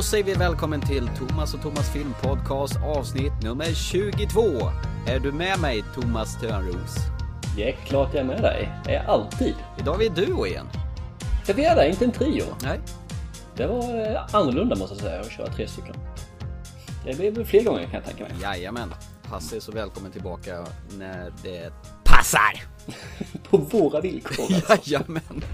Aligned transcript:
Då 0.00 0.04
säger 0.04 0.24
vi 0.24 0.34
välkommen 0.34 0.80
till 0.80 1.10
Thomas 1.18 1.54
och 1.54 1.62
Thomas 1.62 1.92
filmpodcast 1.92 2.76
avsnitt 2.96 3.32
nummer 3.42 3.74
22. 3.74 4.40
Är 5.06 5.18
du 5.20 5.32
med 5.32 5.60
mig 5.60 5.84
Thomas 5.94 6.40
Törnros? 6.40 6.96
Det 7.56 7.68
är 7.68 7.72
klart 7.72 8.14
jag 8.14 8.20
är 8.20 8.24
med 8.24 8.42
dig. 8.42 8.72
Det 8.84 8.94
är 8.94 9.04
alltid. 9.04 9.54
Idag 9.78 9.94
är 9.94 9.98
vi 9.98 10.08
duo 10.08 10.46
igen. 10.46 10.66
Ja, 11.46 11.54
vi 11.56 11.64
är 11.64 11.76
det, 11.76 11.88
inte 11.88 12.04
en 12.04 12.12
trio. 12.12 12.44
Nej. 12.62 12.80
Det 13.56 13.66
var 13.66 14.10
eh, 14.12 14.34
annorlunda 14.34 14.76
måste 14.76 14.94
jag 14.94 15.02
säga 15.02 15.20
att 15.20 15.30
köra 15.30 15.46
tre 15.46 15.68
stycken. 15.68 15.94
Det 17.04 17.16
blir 17.16 17.30
väl 17.30 17.44
fler 17.44 17.64
gånger 17.64 17.84
kan 17.84 17.94
jag 17.94 18.04
tänka 18.04 18.24
mig. 18.24 18.32
Jajamän. 18.42 18.94
Hasse 19.22 19.56
är 19.56 19.60
så 19.60 19.72
välkommen 19.72 20.12
tillbaka 20.12 20.66
när 20.98 21.32
det 21.42 21.72
passar. 22.04 22.64
På 23.50 23.56
våra 23.56 24.00
villkor 24.00 24.44
alltså. 24.54 24.76
Jajamän. 24.90 25.44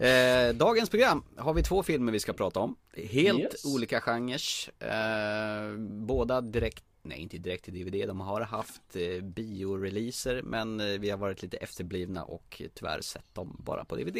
Eh, 0.00 0.54
dagens 0.54 0.90
program 0.90 1.24
har 1.36 1.54
vi 1.54 1.62
två 1.62 1.82
filmer 1.82 2.12
vi 2.12 2.20
ska 2.20 2.32
prata 2.32 2.60
om. 2.60 2.76
Helt 2.96 3.40
Yes. 3.40 3.64
olika 3.64 4.00
genrer. 4.00 4.40
Eh, 4.78 5.76
båda 5.78 6.40
direkt, 6.40 6.84
nej 7.02 7.18
inte 7.18 7.38
direkt 7.38 7.64
till 7.64 7.74
DVD. 7.74 8.08
De 8.08 8.20
har 8.20 8.40
haft 8.40 8.96
eh, 8.96 9.24
bioreleaser 9.24 10.42
men 10.42 10.80
eh, 10.80 10.86
vi 10.86 11.10
har 11.10 11.18
varit 11.18 11.42
lite 11.42 11.56
efterblivna 11.56 12.24
och 12.24 12.62
tyvärr 12.74 13.00
sett 13.00 13.34
dem 13.34 13.56
bara 13.64 13.84
på 13.84 13.96
DVD. 13.96 14.18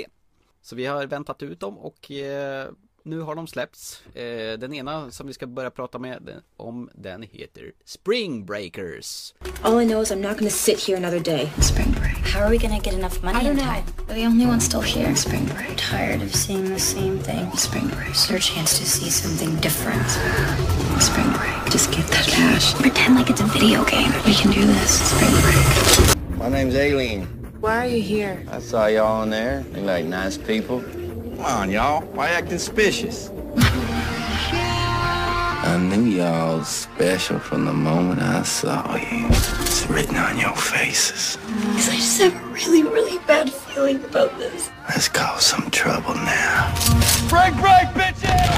Så 0.62 0.76
vi 0.76 0.86
har 0.86 1.06
väntat 1.06 1.42
ut 1.42 1.60
dem 1.60 1.78
och 1.78 2.10
eh, 2.10 2.68
nu 3.04 3.20
har 3.20 3.34
de 3.34 3.46
släppts. 3.46 4.02
Eh, 4.14 4.58
den 4.58 4.74
ena 4.74 5.10
som 5.10 5.26
vi 5.26 5.32
ska 5.32 5.46
börja 5.46 5.70
prata 5.70 5.98
med 5.98 6.42
om 6.56 6.90
den 6.94 7.22
heter 7.22 7.72
Spring 7.84 8.44
Breakers. 8.46 9.34
All 9.62 9.82
I 9.82 9.86
know 9.86 10.02
is 10.02 10.12
I'm 10.12 10.28
not 10.28 10.38
gonna 10.38 10.50
sit 10.50 10.80
here 10.88 10.96
another 10.98 11.20
day. 11.20 11.50
Spring 11.60 11.92
break. 11.92 12.16
How 12.34 12.40
are 12.40 12.50
we 12.50 12.58
gonna 12.58 12.78
get 12.78 12.94
enough 12.94 13.22
money 13.22 13.38
I 13.38 13.42
don't 13.44 13.50
in 13.50 13.56
know. 13.56 13.64
time? 13.64 13.84
We're 14.08 14.14
the 14.14 14.26
only 14.26 14.46
ones 14.46 14.64
still 14.64 14.80
here. 14.82 15.16
Spring 15.16 15.44
break. 15.46 15.76
Tired 15.76 16.22
of 16.22 16.34
seeing 16.34 16.64
the 16.64 16.78
same 16.80 17.18
thing. 17.18 17.50
Spring 17.56 17.88
break. 17.88 18.10
It's 18.10 18.30
our 18.30 18.38
chance 18.38 18.78
to 18.78 18.84
see 18.86 19.10
something 19.10 19.56
different. 19.60 20.06
Spring 21.00 21.30
break. 21.32 21.72
Just 21.72 21.90
get 21.92 22.06
that 22.08 22.26
cash. 22.26 22.74
Pretend 22.74 23.14
like 23.16 23.30
it's 23.30 23.40
a 23.40 23.46
video 23.46 23.84
game. 23.84 24.12
We 24.26 24.34
can 24.34 24.50
do 24.52 24.64
this. 24.66 25.00
Spring 25.10 25.34
break. 25.42 26.38
My 26.38 26.48
name's 26.48 26.74
Aileen. 26.74 27.26
Why 27.60 27.84
are 27.84 27.88
you 27.88 28.02
here? 28.02 28.46
I 28.50 28.60
saw 28.60 28.86
y'all 28.86 29.22
in 29.24 29.30
there. 29.30 29.62
They 29.72 29.82
like 29.82 30.04
nice 30.06 30.38
people. 30.38 30.82
Come 31.40 31.62
on, 31.62 31.70
y'all. 31.70 32.02
Why 32.14 32.28
acting 32.30 32.58
suspicious? 32.58 33.30
I 35.62 35.78
knew 35.78 36.04
y'all 36.04 36.58
was 36.58 36.68
special 36.68 37.38
from 37.38 37.64
the 37.64 37.72
moment 37.72 38.20
I 38.20 38.42
saw 38.42 38.94
you. 38.96 39.26
It's 39.62 39.86
written 39.90 40.16
on 40.16 40.38
your 40.38 40.54
faces. 40.54 41.38
Because 41.46 41.88
I 41.88 41.94
just 41.96 42.20
have 42.22 42.34
a 42.34 42.46
really, 42.52 42.82
really 42.82 43.18
bad 43.26 43.50
feeling 43.50 44.04
about 44.04 44.38
this. 44.38 44.70
Let's 44.88 45.08
cause 45.08 45.40
some 45.46 45.70
trouble 45.70 46.14
now. 46.14 46.74
Break, 47.30 47.54
break, 47.54 47.88
bitches! 47.94 48.50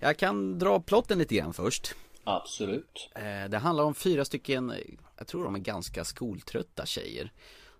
Jag 0.00 0.16
kan 0.16 0.58
dra 0.58 0.80
plotten 0.80 1.18
lite 1.18 1.34
grann 1.34 1.52
först. 1.54 1.94
Absolut. 2.24 3.10
Eh, 3.14 3.48
Det 3.50 3.58
handlar 3.58 3.84
om 3.84 3.94
fyra 3.94 4.24
stycken, 4.24 4.72
jag 5.18 5.26
tror 5.26 5.44
de 5.44 5.54
är 5.54 5.58
ganska 5.58 6.04
skoltrötta 6.04 6.86
tjejer. 6.86 7.32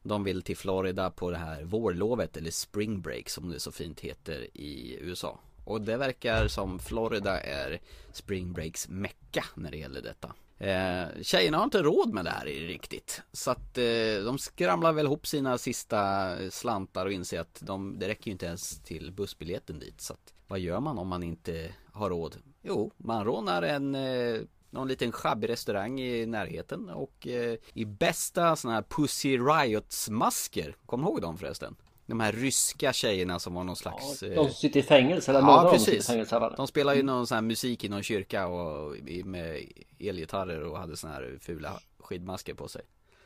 De 0.03 0.25
vill 0.25 0.43
till 0.43 0.57
Florida 0.57 1.11
på 1.11 1.31
det 1.31 1.37
här 1.37 1.63
vårlovet 1.63 2.37
eller 2.37 2.51
spring 2.51 3.01
break 3.01 3.29
som 3.29 3.51
det 3.51 3.61
så 3.61 3.73
fint 3.73 4.01
heter 4.01 4.57
i 4.57 4.99
USA. 5.01 5.41
Och 5.65 5.81
det 5.81 5.97
verkar 5.97 6.49
som 6.49 6.79
Florida 6.79 7.41
är 7.41 7.81
spring 8.13 8.53
breaks 8.53 8.89
mecka 8.89 9.45
när 9.55 9.71
det 9.71 9.77
gäller 9.77 10.03
detta. 10.03 10.35
Eh, 10.59 11.23
tjejerna 11.23 11.57
har 11.57 11.65
inte 11.65 11.83
råd 11.83 12.15
med 12.15 12.25
det 12.25 12.31
här 12.31 12.45
riktigt. 12.47 13.23
Så 13.33 13.51
att 13.51 13.79
eh, 13.79 14.25
de 14.25 14.39
skramlar 14.39 14.93
väl 14.93 15.07
ihop 15.07 15.27
sina 15.27 15.59
sista 15.59 16.37
slantar 16.51 17.07
och 17.07 17.13
inser 17.13 17.41
att 17.41 17.61
de, 17.61 17.99
det 17.99 18.09
räcker 18.09 18.27
ju 18.27 18.33
inte 18.33 18.47
ens 18.47 18.81
till 18.81 19.13
bussbiljetten 19.13 19.79
dit. 19.79 20.01
Så 20.01 20.13
att, 20.13 20.35
vad 20.47 20.59
gör 20.59 20.81
man 20.81 20.99
om 20.99 21.09
man 21.09 21.23
inte 21.23 21.75
har 21.93 22.11
råd? 22.11 22.37
Jo, 22.63 22.91
man 22.97 23.25
rånar 23.25 23.63
en 23.63 23.95
eh, 23.95 24.41
någon 24.71 24.89
liten 24.89 25.13
sjabbig 25.13 25.49
restaurang 25.49 26.01
i 26.01 26.27
närheten 26.27 26.89
och 26.89 27.27
eh, 27.27 27.57
i 27.75 27.85
bästa 27.85 28.57
sådana 28.57 28.75
här 28.75 28.85
Pussy 28.89 29.39
Riots 29.39 30.09
masker. 30.11 30.77
Kommer 30.87 31.05
du 31.05 31.11
ihåg 31.11 31.21
dem 31.21 31.39
förresten? 31.39 31.77
De 32.07 32.21
här 32.21 32.33
ryska 32.33 32.93
tjejerna 32.93 33.39
som 33.39 33.55
var 33.55 33.65
någon 33.65 33.77
slags... 33.77 34.21
De 34.21 34.33
eh, 34.33 34.49
sitter 34.49 34.81
i 34.81 34.83
fängelse, 34.83 35.31
eller 35.31 35.43
några 35.43 35.65
Ja 35.65 35.71
precis. 35.73 36.07
fängelse. 36.07 36.39
va? 36.39 36.55
De 36.57 36.67
spelar 36.67 36.95
ju 36.95 37.03
någon 37.03 37.27
sån 37.27 37.35
här 37.35 37.43
musik 37.43 37.85
i 37.85 37.89
någon 37.89 38.03
kyrka 38.03 38.47
och 38.47 38.97
med 39.25 39.65
elgitarrer 39.99 40.61
och 40.63 40.79
hade 40.79 40.97
såna 40.97 41.13
här 41.13 41.39
fula 41.41 41.81
skidmasker 41.99 42.55
på 42.55 42.69
sig. 42.69 42.83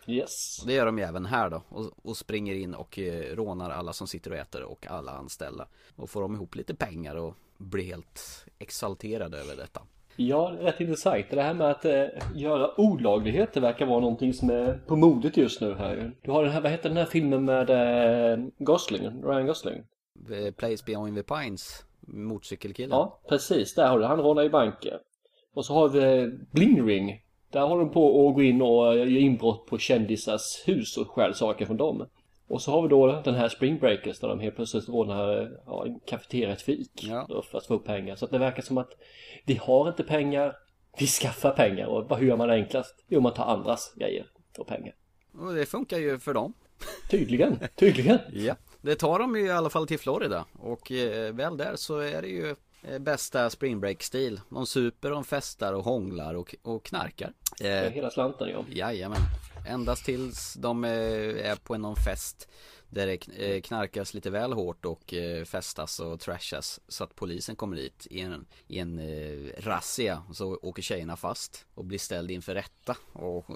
Yes. 0.06 0.62
Det 0.66 0.72
gör 0.72 0.86
de 0.86 0.98
ju 0.98 1.04
även 1.04 1.26
här 1.26 1.50
då 1.50 1.62
och, 1.68 1.90
och 2.02 2.16
springer 2.16 2.54
in 2.54 2.74
och 2.74 2.98
eh, 2.98 3.36
rånar 3.36 3.70
alla 3.70 3.92
som 3.92 4.06
sitter 4.06 4.30
och 4.30 4.36
äter 4.36 4.62
och 4.62 4.86
alla 4.86 5.12
anställda. 5.12 5.66
Och 5.96 6.10
får 6.10 6.22
de 6.22 6.34
ihop 6.34 6.54
lite 6.54 6.74
pengar 6.74 7.14
och 7.16 7.34
blir 7.56 7.84
helt 7.84 8.44
exalterade 8.58 9.38
över 9.38 9.56
detta. 9.56 9.82
Ja, 10.16 10.56
rätt 10.60 10.80
intressant. 10.80 11.26
Det 11.30 11.42
här 11.42 11.54
med 11.54 11.70
att 11.70 11.84
eh, 11.84 12.04
göra 12.34 12.80
olagligheter 12.80 13.60
verkar 13.60 13.86
vara 13.86 14.00
någonting 14.00 14.32
som 14.32 14.50
är 14.50 14.80
på 14.86 14.96
modet 14.96 15.36
just 15.36 15.60
nu 15.60 15.74
här. 15.74 16.12
Du 16.22 16.30
har 16.30 16.42
den 16.42 16.52
här, 16.52 16.60
vad 16.60 16.70
heter 16.70 16.88
den 16.88 16.98
här 16.98 17.04
filmen 17.04 17.44
med 17.44 17.70
eh, 17.70 18.44
Gosling, 18.58 19.22
Ryan 19.24 19.46
Gosling? 19.46 19.82
Eh, 20.30 20.54
Place 20.54 20.84
Beyond 20.86 21.16
the 21.16 21.22
Pines, 21.22 21.84
motorcykelkillen. 22.00 22.90
Ja, 22.90 23.20
precis. 23.28 23.74
Där 23.74 23.88
har 23.88 23.98
du. 23.98 24.04
Han 24.04 24.20
rånar 24.20 24.42
i 24.42 24.50
banker. 24.50 24.98
Och 25.54 25.64
så 25.64 25.74
har 25.74 25.88
vi 25.88 26.32
Bling 26.50 26.86
Ring. 26.86 27.20
Där 27.50 27.60
håller 27.60 27.84
de 27.84 27.90
på 27.90 28.28
att 28.28 28.34
gå 28.34 28.42
in 28.42 28.62
och 28.62 28.96
göra 28.96 29.08
inbrott 29.08 29.66
på 29.66 29.78
kändisars 29.78 30.62
hus 30.66 30.96
och 30.96 31.08
stjäl 31.08 31.34
saker 31.34 31.66
från 31.66 31.76
dem. 31.76 32.06
Och 32.48 32.62
så 32.62 32.70
har 32.70 32.82
vi 32.82 32.88
då 32.88 33.20
den 33.24 33.34
här 33.34 33.48
Spring 33.48 33.78
Breakers 33.78 34.18
där 34.20 34.28
de 34.28 34.40
helt 34.40 34.56
plötsligt 34.56 34.88
rånar 34.88 35.50
ja, 35.66 35.86
en 35.86 36.00
kafeteria, 36.00 36.52
ett 36.52 36.62
fik. 36.62 36.90
Ja. 37.08 37.42
För 37.50 37.58
att 37.58 37.66
få 37.66 37.74
upp 37.74 37.84
pengar. 37.84 38.16
Så 38.16 38.24
att 38.24 38.30
det 38.30 38.38
verkar 38.38 38.62
som 38.62 38.78
att 38.78 38.90
vi 39.44 39.54
har 39.54 39.88
inte 39.88 40.02
pengar, 40.02 40.56
vi 40.98 41.06
skaffar 41.06 41.50
pengar. 41.50 41.86
Och 41.86 42.08
vad- 42.08 42.18
hur 42.18 42.26
gör 42.26 42.36
man 42.36 42.48
det 42.48 42.54
enklast? 42.54 43.04
Jo, 43.08 43.20
man 43.20 43.34
tar 43.34 43.44
andras 43.44 43.94
grejer 43.96 44.26
för 44.56 44.64
pengar. 44.64 44.94
Och 45.38 45.54
det 45.54 45.66
funkar 45.66 45.98
ju 45.98 46.18
för 46.18 46.34
dem. 46.34 46.54
Tydligen, 47.10 47.58
tydligen. 47.76 48.18
Ja. 48.32 48.54
Det 48.82 48.94
tar 48.94 49.18
de 49.18 49.36
ju 49.36 49.46
i 49.46 49.50
alla 49.50 49.70
fall 49.70 49.86
till 49.86 49.98
Florida 49.98 50.44
och 50.58 50.92
eh, 50.92 51.34
väl 51.34 51.56
där 51.56 51.76
så 51.76 51.98
är 51.98 52.22
det 52.22 52.28
ju 52.28 52.54
bästa 53.00 53.50
spring 53.50 53.80
break 53.80 54.02
stil. 54.02 54.40
De 54.48 54.66
super, 54.66 55.10
de 55.10 55.24
festar 55.24 55.72
och 55.72 55.84
hånglar 55.84 56.34
och, 56.34 56.54
och 56.62 56.84
knarkar. 56.84 57.32
Eh, 57.60 57.68
hela 57.68 58.10
slanten 58.10 58.48
ja. 58.48 58.64
jajamän. 58.68 59.20
Endast 59.68 60.04
tills 60.04 60.54
de 60.54 60.84
eh, 60.84 60.90
är 61.50 61.56
på 61.56 61.78
någon 61.78 61.96
fest 61.96 62.48
där 62.94 63.06
det 63.06 63.28
eh, 63.28 63.60
knarkas 63.60 64.14
lite 64.14 64.30
väl 64.30 64.52
hårt 64.52 64.84
och 64.84 65.14
eh, 65.14 65.44
festas 65.44 66.00
och 66.00 66.20
trashas 66.20 66.80
så 66.88 67.04
att 67.04 67.14
polisen 67.14 67.56
kommer 67.56 67.76
dit 67.76 68.06
i 68.10 68.20
en, 68.20 68.46
i 68.66 68.78
en 68.78 68.98
eh, 68.98 69.62
razzia 69.62 70.22
så 70.32 70.58
åker 70.62 70.82
tjejerna 70.82 71.16
fast 71.16 71.66
och 71.74 71.84
blir 71.84 71.98
ställd 71.98 72.30
inför 72.30 72.54
rätta 72.54 72.96
och 73.12 73.46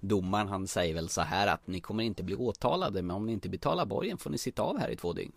domaren 0.00 0.48
han 0.48 0.66
säger 0.66 0.94
väl 0.94 1.08
så 1.08 1.20
här 1.20 1.46
att 1.46 1.66
ni 1.66 1.80
kommer 1.80 2.04
inte 2.04 2.22
bli 2.22 2.34
åtalade 2.34 3.02
men 3.02 3.16
om 3.16 3.26
ni 3.26 3.32
inte 3.32 3.48
betalar 3.48 3.86
borgen 3.86 4.18
får 4.18 4.30
ni 4.30 4.38
sitta 4.38 4.62
av 4.62 4.78
här 4.78 4.88
i 4.88 4.96
två 4.96 5.12
dygn. 5.12 5.32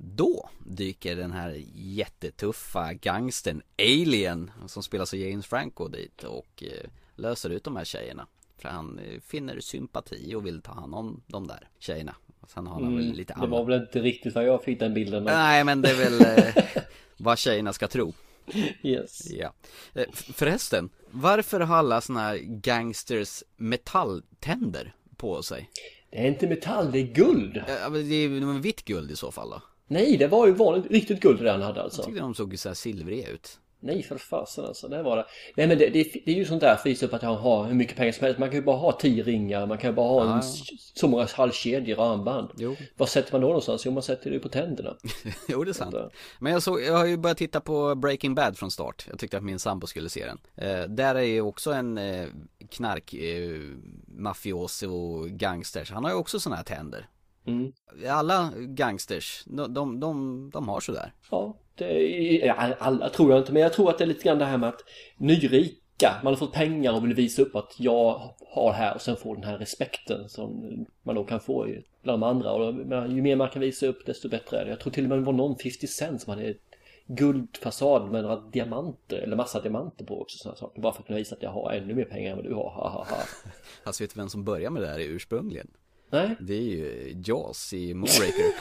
Då 0.00 0.50
dyker 0.58 1.16
den 1.16 1.32
här 1.32 1.62
jättetuffa 1.74 2.92
gangstern 2.94 3.62
Alien 3.78 4.50
som 4.66 4.82
spelas 4.82 5.12
av 5.12 5.18
James 5.18 5.46
Franco 5.46 5.88
dit 5.88 6.24
och 6.24 6.62
eh, 6.62 6.90
löser 7.14 7.50
ut 7.50 7.64
de 7.64 7.76
här 7.76 7.84
tjejerna. 7.84 8.26
För 8.58 8.68
han 8.68 8.98
eh, 8.98 9.20
finner 9.20 9.60
sympati 9.60 10.34
och 10.34 10.46
vill 10.46 10.62
ta 10.62 10.72
hand 10.72 10.94
om 10.94 11.22
de 11.26 11.46
där 11.46 11.68
tjejerna. 11.78 12.14
Sen 12.48 12.66
har 12.66 12.74
han 12.74 12.94
väl 12.96 13.04
Mm, 13.04 13.16
lite 13.16 13.34
det 13.34 13.46
var 13.46 13.58
annat. 13.58 13.68
väl 13.68 13.80
inte 13.82 14.00
riktigt 14.00 14.34
vad 14.34 14.44
jag 14.44 14.62
fick 14.64 14.80
den 14.80 14.94
bilden 14.94 15.18
av. 15.18 15.24
Nej 15.34 15.64
men 15.64 15.82
det 15.82 15.90
är 15.90 15.96
väl 16.10 16.38
eh, 16.38 16.64
vad 17.16 17.38
tjejerna 17.38 17.72
ska 17.72 17.88
tro. 17.88 18.12
Yes. 18.82 19.30
Ja. 19.30 19.52
Förresten, 20.12 20.88
varför 21.10 21.60
har 21.60 21.76
alla 21.76 22.00
såna 22.00 22.20
här 22.20 22.36
gangsters 22.38 23.42
metalltänder 23.56 24.94
på 25.16 25.42
sig? 25.42 25.70
Det 26.10 26.18
är 26.18 26.26
inte 26.26 26.46
metall, 26.48 26.92
det 26.92 26.98
är 26.98 27.12
guld. 27.14 27.56
Eh, 27.56 27.64
men 27.90 28.08
Det 28.08 28.14
är 28.14 28.58
vitt 28.58 28.84
guld 28.84 29.10
i 29.10 29.16
så 29.16 29.32
fall 29.32 29.50
då. 29.50 29.62
Nej, 29.88 30.16
det 30.16 30.26
var 30.26 30.46
ju 30.46 30.52
vanligt, 30.52 30.90
riktigt 30.90 31.20
guld 31.20 31.42
det 31.42 31.50
han 31.50 31.62
hade 31.62 31.82
alltså. 31.82 32.00
Jag 32.00 32.06
tyckte 32.06 32.20
de 32.20 32.34
såg 32.34 32.58
så 32.58 32.68
här 32.68 32.74
silvriga 32.74 33.28
ut. 33.28 33.58
Nej, 33.80 34.02
för 34.02 34.18
fasen 34.18 34.64
alltså. 34.64 34.88
Det 34.88 35.02
var 35.02 35.16
det. 35.16 35.26
Nej, 35.56 35.66
men 35.66 35.78
det, 35.78 35.88
det, 35.88 36.12
det 36.24 36.32
är 36.32 36.36
ju 36.36 36.44
sånt 36.44 36.60
där 36.60 36.74
för 36.74 36.80
att 36.80 36.86
visa 36.86 37.06
upp 37.06 37.14
att 37.14 37.22
han 37.22 37.36
har 37.36 37.64
hur 37.64 37.74
mycket 37.74 37.96
pengar 37.96 38.12
som 38.12 38.24
helst. 38.24 38.38
Man 38.38 38.48
kan 38.48 38.58
ju 38.58 38.64
bara 38.64 38.76
ha 38.76 38.92
tio 38.92 39.22
ringar, 39.22 39.66
man 39.66 39.78
kan 39.78 39.90
ju 39.90 39.94
bara 39.94 40.08
ha 40.08 40.36
en, 40.36 40.42
så 40.94 41.08
många 41.08 41.26
halskedjor 41.34 41.98
och 41.98 42.06
armband. 42.06 42.50
Jo. 42.56 42.76
Vad 42.96 43.08
sätter 43.08 43.32
man 43.32 43.40
då 43.40 43.46
någonstans? 43.46 43.86
Jo, 43.86 43.92
man 43.92 44.02
sätter 44.02 44.30
det 44.30 44.38
på 44.38 44.48
tänderna. 44.48 44.96
Jo 45.48 45.64
det 45.64 45.70
är 45.70 45.72
sant. 45.72 45.94
Men 46.40 46.52
jag, 46.52 46.62
såg, 46.62 46.82
jag 46.82 46.96
har 46.96 47.06
ju 47.06 47.16
börjat 47.16 47.38
titta 47.38 47.60
på 47.60 47.94
Breaking 47.94 48.34
Bad 48.34 48.58
från 48.58 48.70
start. 48.70 49.06
Jag 49.10 49.18
tyckte 49.18 49.36
att 49.36 49.44
min 49.44 49.58
sambo 49.58 49.86
skulle 49.86 50.08
se 50.08 50.26
den. 50.26 50.38
Eh, 50.68 50.88
där 50.88 51.14
är 51.14 51.20
ju 51.22 51.40
också 51.40 51.72
en 51.72 51.98
eh, 51.98 52.26
knark 52.70 53.14
eh, 53.14 53.60
mafioso 54.06 55.24
gangsters. 55.30 55.90
Han 55.90 56.04
har 56.04 56.10
ju 56.10 56.16
också 56.16 56.40
såna 56.40 56.56
här 56.56 56.64
tänder. 56.64 57.08
Mm. 57.48 57.72
Alla 58.10 58.52
gangsters, 58.56 59.42
de, 59.46 59.74
de, 59.74 60.00
de, 60.00 60.50
de 60.50 60.68
har 60.68 60.80
sådär. 60.80 61.12
Ja, 61.30 61.56
det 61.74 61.84
är, 61.84 62.46
ja, 62.46 62.54
alla 62.78 63.08
tror 63.08 63.30
jag 63.30 63.40
inte, 63.40 63.52
men 63.52 63.62
jag 63.62 63.72
tror 63.72 63.90
att 63.90 63.98
det 63.98 64.04
är 64.04 64.08
lite 64.08 64.24
grann 64.24 64.38
det 64.38 64.44
här 64.44 64.58
med 64.58 64.68
att 64.68 64.84
nyrika. 65.16 66.14
Man 66.22 66.32
har 66.32 66.38
fått 66.38 66.52
pengar 66.52 66.92
och 66.92 67.04
vill 67.04 67.14
visa 67.14 67.42
upp 67.42 67.56
att 67.56 67.74
jag 67.78 68.34
har 68.54 68.72
här 68.72 68.94
och 68.94 69.00
sen 69.00 69.16
få 69.16 69.34
den 69.34 69.44
här 69.44 69.58
respekten 69.58 70.28
som 70.28 70.68
man 71.02 71.14
då 71.14 71.24
kan 71.24 71.40
få 71.40 71.66
bland 72.02 72.22
de 72.22 72.28
andra. 72.28 72.52
Och 72.52 72.74
ju 73.08 73.22
mer 73.22 73.36
man 73.36 73.48
kan 73.48 73.62
visa 73.62 73.86
upp 73.86 74.06
desto 74.06 74.28
bättre 74.28 74.60
är 74.60 74.64
det. 74.64 74.70
Jag 74.70 74.80
tror 74.80 74.92
till 74.92 75.04
och 75.04 75.08
med 75.08 75.18
det 75.18 75.24
var 75.24 75.32
någon 75.32 75.56
50 75.58 75.86
Cent 75.86 76.22
som 76.22 76.30
hade 76.30 76.54
guldfasad 77.06 78.10
med 78.10 78.22
några 78.22 78.36
diamanter 78.36 79.16
eller 79.16 79.36
massa 79.36 79.60
diamanter 79.60 80.04
på 80.04 80.20
också 80.22 80.38
sådana 80.38 80.56
saker. 80.56 80.80
Bara 80.80 80.92
för 80.92 81.00
att 81.00 81.06
kunna 81.06 81.18
visa 81.18 81.36
att 81.36 81.42
jag 81.42 81.50
har 81.50 81.72
ännu 81.72 81.94
mer 81.94 82.04
pengar 82.04 82.30
än 82.30 82.36
vad 82.36 82.44
du 82.44 82.54
har. 82.54 82.70
Ha, 82.70 82.88
ha, 82.88 83.04
ha. 83.04 83.18
Alltså 83.84 84.04
vet 84.04 84.14
du 84.14 84.20
vem 84.20 84.28
som 84.28 84.44
börjar 84.44 84.70
med 84.70 84.82
det 84.82 84.88
här 84.88 84.98
ursprungligen? 84.98 85.68
Nej, 86.10 86.36
Det 86.40 86.54
är 86.54 86.62
ju 86.62 87.16
Jaws 87.24 87.72
i 87.72 87.94
Moonraker. 87.94 88.54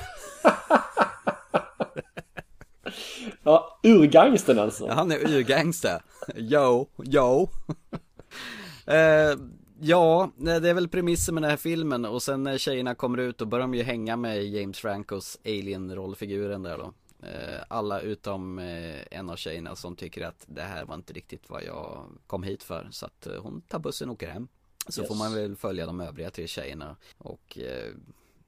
ja, 3.43 3.79
urgangsten 3.83 4.59
alltså. 4.59 4.87
Han 4.87 5.11
är 5.11 5.17
urgangsta. 5.17 6.01
Yo, 6.35 6.87
yo. 7.03 7.49
eh, 8.85 9.35
ja, 9.79 10.31
det 10.37 10.69
är 10.69 10.73
väl 10.73 10.87
premissen 10.87 11.35
med 11.35 11.43
den 11.43 11.49
här 11.49 11.57
filmen 11.57 12.05
och 12.05 12.23
sen 12.23 12.43
när 12.43 12.57
tjejerna 12.57 12.95
kommer 12.95 13.17
ut 13.17 13.37
då 13.37 13.45
börjar 13.45 13.63
de 13.63 13.73
ju 13.73 13.83
hänga 13.83 14.17
med 14.17 14.45
James 14.45 14.79
Francos 14.79 15.39
alien-rollfiguren 15.45 16.63
där 16.63 16.77
då. 16.77 16.93
Eh, 17.23 17.61
alla 17.67 17.99
utom 17.99 18.59
eh, 18.59 19.01
en 19.11 19.29
av 19.29 19.35
tjejerna 19.35 19.75
som 19.75 19.95
tycker 19.95 20.25
att 20.25 20.45
det 20.47 20.61
här 20.61 20.85
var 20.85 20.95
inte 20.95 21.13
riktigt 21.13 21.49
vad 21.49 21.63
jag 21.63 22.05
kom 22.27 22.43
hit 22.43 22.63
för. 22.63 22.87
Så 22.91 23.05
att 23.05 23.27
eh, 23.27 23.41
hon 23.41 23.61
tar 23.61 23.79
bussen 23.79 24.09
och 24.09 24.13
åker 24.13 24.29
hem. 24.29 24.47
Så 24.89 25.01
Yes. 25.01 25.07
får 25.07 25.15
man 25.15 25.33
väl 25.33 25.55
följa 25.55 25.85
de 25.85 26.01
övriga 26.01 26.31
tre 26.31 26.47
tjejerna 26.47 26.95
och 27.17 27.57
eh, 27.57 27.91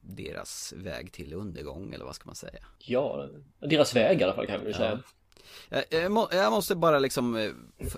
deras 0.00 0.72
väg 0.76 1.12
till 1.12 1.32
undergång 1.32 1.94
eller 1.94 2.04
vad 2.04 2.14
ska 2.14 2.26
man 2.26 2.34
säga. 2.34 2.64
Ja, 2.78 3.28
deras 3.60 3.96
väg 3.96 4.20
i 4.20 4.24
alla 4.24 4.34
fall 4.34 4.46
kan 4.46 4.60
vi 4.60 4.66
väl 4.66 4.74
säga. 4.74 5.00
Jag, 5.68 5.84
jag, 5.90 6.12
må, 6.12 6.28
jag 6.32 6.52
måste 6.52 6.74
bara 6.76 6.98
liksom, 6.98 7.36
eh, 7.36 7.50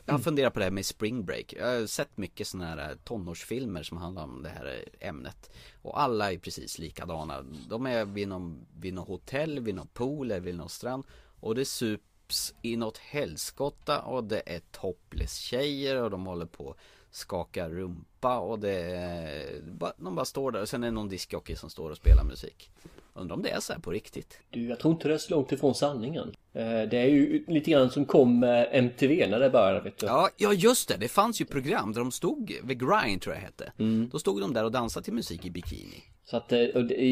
jag 0.06 0.24
funderar 0.24 0.50
på 0.50 0.58
det 0.58 0.64
här 0.64 0.70
med 0.72 0.86
spring 0.86 1.24
break. 1.24 1.52
Jag 1.52 1.66
har 1.80 1.86
sett 1.86 2.16
mycket 2.16 2.46
sådana 2.46 2.66
här 2.68 2.90
eh, 2.90 2.96
tonårsfilmer 3.04 3.82
som 3.82 3.96
handlar 3.96 4.22
om 4.22 4.42
det 4.42 4.48
här 4.48 4.66
eh, 5.00 5.08
ämnet. 5.08 5.50
Och 5.82 6.00
alla 6.00 6.32
är 6.32 6.38
precis 6.38 6.78
likadana. 6.78 7.42
De 7.68 7.86
är 7.86 8.04
vid 8.04 8.28
någon, 8.28 8.66
vid 8.80 8.94
någon 8.94 9.06
hotell, 9.06 9.60
vid 9.60 9.74
någon 9.74 9.86
pool 9.88 10.30
eller 10.30 10.40
vid 10.40 10.54
någon 10.56 10.68
strand. 10.68 11.04
Och 11.40 11.54
det 11.54 11.64
sups 11.64 12.54
i 12.62 12.76
något 12.76 12.98
helskotta 12.98 14.00
och 14.02 14.24
det 14.24 14.42
är 14.46 14.60
topless 14.70 15.34
tjejer 15.36 16.02
och 16.02 16.10
de 16.10 16.26
håller 16.26 16.46
på 16.46 16.74
skakar 17.12 17.70
rumpa 17.70 18.38
och 18.38 18.58
det 18.58 18.80
är, 18.80 19.60
de 19.96 20.14
bara 20.14 20.24
står 20.24 20.52
där 20.52 20.60
och 20.60 20.68
sen 20.68 20.82
är 20.82 20.86
det 20.86 20.92
någon 20.92 21.08
diskjockey 21.08 21.56
som 21.56 21.70
står 21.70 21.90
och 21.90 21.96
spelar 21.96 22.24
musik. 22.24 22.70
Undrar 23.14 23.36
om 23.36 23.42
det 23.42 23.50
är 23.50 23.60
så 23.60 23.72
här 23.72 23.80
på 23.80 23.90
riktigt. 23.90 24.38
Du, 24.50 24.68
jag 24.68 24.78
tror 24.78 24.94
inte 24.94 25.08
det 25.08 25.14
är 25.14 25.18
så 25.18 25.34
långt 25.34 25.52
ifrån 25.52 25.74
sanningen. 25.74 26.32
Eh, 26.52 26.82
Det 26.82 26.98
är 26.98 27.06
ju 27.06 27.44
lite 27.48 27.70
grann 27.70 27.90
som 27.90 28.04
kom 28.04 28.42
MTV 28.72 29.26
när 29.26 29.40
det 29.40 29.50
började, 29.50 29.80
vet 29.80 29.98
du. 29.98 30.06
Ja, 30.06 30.28
ja 30.36 30.52
just 30.52 30.88
det, 30.88 30.96
det 30.96 31.08
fanns 31.08 31.40
ju 31.40 31.44
program 31.44 31.92
där 31.92 32.00
de 32.00 32.12
stod, 32.12 32.52
vid 32.64 32.80
Grind 32.80 33.22
tror 33.22 33.34
jag 33.34 33.42
hette 33.42 33.72
Då 34.12 34.18
stod 34.18 34.40
de 34.40 34.54
där 34.54 34.64
och 34.64 34.72
dansade 34.72 35.04
till 35.04 35.12
musik 35.12 35.46
i 35.46 35.50
bikini 35.50 36.02
Så 36.24 36.36
att, 36.36 36.52
eh, 36.52 36.58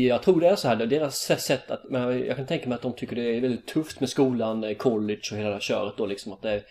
jag 0.06 0.22
tror 0.22 0.40
det 0.40 0.48
är 0.48 0.56
så 0.56 0.68
här, 0.68 0.76
deras 0.76 1.16
sätt 1.18 1.70
att, 1.70 1.80
jag 2.26 2.36
kan 2.36 2.46
tänka 2.46 2.68
mig 2.68 2.76
att 2.76 2.82
de 2.82 2.92
tycker 2.92 3.16
det 3.16 3.36
är 3.36 3.40
väldigt 3.40 3.66
tufft 3.66 4.00
med 4.00 4.08
skolan, 4.08 4.64
eh, 4.64 4.74
college 4.74 5.20
och 5.32 5.36
hela 5.38 5.48
det 5.48 5.54
här 5.54 5.60
köret 5.60 5.96
då 5.96 6.06
liksom 6.06 6.32
att 6.32 6.42
det, 6.42 6.62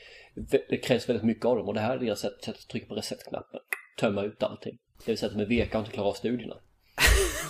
det 0.69 0.77
krävs 0.77 1.09
väldigt 1.09 1.25
mycket 1.25 1.45
av 1.45 1.57
dem 1.57 1.67
och 1.67 1.73
det 1.73 1.79
här 1.79 1.95
är 1.95 1.99
deras 1.99 2.19
sätt, 2.19 2.43
sätt 2.43 2.55
att 2.55 2.67
trycka 2.67 2.87
på 2.87 2.95
receptknappen, 2.95 3.59
tömma 3.99 4.23
ut 4.23 4.43
allting. 4.43 4.77
Det 4.97 5.11
vill 5.11 5.17
säga 5.17 5.31
att 5.31 5.37
de 5.37 5.43
är 5.43 5.47
veka 5.47 5.77
och 5.77 5.85
inte 5.85 5.93
klarar 5.93 6.09
av 6.09 6.13
studierna. 6.13 6.55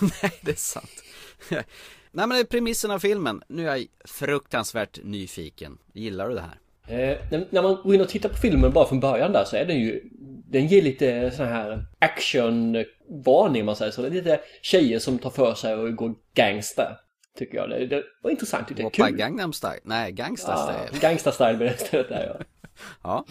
Nej, 0.22 0.32
det 0.40 0.50
är 0.50 0.54
sant 0.56 1.02
Nej 2.12 2.26
men 2.26 2.28
det 2.28 2.38
är 2.38 2.44
premissen 2.44 2.90
av 2.90 2.98
filmen, 2.98 3.42
nu 3.48 3.68
är 3.68 3.76
jag 3.76 3.86
fruktansvärt 4.04 4.98
nyfiken 5.02 5.78
Gillar 5.92 6.28
du 6.28 6.34
det 6.34 6.40
här? 6.40 6.58
Eh, 6.90 7.18
när, 7.30 7.46
när 7.50 7.62
man 7.62 7.74
går 7.82 7.94
in 7.94 8.00
och 8.00 8.08
tittar 8.08 8.28
på 8.28 8.36
filmen 8.36 8.72
bara 8.72 8.88
från 8.88 9.00
början 9.00 9.32
där 9.32 9.44
så 9.44 9.56
är 9.56 9.64
den 9.64 9.80
ju 9.80 10.02
Den 10.50 10.66
ger 10.66 10.82
lite 10.82 11.30
sån 11.30 11.46
här 11.46 11.84
actionvarning 11.98 13.64
man 13.64 13.76
säger 13.76 13.92
så. 13.92 14.02
Det 14.02 14.08
är 14.08 14.10
lite 14.10 14.40
tjejer 14.62 14.98
som 14.98 15.18
tar 15.18 15.30
för 15.30 15.54
sig 15.54 15.74
och 15.74 15.96
går 15.96 16.14
gangsta. 16.34 16.96
Tycker 17.38 17.56
jag. 17.56 17.70
Det, 17.70 17.86
det 17.86 18.02
var 18.22 18.30
intressant. 18.30 18.68
Det 18.68 18.80
är 18.80 18.84
Hoppa 18.84 19.06
kul. 19.06 19.16
Gangnam 19.16 19.52
style? 19.52 19.80
Nej, 19.82 20.12
Gangsta 20.12 20.52
Ja, 20.52 20.86
style 20.88 21.00
gangsta 21.00 21.32
style 21.32 21.54
blir 21.54 21.66
det 21.66 21.74
istället 21.74 22.08
där 22.08 22.36
ja. 22.38 22.44
Ja, 23.02 23.24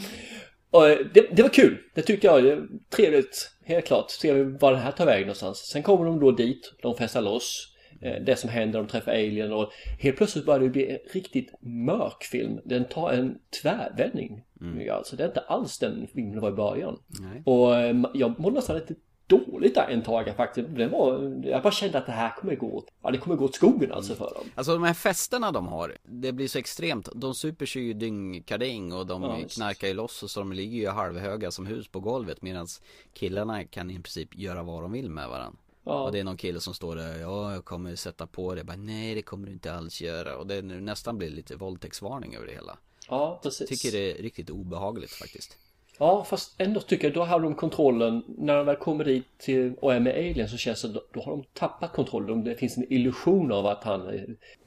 Och 0.71 0.89
eh, 0.89 0.97
det, 1.13 1.27
det 1.35 1.41
var 1.41 1.49
kul. 1.49 1.77
Det 1.95 2.01
tyckte 2.01 2.27
jag. 2.27 2.43
Det 2.43 2.55
var 2.55 2.67
trevligt. 2.89 3.51
Helt 3.65 3.85
klart. 3.85 4.11
Ser 4.11 4.33
vi 4.33 4.43
var 4.43 4.71
det 4.71 4.77
här 4.77 4.91
tar 4.91 5.05
vägen 5.05 5.27
någonstans. 5.27 5.57
Sen 5.57 5.83
kommer 5.83 6.05
de 6.05 6.19
då 6.19 6.31
dit. 6.31 6.73
De 6.81 6.95
festar 6.95 7.21
loss. 7.21 7.75
Eh, 8.01 8.23
Det 8.25 8.35
som 8.35 8.49
händer, 8.49 8.79
de 8.79 8.87
träffar 8.87 9.11
alien 9.11 9.53
och 9.53 9.71
helt 9.99 10.17
plötsligt 10.17 10.45
börjar 10.45 10.59
det 10.59 10.69
bli 10.69 10.89
en 10.91 10.97
riktigt 11.13 11.53
mörk 11.61 12.23
film. 12.23 12.59
Den 12.65 12.85
tar 12.85 13.11
en 13.11 13.37
tvärvändning. 13.61 14.43
Mm. 14.61 14.91
Alltså 14.91 15.15
det 15.15 15.23
är 15.23 15.27
inte 15.27 15.39
alls 15.39 15.79
den 15.79 16.07
filmen 16.13 16.39
var 16.39 16.49
i 16.49 16.53
början. 16.53 16.99
Nej. 17.19 17.41
Och 17.45 17.75
eh, 17.75 17.95
jag 18.13 18.39
mådde 18.39 18.55
nästan 18.55 18.75
lite 18.75 18.93
dåligt 19.29 20.05
tag 20.05 20.33
faktiskt. 20.37 20.67
Det 20.75 20.87
var, 20.87 21.41
jag 21.43 21.63
bara 21.63 21.71
kände 21.71 21.97
att 21.97 22.05
det 22.05 22.11
här 22.11 22.35
kommer 22.35 22.55
gå 22.55 22.67
åt, 22.67 22.85
ja 23.03 23.11
det 23.11 23.17
kommer 23.17 23.35
gå 23.35 23.45
åt 23.45 23.55
skogen 23.55 23.91
alltså 23.91 24.15
för 24.15 24.33
dem. 24.35 24.43
Alltså 24.55 24.73
de 24.73 24.83
här 24.83 24.93
festerna 24.93 25.51
de 25.51 25.67
har, 25.67 25.97
det 26.03 26.31
blir 26.31 26.47
så 26.47 26.59
extremt 26.59 27.09
De 27.15 27.35
super 27.35 27.65
sig 27.65 27.81
ju 27.81 27.93
dyngkarding 27.93 28.93
och 28.93 29.05
de 29.05 29.23
Ja, 29.23 29.39
knarkar 29.49 29.87
ju 29.87 29.93
loss 29.93 30.23
och 30.23 30.29
så 30.29 30.39
de 30.39 30.53
ligger 30.53 30.77
ju 30.77 30.87
halvhöga 30.87 31.51
som 31.51 31.65
hus 31.65 31.87
på 31.87 31.99
golvet 31.99 32.41
Medan 32.41 32.67
killarna 33.13 33.63
kan 33.63 33.91
i 33.91 33.93
princip 33.93 34.35
göra 34.35 34.63
vad 34.63 34.81
de 34.81 34.91
vill 34.91 35.09
med 35.09 35.29
varandra 35.29 35.59
Ja. 35.83 36.03
Och 36.03 36.11
det 36.11 36.19
är 36.19 36.23
någon 36.23 36.37
kille 36.37 36.59
som 36.59 36.73
står 36.73 36.95
där, 36.95 37.19
ja 37.19 37.53
jag 37.53 37.65
kommer 37.65 37.95
sätta 37.95 38.27
på 38.27 38.53
det, 38.53 38.59
jag 38.59 38.65
bara, 38.67 38.77
nej 38.77 39.15
det 39.15 39.21
kommer 39.21 39.47
du 39.47 39.53
inte 39.53 39.73
alls 39.73 40.01
göra 40.01 40.37
Och 40.37 40.47
det 40.47 40.61
nu 40.61 40.81
nästan 40.81 41.17
blir 41.17 41.29
lite 41.29 41.55
våldtäktsvarning 41.55 42.35
över 42.35 42.47
det 42.47 42.53
hela 42.53 42.77
Ja, 43.09 43.39
precis. 43.43 43.69
Tycker 43.69 43.97
det 43.97 44.11
är 44.11 44.23
riktigt 44.23 44.49
obehagligt 44.49 45.11
faktiskt 45.11 45.57
Ja, 45.99 46.23
fast 46.23 46.61
ändå 46.61 46.79
tycker 46.79 47.07
jag 47.07 47.13
då 47.13 47.23
har 47.23 47.39
de 47.39 47.55
kontrollen. 47.55 48.23
När 48.27 48.55
de 48.57 48.65
väl 48.65 48.75
kommer 48.75 49.03
dit 49.05 49.25
till, 49.37 49.75
och 49.81 49.93
är 49.93 49.99
med 49.99 50.13
Alien 50.13 50.49
så 50.49 50.57
känns 50.57 50.81
det 50.81 50.87
då, 51.13 51.21
har 51.21 51.31
de 51.31 51.43
tappat 51.53 51.93
kontrollen. 51.93 52.43
Det 52.43 52.55
finns 52.55 52.77
en 52.77 52.93
illusion 52.93 53.51
av 53.51 53.65
att 53.65 53.83
han 53.83 54.07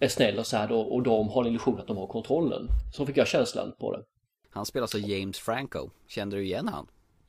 är- 0.00 0.08
snäll 0.08 0.38
och 0.38 0.46
så 0.46 0.56
här 0.56 0.68
då, 0.68 0.80
och 0.80 1.02
de 1.02 1.28
har 1.28 1.42
en 1.44 1.48
illusion 1.50 1.80
att 1.80 1.86
de 1.86 1.96
har 1.96 2.06
kontrollen. 2.06 2.68
Så 2.94 3.06
fick 3.06 3.16
jag 3.16 3.28
känslan 3.28 3.74
på 3.80 3.96
det. 3.96 4.02
Han 4.50 4.66
spelar 4.66 4.82
alltså 4.84 4.98
James 4.98 5.38
Franco, 5.38 5.90
kände 6.08 6.36
du 6.36 6.44
igen 6.44 6.68
han? 6.68 6.86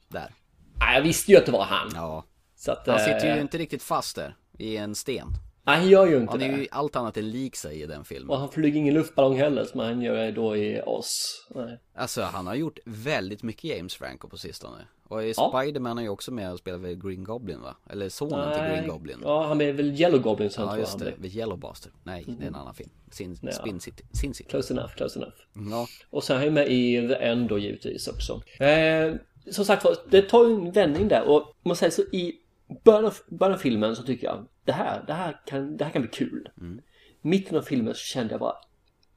Där 0.08 0.32
Nej, 0.80 0.96
jag 0.96 1.02
visste 1.02 1.32
ju 1.32 1.38
att 1.38 1.46
det 1.46 1.52
var 1.52 1.64
han. 1.64 1.92
Ja, 1.96 2.24
att, 2.68 2.88
han 2.88 3.00
sitter 3.00 3.30
eh, 3.30 3.36
ju 3.36 3.42
inte 3.42 3.58
riktigt 3.58 3.84
fast 3.84 4.16
där 4.16 4.36
i 4.58 4.78
en 4.78 4.96
sten 4.96 5.28
Nej, 5.66 5.78
han 5.80 5.90
gör 5.90 6.06
ju 6.08 6.18
inte 6.18 6.32
Han 6.32 6.42
är 6.42 6.52
det. 6.52 6.58
ju 6.58 6.68
allt 6.72 6.96
annat 6.96 7.18
än 7.18 7.32
lik 7.32 7.56
sig 7.56 7.82
i 7.82 7.86
den 7.86 8.06
filmen 8.06 8.30
Och 8.30 8.40
han 8.40 8.50
flyger 8.50 8.80
ingen 8.80 8.94
luftballong 8.94 9.38
heller 9.38 9.66
som 9.66 9.80
han 9.80 10.02
gör 10.02 10.32
då 10.32 10.58
i 10.58 10.82
oss. 10.86 11.46
Nej. 11.56 11.80
Alltså 11.96 12.22
han 12.22 12.48
har 12.48 12.56
gjort 12.56 12.80
väldigt 12.86 13.44
mycket 13.44 13.64
James 13.64 13.96
Franco 13.96 14.28
på 14.30 14.38
sistone 14.38 14.78
Och 15.08 15.24
i 15.24 15.34
Ja. 15.38 15.54
Spiderman 15.62 15.98
är 15.98 16.02
ju 16.02 16.10
också 16.10 16.32
med 16.32 16.52
och 16.52 16.60
spelar 16.60 16.78
väl 16.78 16.96
Green 16.96 17.24
Goblin 17.24 17.62
va? 17.62 17.76
Eller 17.90 18.10
sonen 18.10 18.54
till 18.54 18.62
Green 18.64 18.88
Goblin 18.88 19.18
Ja, 19.24 19.46
han 19.48 19.62
är 19.62 19.74
väl 19.74 20.02
Yellow 20.02 20.22
Goblin 20.22 20.50
sen 20.50 20.62
Ja 20.64 20.68
tror 20.70 20.78
jag 20.80 20.82
just 20.82 21.00
han 21.02 21.14
det. 21.22 21.30
The 21.30 21.38
Yellow 21.38 21.58
Bastard 21.60 21.92
Nej, 22.04 22.24
det 22.28 22.44
är 22.44 22.48
en 22.48 22.56
annan 22.56 22.74
film 22.74 22.90
Sin, 23.12 23.38
Ja. 23.42 23.52
Spin 23.52 23.80
City, 23.80 24.04
Sin 24.14 24.34
City 24.34 24.50
Close 24.50 24.74
enough, 24.74 24.96
close 24.96 25.20
enough. 25.20 25.36
Ja, 25.72 25.88
Och 26.10 26.24
sen 26.24 26.38
är 26.38 26.44
han 26.46 26.54
med 26.54 26.68
i 26.72 27.08
The 27.08 27.14
End 27.16 27.50
då 27.50 27.58
givetvis 27.58 28.08
också. 28.08 28.42
Eh, 28.64 29.14
som 29.52 29.66
sagt 29.66 29.84
var, 29.84 29.96
det 30.10 30.22
tar 30.22 30.48
ju 30.48 30.54
en 30.54 30.72
vändning 30.72 31.08
där 31.08 31.24
och 31.30 31.54
man 31.66 31.76
säger 31.76 31.92
så 31.92 32.02
i 32.02 32.40
början 32.84 33.06
av, 33.06 33.18
början 33.28 33.54
av 33.54 33.60
filmen 33.60 33.96
så 33.96 34.04
tycker 34.04 34.28
jag 34.28 34.46
det 34.66 34.72
här, 34.72 35.04
det 35.08 35.14
här 35.14 35.42
kan, 35.46 35.78
det 35.78 35.84
här 35.84 35.92
kan 35.92 36.02
bli 36.02 36.12
kul. 36.12 36.50
Mitten 37.22 37.58
av 37.58 37.62
filmen 37.62 37.94
så 37.94 38.00
kände 38.00 38.34
jag 38.34 38.40
bara 38.40 38.56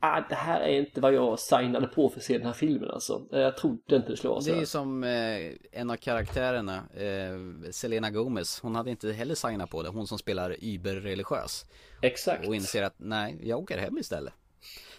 ah, 0.00 0.20
det 0.28 0.34
här 0.34 0.60
är 0.60 0.78
inte 0.78 1.00
vad 1.00 1.14
jag 1.14 1.38
signade 1.38 1.86
på 1.86 2.08
för 2.08 2.18
att 2.18 2.25
se 2.25 2.38
den 2.38 2.46
här 2.46 2.52
filmen 2.52 2.90
alltså. 2.90 3.26
Jag 3.30 3.56
trodde 3.56 3.96
inte 3.96 4.08
det 4.10 4.16
skulle 4.16 4.30
vara 4.30 4.40
så. 4.40 4.50
det 4.50 4.56
är 4.56 4.60
ju 4.60 4.66
som 4.66 5.04
eh, 5.04 5.52
en 5.72 5.90
av 5.90 5.96
karaktärerna 5.96 6.76
eh, 6.76 7.70
Selena 7.70 8.10
Gomez 8.10 8.60
Hon 8.60 8.75
hade 8.75 8.90
inte 8.90 9.12
heller 9.12 9.34
signat 9.34 9.70
på 9.70 9.82
det 9.82 9.88
Hon 9.88 10.06
som 10.06 10.18
spelar 10.18 10.56
überreligiös 10.60 11.64
Exakt. 12.02 12.48
Och 12.48 12.54
inser 12.54 12.82
att 12.82 12.94
nej, 12.96 13.38
jag 13.42 13.58
åker 13.58 13.78
hem 13.78 13.98
istället 13.98 14.34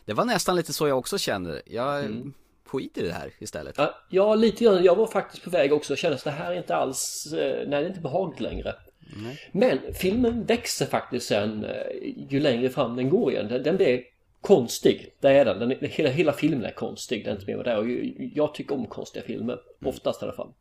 Det 0.06 0.14
var 0.14 0.26
nästan 0.26 0.56
lite 0.56 0.74
så 0.74 0.88
jag 0.88 0.98
också 0.98 1.18
kände 1.18 1.62
Jag 1.66 2.06
Mm. 2.06 2.34
Skiter 2.68 3.04
i 3.04 3.08
det 3.08 3.14
här 3.14 3.32
istället 3.40 3.76
Ja, 3.78 3.96
Ja, 4.10 4.36
lite 4.36 4.64
grann. 4.64 4.84
Jag 4.84 4.96
var 4.96 5.08
faktiskt 5.08 5.44
på 5.44 5.50
väg 5.50 5.74
också 5.74 5.94
och 5.94 5.98
kände 5.98 6.16
att 6.16 6.24
det 6.24 6.32
här 6.32 6.52
är 6.52 6.58
inte 6.58 6.76
alls, 6.76 7.34
eh, 7.34 7.68
nej 7.68 7.80
det 7.80 7.86
är 7.86 7.88
inte 7.88 8.00
behagligt 8.00 8.40
längre. 8.40 8.74
Men 9.52 9.80
filmen 9.94 10.46
växer 10.46 10.86
faktiskt 10.86 11.28
sen 11.28 11.66
eh, 11.66 11.72
ju 12.30 12.40
längre 12.40 12.70
fram 12.70 12.96
den 12.96 13.10
går 13.10 13.32
igen. 13.32 13.48
Den, 13.50 13.64
den 13.64 13.78
blir 13.78 14.02
konstig, 14.42 15.14
det 15.20 15.30
är 15.30 15.46
den. 15.46 15.60
den 15.60 15.72
är, 15.72 15.88
hela, 15.88 16.10
hela 16.10 16.34
filmen 16.34 16.66
är 16.66 16.72
konstig, 16.72 17.26
det 17.26 17.30
är 17.30 17.36
inte 17.36 17.48
mer 17.48 17.56
med 17.56 17.66
det. 17.66 17.78
Och 17.78 17.90
jag 18.36 18.54
tycker 18.54 18.76
om 18.76 18.86
konstiga 18.86 19.26
filmer, 19.26 19.60
oftast 19.86 20.22
i 20.22 20.26
alla 20.26 20.34
fall. 20.34 20.54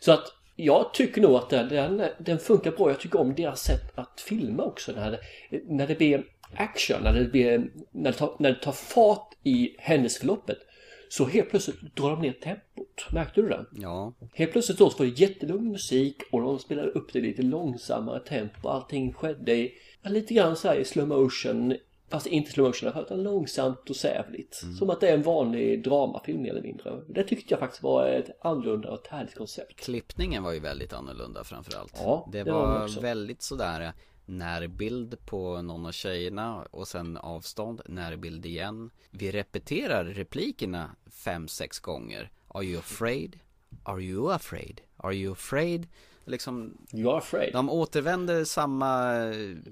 Så 0.00 0.12
att 0.12 0.32
jag 0.56 0.94
tycker 0.94 1.20
nog 1.20 1.34
att 1.34 1.50
den, 1.50 1.68
den, 1.68 2.02
den 2.18 2.38
funkar 2.38 2.70
bra. 2.70 2.90
Jag 2.90 3.00
tycker 3.00 3.20
om 3.20 3.34
deras 3.34 3.60
sätt 3.60 3.98
att 3.98 4.20
filma 4.20 4.62
också. 4.62 4.92
När 4.92 5.10
det, 5.10 5.20
när 5.68 5.86
det 5.86 5.94
blir 5.94 6.24
action, 6.56 7.02
när 7.02 7.12
det, 7.12 7.24
blir, 7.24 7.70
när, 7.90 8.12
det 8.12 8.18
tar, 8.18 8.36
när 8.38 8.50
det 8.50 8.60
tar 8.60 8.72
fart 8.72 9.34
i 9.42 9.76
händelseförloppet 9.78 10.58
så 11.08 11.24
helt 11.24 11.50
plötsligt 11.50 11.96
drar 11.96 12.10
de 12.10 12.20
ner 12.20 12.32
tempot. 12.32 13.06
Märkte 13.12 13.42
du 13.42 13.48
det? 13.48 13.64
Ja, 13.72 14.14
Helt 14.34 14.52
plötsligt 14.52 14.78
då 14.78 14.90
så 14.90 14.98
var 14.98 15.06
det 15.06 15.20
jättelugn 15.20 15.68
musik 15.72 16.16
och 16.32 16.40
de 16.42 16.58
spelade 16.58 16.88
upp 16.88 17.12
det 17.12 17.18
i 17.18 17.22
lite 17.22 17.42
långsammare 17.42 18.20
tempo. 18.20 18.68
Allting 18.68 19.12
skedde 19.12 19.52
i, 19.54 19.72
lite 20.04 20.34
grann 20.34 20.56
så 20.56 20.68
här 20.68 20.76
i 20.76 20.84
slow 20.84 21.08
motion. 21.08 21.74
fast 22.10 22.26
inte 22.26 22.50
slow 22.50 22.66
motion, 22.66 22.92
utan 23.02 23.22
långsamt 23.22 23.90
och 23.90 23.96
sävligt. 23.96 24.62
Som 24.78 24.90
att 24.90 25.00
det 25.00 25.08
är 25.08 25.14
en 25.14 25.22
vanlig 25.22 25.84
dramafilm 25.84 26.42
mer 26.42 26.50
eller 26.50 26.62
mindre. 26.62 27.00
Det 27.08 27.22
tyckte 27.22 27.52
jag 27.54 27.60
faktiskt 27.60 27.82
var 27.82 28.06
ett 28.06 28.30
annorlunda 28.40 28.90
och 28.90 29.00
ett 29.00 29.06
härligt 29.06 29.34
koncept. 29.34 29.80
Klippningen 29.80 30.42
var 30.42 30.52
ju 30.52 30.60
väldigt 30.60 30.92
annorlunda 30.92 31.44
framförallt. 31.44 31.92
Ja, 32.04 32.28
det 32.32 32.42
det 32.42 32.52
var 32.52 32.78
var 32.78 33.00
väldigt 33.02 33.42
sådär 33.42 33.92
närbild 34.26 35.26
på 35.26 35.62
någon 35.62 35.86
av 35.86 35.92
tjejerna 35.92 36.62
och 36.70 36.88
sen 36.88 37.16
avstånd, 37.16 37.80
närbild 37.86 38.46
igen. 38.46 38.90
Vi 39.10 39.30
repeterar 39.30 40.04
replikerna 40.04 40.90
fem, 41.10 41.48
sex 41.48 41.78
gånger. 41.80 42.30
Are 42.48 42.64
you 42.64 42.78
afraid? 42.78 43.38
Are 43.84 44.00
you 44.02 44.32
afraid? 44.32 44.80
Are 44.96 45.14
you 45.14 45.32
afraid? 45.32 45.86
Liksom, 46.24 46.78
You 46.92 47.16
afraid. 47.16 47.52
de 47.52 47.70
återvänder 47.70 48.44
samma, 48.44 49.12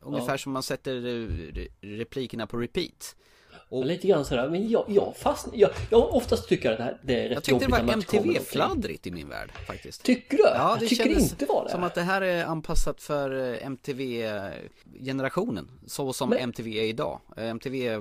ungefär 0.02 0.32
Ja. 0.32 0.38
som 0.38 0.52
man 0.52 0.62
sätter 0.62 0.96
eh, 0.96 1.28
re- 1.28 1.68
replikerna 1.80 2.46
på 2.46 2.56
repeat. 2.56 3.16
Och 3.68 3.86
Lite 3.86 4.06
grann 4.08 4.24
sådär, 4.24 4.48
men 4.48 4.68
jag, 4.70 4.84
jag 4.88 5.16
fastnar, 5.16 5.54
jag, 5.56 5.70
jag 5.90 6.14
oftast 6.14 6.48
tycker 6.48 6.72
att 6.72 6.78
det, 6.78 6.84
här, 6.84 7.00
det 7.02 7.14
är 7.14 7.22
rätt 7.28 7.32
jag 7.34 7.44
tyckte 7.44 7.58
det 7.58 7.64
jobbigt 7.78 8.12
var. 8.14 8.20
MTV-fladdrigt 8.24 9.06
i 9.06 9.10
min 9.10 9.28
värld 9.28 9.50
faktiskt. 9.66 10.02
Tycker 10.02 10.36
du? 10.36 10.42
Ja, 10.42 10.70
jag 10.70 10.80
det 10.80 10.86
tycker 10.88 11.04
det 11.04 11.10
kändes 11.10 11.32
inte 11.32 11.46
var 11.46 11.64
det. 11.64 11.70
som 11.70 11.84
att 11.84 11.94
det 11.94 12.02
här 12.02 12.22
är 12.22 12.44
anpassat 12.44 13.00
för 13.02 13.52
eh, 13.52 13.66
MTV-generationen. 13.66 15.70
Så 15.86 16.12
som 16.12 16.28
Men- 16.30 16.38
MTV 16.38 16.78
är 16.78 16.82
idag. 16.84 17.20
Eh, 17.36 17.48
MTV 17.48 17.96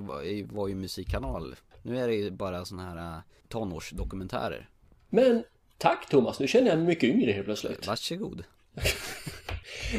var 0.52 0.68
ju 0.68 0.76
musikkanal. 0.76 1.56
Nu 1.82 2.00
är 2.00 2.08
det 2.08 2.16
ju 2.16 2.32
bara 2.32 2.66
såna 2.66 2.84
här 2.90 2.98
eh, 2.98 3.18
tonårsdokumentärer. 3.50 4.70
Men 5.10 5.44
tack 5.78 6.10
Thomas, 6.10 6.40
nu 6.40 6.48
känner 6.48 6.68
jag 6.68 6.78
mig 6.78 6.88
mycket 6.88 7.10
yngre 7.10 7.32
helt 7.32 7.46
plötsligt. 7.46 7.88
Varsågod. 7.88 8.44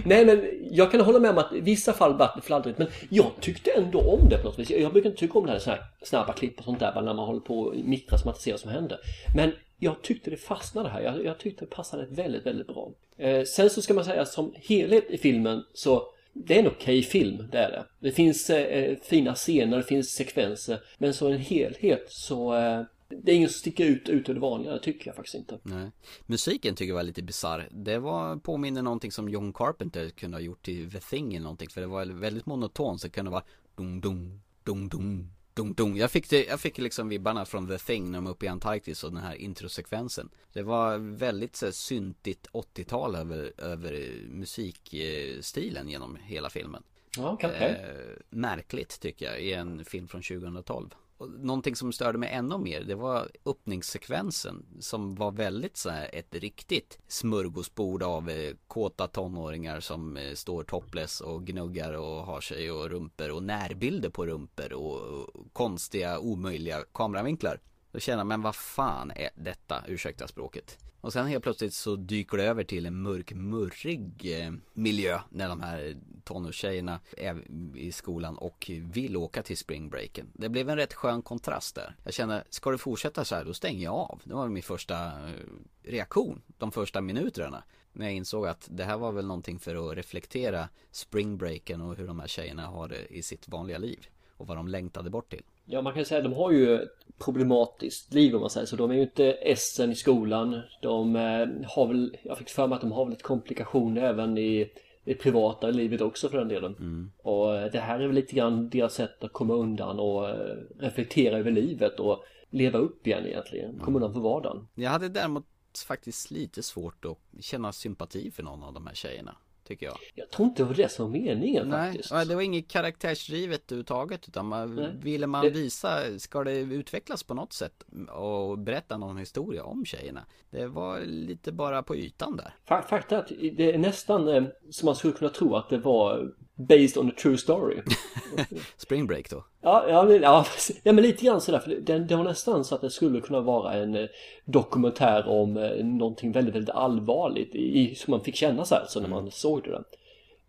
Nej 0.04 0.24
men 0.24 0.48
jag 0.70 0.90
kan 0.90 1.00
hålla 1.00 1.18
med 1.18 1.30
om 1.30 1.38
att 1.38 1.52
i 1.52 1.60
vissa 1.60 1.92
fall 1.92 2.16
vart 2.16 2.36
det 2.36 2.42
fladdrigt 2.42 2.78
men 2.78 2.88
jag 3.08 3.30
tyckte 3.40 3.70
ändå 3.70 4.00
om 4.00 4.28
det 4.28 4.38
på 4.38 4.48
något 4.48 4.58
vis. 4.58 4.70
Jag 4.70 4.92
brukar 4.92 5.10
inte 5.10 5.20
tycka 5.20 5.38
om 5.38 5.46
det 5.46 5.52
här, 5.52 5.60
här 5.66 5.80
snabba 6.02 6.32
klipp 6.32 6.58
och 6.58 6.64
sånt 6.64 6.80
där 6.80 6.94
när 6.94 7.14
man 7.14 7.26
håller 7.26 7.40
på 7.40 7.58
och 7.58 7.76
mittrar 7.76 8.18
så 8.18 8.24
man 8.24 8.32
inte 8.32 8.42
ser 8.42 8.50
vad 8.50 8.60
som 8.60 8.70
händer. 8.70 8.98
Men 9.36 9.52
jag 9.78 10.02
tyckte 10.02 10.30
det 10.30 10.36
fastnade 10.36 10.88
här. 10.88 11.00
Jag, 11.00 11.24
jag 11.24 11.38
tyckte 11.38 11.64
det 11.64 11.70
passade 11.70 12.06
väldigt, 12.10 12.46
väldigt 12.46 12.66
bra. 12.66 12.90
Eh, 13.16 13.44
sen 13.44 13.70
så 13.70 13.82
ska 13.82 13.94
man 13.94 14.04
säga 14.04 14.24
som 14.24 14.54
helhet 14.56 15.10
i 15.10 15.18
filmen 15.18 15.64
så 15.74 16.02
det 16.32 16.54
är 16.54 16.58
en 16.58 16.66
okej 16.66 17.02
film, 17.02 17.48
det 17.52 17.58
är 17.58 17.70
det. 17.70 17.84
Det 17.98 18.12
finns 18.12 18.50
eh, 18.50 18.62
eh 18.62 18.96
fina 19.02 19.34
scener, 19.34 19.76
det 19.76 19.82
finns 19.82 20.10
sekvenser. 20.10 20.80
Men 20.98 21.14
som 21.14 21.32
en 21.32 21.38
helhet 21.38 22.06
så 22.08 22.54
eh, 22.54 22.82
det 23.08 23.32
är 23.32 23.36
ingen 23.36 23.48
som 23.48 23.58
sticker 23.58 23.84
ut 23.84 24.08
utöver 24.08 24.34
det 24.34 24.40
vanliga, 24.40 24.72
det 24.72 24.80
tycker 24.80 25.06
jag 25.06 25.16
faktiskt 25.16 25.34
inte. 25.34 25.58
Nej. 25.62 25.90
Musiken 26.26 26.74
tycker 26.74 26.88
jag 26.88 26.94
var 26.94 27.02
lite 27.02 27.22
bisarr. 27.22 27.68
Det 27.72 27.98
var, 27.98 28.36
påminner 28.36 28.82
någonting 28.82 29.12
som 29.12 29.28
John 29.28 29.52
Carpenter 29.52 30.10
kunde 30.10 30.36
ha 30.36 30.42
gjort 30.42 30.62
till 30.62 30.90
The 30.90 31.00
Thing 31.00 31.34
eller 31.34 31.42
någonting. 31.42 31.68
För 31.68 31.80
det 31.80 31.86
var 31.86 32.06
väldigt 32.06 32.46
monotont 32.46 33.00
så 33.00 33.06
det 33.06 33.10
kunde 33.10 33.30
vara 33.30 33.44
dum 33.74 34.00
dum 34.00 34.40
dum 34.64 34.88
dum 34.88 35.30
dum 35.54 35.74
dum. 35.74 35.96
Jag 35.96 36.10
fick, 36.10 36.30
det, 36.30 36.44
jag 36.44 36.60
fick 36.60 36.78
liksom 36.78 37.08
vibbarna 37.08 37.44
från 37.44 37.68
The 37.68 37.78
Thing 37.78 38.10
när 38.10 38.18
de 38.18 38.26
är 38.26 38.30
uppe 38.30 38.46
i 38.46 38.48
Antarktis 38.48 39.04
och 39.04 39.12
den 39.12 39.22
här 39.22 39.34
introsekvensen. 39.34 40.30
Det 40.52 40.62
var 40.62 40.98
väldigt 40.98 41.56
så 41.56 41.66
här, 41.66 41.72
syntigt 41.72 42.48
80-tal 42.52 43.14
över, 43.14 43.52
över 43.58 44.12
musikstilen 44.28 45.88
genom 45.88 46.16
hela 46.16 46.50
filmen. 46.50 46.82
Ja, 47.16 47.32
okej. 47.32 47.50
Eh, 47.50 48.16
märkligt 48.30 49.00
tycker 49.00 49.26
jag 49.26 49.40
i 49.40 49.52
en 49.52 49.84
film 49.84 50.08
från 50.08 50.22
2012. 50.22 50.94
Och 51.16 51.30
någonting 51.30 51.76
som 51.76 51.92
störde 51.92 52.18
mig 52.18 52.30
ännu 52.32 52.58
mer 52.58 52.84
det 52.84 52.94
var 52.94 53.28
öppningssekvensen 53.44 54.66
som 54.80 55.14
var 55.14 55.32
väldigt 55.32 55.76
så 55.76 55.90
här 55.90 56.10
ett 56.12 56.34
riktigt 56.34 56.98
smörgåsbord 57.08 58.02
av 58.02 58.30
eh, 58.30 58.54
kåta 58.66 59.06
tonåringar 59.06 59.80
som 59.80 60.16
eh, 60.16 60.34
står 60.34 60.64
topless 60.64 61.20
och 61.20 61.46
gnuggar 61.46 61.92
och 61.92 62.26
har 62.26 62.40
sig 62.40 62.70
och 62.70 62.90
rumper 62.90 63.30
och 63.30 63.42
närbilder 63.42 64.10
på 64.10 64.26
rumper 64.26 64.72
och, 64.72 65.00
och 65.00 65.52
konstiga 65.52 66.18
omöjliga 66.18 66.84
kameravinklar. 66.92 67.60
Då 67.92 67.98
känner 67.98 68.18
jag, 68.18 68.26
men 68.26 68.42
vad 68.42 68.56
fan 68.56 69.10
är 69.10 69.30
detta, 69.36 69.84
ursäkta 69.88 70.28
språket. 70.28 70.78
Och 71.00 71.12
sen 71.12 71.26
helt 71.26 71.44
plötsligt 71.44 71.74
så 71.74 71.96
dyker 71.96 72.36
det 72.36 72.44
över 72.44 72.64
till 72.64 72.86
en 72.86 73.02
mörk, 73.02 73.32
murrig 73.32 74.40
eh, 74.40 74.52
miljö 74.72 75.20
när 75.30 75.48
de 75.48 75.60
här 75.60 75.96
tonårstjejerna 76.24 77.00
är 77.16 77.44
i 77.76 77.92
skolan 77.92 78.38
och 78.38 78.70
vill 78.82 79.16
åka 79.16 79.42
till 79.42 79.56
springbreaken. 79.56 80.30
Det 80.34 80.48
blev 80.48 80.68
en 80.68 80.76
rätt 80.76 80.94
skön 80.94 81.22
kontrast 81.22 81.74
där. 81.74 81.96
Jag 82.04 82.14
känner, 82.14 82.44
ska 82.50 82.70
det 82.70 82.78
fortsätta 82.78 83.24
så 83.24 83.34
här, 83.34 83.44
då 83.44 83.54
stänger 83.54 83.84
jag 83.84 83.94
av. 83.94 84.20
Det 84.24 84.34
var 84.34 84.48
min 84.48 84.62
första 84.62 84.94
eh, 84.94 85.34
reaktion, 85.82 86.42
de 86.58 86.72
första 86.72 87.00
minuterna. 87.00 87.64
När 87.92 88.06
jag 88.06 88.14
insåg 88.14 88.46
att 88.46 88.68
det 88.70 88.84
här 88.84 88.98
var 88.98 89.12
väl 89.12 89.26
någonting 89.26 89.58
för 89.58 89.90
att 89.90 89.96
reflektera 89.96 90.68
springbreaken 90.90 91.80
och 91.80 91.96
hur 91.96 92.06
de 92.06 92.20
här 92.20 92.28
tjejerna 92.28 92.66
har 92.66 92.88
det 92.88 93.06
i 93.06 93.22
sitt 93.22 93.48
vanliga 93.48 93.78
liv. 93.78 94.06
Och 94.36 94.46
vad 94.46 94.56
de 94.56 94.68
längtade 94.68 95.10
bort 95.10 95.30
till. 95.30 95.42
Ja, 95.64 95.82
man 95.82 95.92
kan 95.92 96.00
ju 96.00 96.04
säga 96.04 96.18
att 96.18 96.24
de 96.24 96.32
har 96.32 96.50
ju 96.50 96.82
ett 96.82 96.88
problematiskt 97.18 98.14
liv 98.14 98.34
om 98.34 98.40
man 98.40 98.50
säger 98.50 98.66
så. 98.66 98.76
De 98.76 98.90
är 98.90 98.94
ju 98.94 99.02
inte 99.02 99.32
essen 99.32 99.92
i 99.92 99.94
skolan. 99.94 100.60
De 100.82 101.16
eh, 101.16 101.68
har 101.68 101.86
väl, 101.86 102.16
jag 102.22 102.38
fick 102.38 102.48
för 102.48 102.66
mig 102.66 102.76
att 102.76 102.80
de 102.80 102.92
har 102.92 103.04
väl 103.04 103.10
lite 103.10 103.22
komplikationer 103.22 104.02
även 104.02 104.38
i 104.38 104.70
det 105.04 105.14
privata 105.14 105.70
livet 105.70 106.00
också 106.00 106.28
för 106.28 106.38
den 106.38 106.48
delen. 106.48 106.74
Och 107.22 107.56
eh, 107.56 107.72
det 107.72 107.80
här 107.80 108.00
är 108.00 108.06
väl 108.06 108.14
lite 108.14 108.34
grann 108.34 108.68
deras 108.68 108.94
sätt 108.94 109.24
att 109.24 109.32
komma 109.32 109.54
undan 109.54 109.98
och 109.98 110.28
eh, 110.28 110.56
reflektera 110.78 111.38
över 111.38 111.50
livet 111.50 112.00
och 112.00 112.24
leva 112.50 112.78
upp 112.78 113.06
igen 113.06 113.26
egentligen. 113.26 113.78
Komma 113.78 113.96
undan 113.96 114.12
för 114.12 114.20
vardagen. 114.20 114.68
Jag 114.74 114.90
hade 114.90 115.08
däremot 115.08 115.46
faktiskt 115.86 116.30
lite 116.30 116.62
svårt 116.62 117.04
att 117.04 117.44
känna 117.44 117.72
sympati 117.72 118.30
för 118.30 118.42
någon 118.42 118.62
av 118.62 118.74
de 118.74 118.86
här 118.86 118.94
tjejerna. 118.94 119.36
Tycker 119.64 119.86
jag. 119.86 119.96
Jag 120.14 120.30
tror 120.30 120.48
inte 120.48 120.62
det 120.62 120.66
var 120.66 120.74
det 120.74 120.88
som 120.92 121.04
var 121.04 121.12
meningen 121.18 121.68
Nej, 121.68 121.92
faktiskt. 121.92 122.10
ja, 122.10 122.24
det 122.24 122.34
var 122.34 122.42
inget 122.42 122.68
karaktärsdrivet 122.68 123.72
överhuvudtaget 123.72 124.28
utan 124.28 124.46
man, 124.46 124.74
Nej. 124.76 124.92
ville 125.02 125.26
man 125.26 125.44
Det- 125.44 125.50
visa, 125.50 126.18
ska 126.18 126.44
det 126.44 126.52
utvecklas 126.58 127.22
på 127.22 127.34
något 127.34 127.52
sätt 127.52 127.84
och 128.10 128.58
berätta 128.58 128.96
någon 128.98 129.16
historia 129.18 129.64
om 129.64 129.84
tjejerna? 129.84 130.24
Det 130.50 130.66
var 130.66 131.00
lite 131.00 131.52
bara 131.52 131.82
på 131.82 131.96
ytan 131.96 132.36
där. 132.36 132.54
Fa- 132.68 132.82
Fakta 132.82 133.14
är 133.16 133.20
att 133.20 133.28
det 133.56 133.74
är 133.74 133.78
nästan 133.78 134.28
eh, 134.28 134.44
som 134.70 134.86
man 134.86 134.96
skulle 134.96 135.12
kunna 135.14 135.30
tro 135.30 135.56
att 135.56 135.68
det 135.68 135.78
var 135.78 136.32
based 136.56 136.96
on 136.96 137.08
a 137.08 137.12
true 137.18 137.38
story. 137.38 137.82
Spring 138.76 139.06
break 139.06 139.30
då. 139.30 139.44
Ja, 139.62 139.88
ja, 139.88 140.02
men, 140.02 140.22
ja, 140.22 140.46
ja, 140.82 140.92
men 140.92 141.04
lite 141.04 141.24
grann 141.24 141.40
sådär. 141.40 141.58
För 141.58 141.70
det, 141.70 141.98
det 141.98 142.16
var 142.16 142.24
nästan 142.24 142.64
så 142.64 142.74
att 142.74 142.80
det 142.80 142.90
skulle 142.90 143.20
kunna 143.20 143.40
vara 143.40 143.74
en 143.74 143.94
eh, 143.94 144.06
dokumentär 144.44 145.28
om 145.28 145.56
eh, 145.56 145.84
någonting 145.84 146.32
väldigt, 146.32 146.54
väldigt 146.54 146.74
allvarligt 146.74 147.54
i, 147.54 147.94
som 147.94 148.10
man 148.10 148.20
fick 148.20 148.36
känna 148.36 148.64
så 148.64 148.74
här, 148.74 148.84
så 148.88 149.00
när 149.00 149.08
man 149.08 149.30
såg 149.30 149.62
det. 149.62 149.70
Där. 149.70 149.84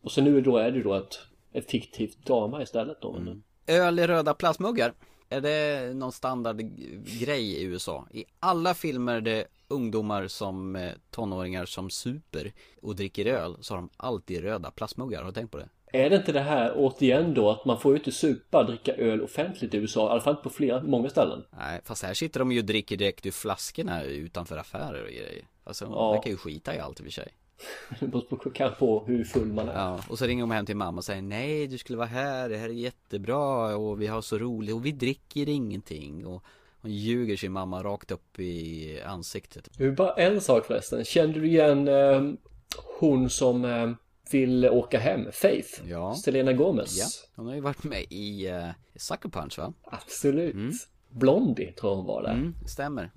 Och 0.01 0.12
så 0.12 0.21
nu 0.21 0.41
då 0.41 0.57
är 0.57 0.71
det 0.71 0.83
då 0.83 0.93
ett, 0.93 1.19
ett 1.53 1.71
fiktivt 1.71 2.25
drama 2.25 2.62
istället 2.62 3.01
då. 3.01 3.13
Men, 3.13 3.43
Öl 3.67 4.00
i 4.00 4.07
röda 4.07 4.33
plastmuggar. 4.33 4.93
Är 5.29 5.41
det 5.41 5.93
någon 5.93 6.12
standardgrej 6.12 7.62
i 7.62 7.63
USA? 7.63 8.07
I 8.12 8.25
alla 8.39 8.74
filmer 8.74 9.21
det 9.21 9.45
ungdomar 9.67 10.27
som 10.27 10.75
eh, 10.75 10.91
tonåringar 11.12 11.65
som 11.65 11.89
super 11.89 12.53
och 12.81 12.95
dricker 12.95 13.25
öl 13.25 13.57
så 13.62 13.74
har 13.74 13.81
de 13.81 13.89
alltid 13.97 14.41
röda 14.41 14.71
plastmuggar. 14.71 15.19
Har 15.19 15.27
du 15.27 15.33
tänkt 15.33 15.51
på 15.51 15.57
det? 15.57 15.69
Är 15.95 16.09
det 16.09 16.15
inte 16.15 16.31
det 16.31 16.39
här 16.39 16.73
återigen 16.75 17.33
då 17.33 17.49
att 17.51 17.65
man 17.65 17.79
får 17.79 17.91
ju 17.93 17.97
inte 17.97 18.11
supa, 18.11 18.63
dricka 18.63 18.93
öl 18.95 19.21
offentligt 19.21 19.73
i 19.73 19.77
USA, 19.77 20.07
i 20.07 20.11
alla 20.11 20.21
fall 20.21 20.33
inte 20.33 20.43
på 20.43 20.49
flera, 20.49 20.83
många 20.83 21.09
ställen. 21.09 21.43
Nej, 21.57 21.81
fast 21.83 22.03
här 22.03 22.13
sitter 22.13 22.39
de 22.39 22.51
ju 22.51 22.59
och 22.59 22.65
dricker 22.65 22.97
direkt 22.97 23.25
ur 23.25 23.31
flaskorna 23.31 24.03
utanför 24.03 24.57
affärer 24.57 25.01
och 25.03 25.09
grejer. 25.09 25.45
Alltså, 25.63 25.85
de 25.85 25.93
Ja. 25.93 26.11
verkar 26.11 26.29
ju 26.29 26.37
skita 26.37 26.75
i 26.75 26.79
allt 26.79 26.99
i 26.99 27.03
och 27.03 27.05
för 27.05 27.11
sig. 27.11 27.27
Det 27.99 28.07
beror 28.11 28.21
på, 28.21 28.49
kanske 28.49 28.79
på 28.79 29.03
hur 29.07 29.23
full 29.23 29.53
man 29.53 29.69
är. 29.69 29.73
Ja, 29.73 29.99
och 30.09 30.17
så 30.19 30.25
ringer 30.25 30.43
de 30.43 30.51
hem 30.51 30.65
till 30.65 30.75
mamma 30.75 30.97
och 30.97 31.03
säger 31.05 31.21
nej, 31.21 31.67
du 31.67 31.77
skulle 31.77 31.97
vara 31.97 32.07
här, 32.07 32.49
det 32.49 32.57
här 32.57 32.69
är 32.69 32.73
jättebra 32.73 33.75
och 33.75 34.01
vi 34.01 34.07
har 34.07 34.21
så 34.21 34.37
roligt 34.37 34.75
och 34.75 34.85
vi 34.85 34.91
dricker 34.91 35.49
ingenting. 35.49 36.25
Och 36.25 36.43
hon 36.81 36.91
ljuger 36.91 37.37
sin 37.37 37.51
mamma 37.51 37.83
rakt 37.83 38.11
upp 38.11 38.39
i 38.39 39.01
ansiktet. 39.05 39.69
Du, 39.77 39.91
bara 39.91 40.13
en 40.13 40.41
sak 40.41 40.65
förresten. 40.65 41.05
Kände 41.05 41.39
du 41.39 41.47
igen 41.47 41.87
eh, 41.87 42.21
hon 42.99 43.29
som 43.29 43.65
eh, 43.65 43.91
vill 44.32 44.70
åka 44.70 45.00
hem? 45.00 45.32
Faith? 45.32 45.82
Ja. 45.88 46.15
Selena 46.15 46.53
Gomez? 46.53 46.98
Ja, 46.98 47.05
hon 47.36 47.48
har 47.48 47.55
ju 47.55 47.62
varit 47.62 47.84
med 47.84 48.05
i 48.10 48.51
uh, 48.51 48.70
Sucker 48.96 49.29
Punch 49.29 49.58
va? 49.58 49.74
Absolut. 49.84 50.55
Blondie 51.10 51.72
tror 51.72 51.96
hon 51.96 52.05
var 52.05 52.24
där. 52.24 52.34
Mm, 52.34 52.53
stämmer. 52.67 53.12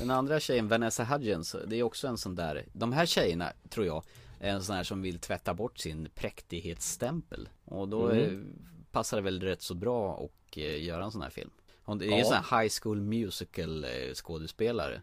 Den 0.00 0.10
andra 0.10 0.40
tjejen, 0.40 0.68
Vanessa 0.68 1.04
Hudgens, 1.04 1.56
det 1.66 1.76
är 1.76 1.82
också 1.82 2.08
en 2.08 2.18
sån 2.18 2.34
där. 2.34 2.64
De 2.72 2.92
här 2.92 3.06
tjejerna, 3.06 3.52
tror 3.70 3.86
jag, 3.86 4.02
är 4.40 4.50
en 4.50 4.62
sån 4.62 4.76
här 4.76 4.82
som 4.84 5.02
vill 5.02 5.18
tvätta 5.18 5.54
bort 5.54 5.78
sin 5.78 6.08
präktighetsstämpel. 6.14 7.48
Och 7.64 7.88
då 7.88 8.10
eh, 8.10 8.32
passar 8.90 9.16
det 9.16 9.22
väl 9.22 9.40
rätt 9.40 9.62
så 9.62 9.74
bra 9.74 10.14
att 10.24 10.56
eh, 10.56 10.84
göra 10.84 11.04
en 11.04 11.10
sån 11.10 11.22
här 11.22 11.30
film. 11.30 11.50
Hon 11.84 11.98
det 11.98 12.04
är 12.04 12.06
ju 12.06 12.12
en 12.12 12.18
Ja. 12.18 12.24
sån 12.24 12.36
här 12.44 12.62
high 12.62 12.72
school 12.82 13.00
musical 13.00 13.86
skådespelare. 14.14 15.02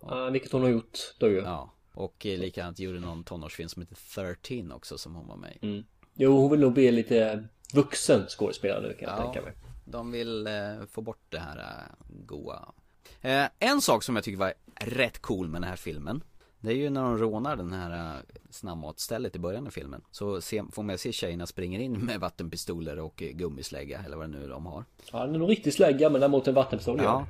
Ah, 0.00 0.30
vilket 0.30 0.52
hon 0.52 0.62
har 0.62 0.68
gjort 0.68 0.98
då 1.18 1.28
ju. 1.28 1.36
Ja. 1.38 1.72
Och 1.94 2.26
eh, 2.26 2.38
likadant 2.38 2.78
gjorde 2.78 3.00
någon 3.00 3.24
tonårsfilm 3.24 3.68
som 3.68 3.82
heter 3.82 3.96
13 4.14 4.72
också 4.72 4.98
som 4.98 5.14
hon 5.14 5.28
var 5.28 5.36
med 5.36 5.58
i. 5.60 5.66
Mm. 5.66 5.84
Jo, 6.14 6.38
hon 6.40 6.50
vill 6.50 6.60
nog 6.60 6.72
bli 6.72 6.90
lite 6.92 7.44
vuxen 7.74 8.26
skådespelare 8.28 8.80
nu 8.82 8.94
kan 8.94 9.08
jag 9.08 9.18
Ja. 9.18 9.22
tänka 9.24 9.42
mig. 9.42 9.52
De 9.84 10.12
vill 10.12 10.46
eh, 10.46 10.52
få 10.90 11.00
bort 11.00 11.20
det 11.28 11.38
här 11.38 11.58
eh, 11.58 12.06
goa. 12.26 12.72
Eh, 13.20 13.44
en 13.58 13.80
sak 13.80 14.02
som 14.02 14.14
jag 14.16 14.24
tycker 14.24 14.38
var 14.38 14.54
rätt 14.80 15.18
cool 15.22 15.48
med 15.48 15.62
den 15.62 15.68
här 15.68 15.76
filmen. 15.76 16.22
Det 16.60 16.70
är 16.70 16.76
ju 16.76 16.90
när 16.90 17.02
de 17.02 17.18
rånar 17.18 17.56
den 17.56 17.72
här 17.72 18.16
äh, 18.16 18.22
snabbmatsstället 18.50 19.36
i 19.36 19.38
början 19.38 19.66
av 19.66 19.70
filmen. 19.70 20.02
Så 20.10 20.40
se, 20.40 20.62
får 20.72 20.82
man 20.82 20.98
se 20.98 21.12
tjejerna 21.12 21.46
springer 21.46 21.80
in 21.80 21.92
med 21.92 22.20
vattenpistoler 22.20 22.98
och 22.98 23.22
eh, 23.22 23.28
gummislägga 23.28 24.02
eller 24.04 24.16
vad 24.16 24.30
det 24.30 24.38
nu 24.38 24.48
de 24.48 24.66
har. 24.66 24.84
Ja, 25.12 25.26
det 25.26 25.34
är 25.34 25.38
nog 25.38 25.50
riktig 25.50 25.72
slägga 25.72 26.10
men 26.10 26.20
däremot 26.20 26.48
en 26.48 26.54
vattenpistol 26.54 27.00
Ja, 27.02 27.26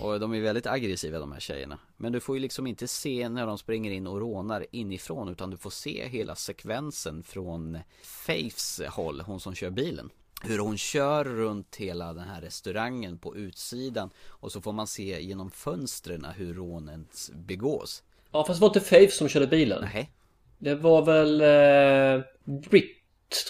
och 0.00 0.20
de 0.20 0.34
är 0.34 0.40
väldigt 0.40 0.66
aggressiva 0.66 1.18
de 1.18 1.32
här 1.32 1.40
tjejerna. 1.40 1.78
Men 1.96 2.12
du 2.12 2.20
får 2.20 2.36
ju 2.36 2.40
liksom 2.42 2.66
inte 2.66 2.88
se 2.88 3.28
när 3.28 3.46
de 3.46 3.58
springer 3.58 3.90
in 3.90 4.06
och 4.06 4.20
rånar 4.20 4.66
inifrån 4.70 5.28
Utan 5.28 5.50
du 5.50 5.56
får 5.56 5.70
se 5.70 6.08
hela 6.08 6.34
sekvensen 6.34 7.22
från 7.22 7.78
Faiths 8.02 8.80
håll, 8.88 9.20
hon 9.20 9.40
som 9.40 9.54
kör 9.54 9.70
bilen. 9.70 10.10
Hur 10.44 10.58
hon 10.58 10.78
kör 10.78 11.24
runt 11.24 11.76
hela 11.76 12.12
den 12.12 12.28
här 12.28 12.40
restaurangen 12.40 13.18
på 13.18 13.36
utsidan 13.36 14.10
och 14.26 14.52
så 14.52 14.60
får 14.60 14.72
man 14.72 14.86
se 14.86 15.22
genom 15.22 15.50
fönstren 15.50 16.26
hur 16.36 16.54
rånen 16.54 17.06
begås. 17.32 18.02
Ja 18.32 18.44
fast 18.44 18.60
det 18.60 18.62
var 18.62 18.68
inte 18.68 18.80
Faith 18.80 19.14
som 19.14 19.28
körde 19.28 19.46
bilen. 19.46 19.88
Nej. 19.94 20.10
Det 20.58 20.74
var 20.74 21.02
väl 21.02 21.40
eh, 21.40 22.24
Britt 22.70 22.96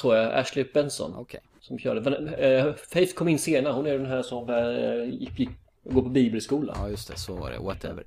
tror 0.01 0.17
jag, 0.17 0.33
Ashley 0.33 0.65
Benson. 0.75 1.15
Okej. 1.17 1.41
Som 1.61 1.79
körde. 1.79 2.11
Men, 2.11 2.29
eh, 2.29 2.75
Faith 2.93 3.15
kom 3.15 3.29
in 3.29 3.39
senare. 3.39 3.73
Hon 3.73 3.87
är 3.87 3.99
den 3.99 4.07
här 4.07 4.23
som 4.23 4.51
eh, 4.51 5.21
gick, 5.21 5.39
gick, 5.39 5.49
går 5.85 6.03
på 6.03 6.09
bibelskola. 6.09 6.73
Ja 6.77 6.89
just 6.89 7.09
det, 7.09 7.17
så 7.17 7.35
var 7.35 7.51
det. 7.51 7.59
Whatever. 7.59 8.05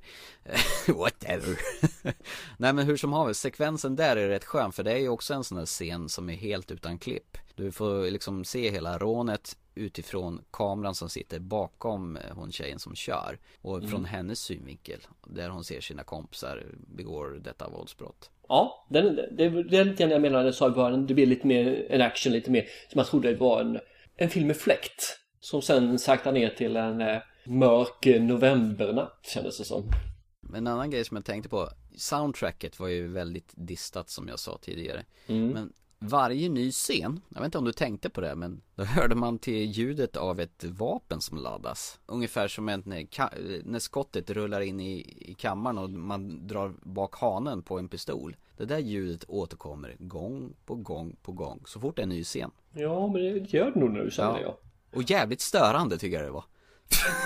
Whatever. 0.88 1.58
Nej 2.58 2.72
men 2.72 2.86
hur 2.86 2.96
som 2.96 3.12
helst, 3.12 3.40
sekvensen 3.40 3.96
där 3.96 4.16
är 4.16 4.28
rätt 4.28 4.44
skön 4.44 4.72
för 4.72 4.82
det 4.82 4.92
är 4.92 4.98
ju 4.98 5.08
också 5.08 5.34
en 5.34 5.44
sån 5.44 5.58
här 5.58 5.66
scen 5.66 6.08
som 6.08 6.30
är 6.30 6.34
helt 6.34 6.70
utan 6.70 6.98
klipp. 6.98 7.38
Du 7.54 7.72
får 7.72 8.10
liksom 8.10 8.44
se 8.44 8.70
hela 8.70 8.98
rånet 8.98 9.56
utifrån 9.74 10.42
kameran 10.50 10.94
som 10.94 11.08
sitter 11.08 11.38
bakom 11.38 12.16
eh, 12.16 12.22
hon 12.34 12.52
tjejen 12.52 12.78
som 12.78 12.94
kör. 12.94 13.38
Och 13.62 13.84
från 13.90 14.04
hennes 14.04 14.38
synvinkel. 14.38 15.00
Där 15.26 15.48
hon 15.48 15.64
ser 15.64 15.80
sina 15.80 16.02
kompisar 16.02 16.64
begår 16.72 17.40
detta 17.44 17.68
våldsbrott. 17.68 18.30
Ja, 18.48 18.86
den, 18.90 19.16
det, 19.16 19.62
det 19.62 19.76
är 19.76 19.84
lite 19.84 20.02
grann 20.02 20.10
jag 20.10 20.22
menar 20.22 20.44
jag 20.44 20.54
sa 20.54 20.68
i 20.68 20.70
början. 20.70 21.06
Det 21.06 21.14
blir 21.14 21.26
lite 21.26 21.46
mer 21.46 21.86
en 21.90 22.00
action, 22.00 22.32
lite 22.32 22.50
mer 22.50 22.68
som 22.92 22.98
jag 22.98 23.06
trodde 23.06 23.34
var 23.34 23.60
en, 23.60 23.78
en 24.16 24.30
film 24.30 24.46
med 24.46 24.56
fläkt. 24.56 25.18
Som 25.40 25.62
sen 25.62 25.98
saktar 25.98 26.32
ner 26.32 26.50
till 26.50 26.76
en 26.76 27.00
eh, 27.00 27.18
mörk 27.46 28.06
novembernatt 28.20 29.18
kändes 29.22 29.58
det 29.58 29.64
som. 29.64 29.90
En 30.54 30.66
annan 30.66 30.90
grej 30.90 31.04
som 31.04 31.16
jag 31.16 31.24
tänkte 31.24 31.48
på 31.48 31.68
Soundtracket 31.96 32.80
var 32.80 32.88
ju 32.88 33.08
väldigt 33.08 33.52
distat 33.54 34.10
som 34.10 34.28
jag 34.28 34.38
sa 34.38 34.58
tidigare 34.62 35.04
Mm. 35.28 35.48
Men 35.48 35.72
varje 35.98 36.48
ny 36.48 36.72
scen, 36.72 37.20
jag 37.28 37.40
vet 37.40 37.44
inte 37.44 37.58
om 37.58 37.64
du 37.64 37.72
tänkte 37.72 38.10
på 38.10 38.20
det 38.20 38.34
men 38.34 38.62
Då 38.74 38.84
hörde 38.84 39.14
man 39.14 39.38
till 39.38 39.70
ljudet 39.70 40.16
av 40.16 40.40
ett 40.40 40.64
vapen 40.64 41.20
som 41.20 41.38
laddas 41.38 42.00
Ungefär 42.06 42.48
som 42.48 42.68
en, 42.68 42.82
när, 42.86 43.06
när 43.64 43.78
skottet 43.78 44.30
rullar 44.30 44.60
in 44.60 44.80
i, 44.80 45.16
i 45.30 45.34
kammaren 45.34 45.78
och 45.78 45.90
man 45.90 46.46
drar 46.46 46.74
bak 46.82 47.16
hanen 47.16 47.62
på 47.62 47.78
en 47.78 47.88
pistol 47.88 48.36
Det 48.56 48.64
där 48.64 48.78
ljudet 48.78 49.24
återkommer 49.28 49.96
gång 49.98 50.54
på 50.64 50.74
gång 50.74 51.16
på 51.22 51.32
gång 51.32 51.62
så 51.66 51.80
fort 51.80 51.96
det 51.96 52.00
är 52.00 52.04
en 52.04 52.08
ny 52.08 52.24
scen 52.24 52.50
Ja, 52.72 53.06
men 53.06 53.22
det 53.22 53.52
gör 53.52 53.70
det 53.70 53.80
nog 53.80 54.12
säger 54.12 54.32
det 54.32 54.40
ja. 54.40 54.58
Och 54.92 55.10
jävligt 55.10 55.40
störande 55.40 55.98
tycker 55.98 56.16
jag 56.16 56.26
det 56.26 56.32
var 56.32 56.44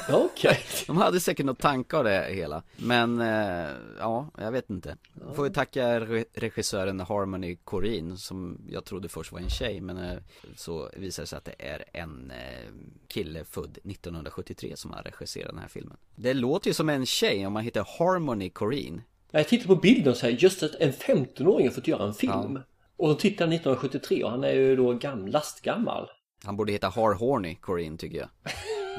Ja, 0.09 0.17
Okej. 0.33 0.59
De 0.87 0.97
hade 0.97 1.21
säkert 1.21 1.47
något 1.47 1.59
tanke 1.59 1.97
av 1.97 2.05
det 2.05 2.27
hela 2.35 2.63
Men 2.77 3.21
eh, 3.21 3.71
ja, 3.99 4.31
jag 4.39 4.53
vet 4.53 4.71
inte 4.71 4.97
Får 5.35 5.47
ju 5.47 5.53
tacka 5.53 6.01
re- 6.01 6.25
regissören 6.35 7.01
Harmony 7.01 7.57
Corrine 7.65 8.17
Som 8.17 8.61
jag 8.69 8.85
trodde 8.85 9.09
först 9.09 9.33
var 9.33 9.41
en 9.41 9.51
tjej 9.51 9.81
Men 9.81 9.97
eh, 9.99 10.19
så 10.57 10.91
visar 10.97 11.23
det 11.23 11.27
sig 11.27 11.37
att 11.37 11.45
det 11.45 11.55
är 11.59 11.85
en 11.93 12.31
eh, 12.31 12.71
kille 13.09 13.45
född 13.45 13.79
1973 13.85 14.77
Som 14.77 14.91
har 14.93 15.03
regisserat 15.03 15.49
den 15.51 15.59
här 15.59 15.69
filmen 15.69 15.97
Det 16.17 16.35
låter 16.35 16.69
ju 16.71 16.75
som 16.75 16.89
en 16.89 17.07
tjej 17.07 17.47
om 17.47 17.53
man 17.53 17.63
heter 17.65 17.87
Harmony 17.99 18.51
Corrine 18.51 19.03
Jag 19.31 19.49
tittar 19.49 19.67
på 19.67 19.77
bilden 19.77 20.11
och 20.13 20.17
säger 20.19 20.39
just 20.39 20.63
att 20.63 20.75
en 20.75 20.93
15-åring 20.93 21.67
har 21.67 21.75
fått 21.75 21.89
göra 21.89 22.07
en 22.07 22.15
film. 22.15 22.33
Ja. 22.57 22.63
Och 22.97 23.09
de 23.09 23.17
tittar 23.17 23.45
1973 23.45 24.25
och 24.25 24.31
han 24.31 24.45
är 24.45 24.53
ju 24.53 24.77
då 24.77 24.93
gam, 24.95 25.27
lastgammal. 25.27 26.09
Han 26.45 26.57
borde 26.57 26.73
heta 26.73 26.89
Har 26.89 27.15
Horny 27.15 27.55
Corine 27.55 27.99
tycker 27.99 28.19
jag 28.19 28.29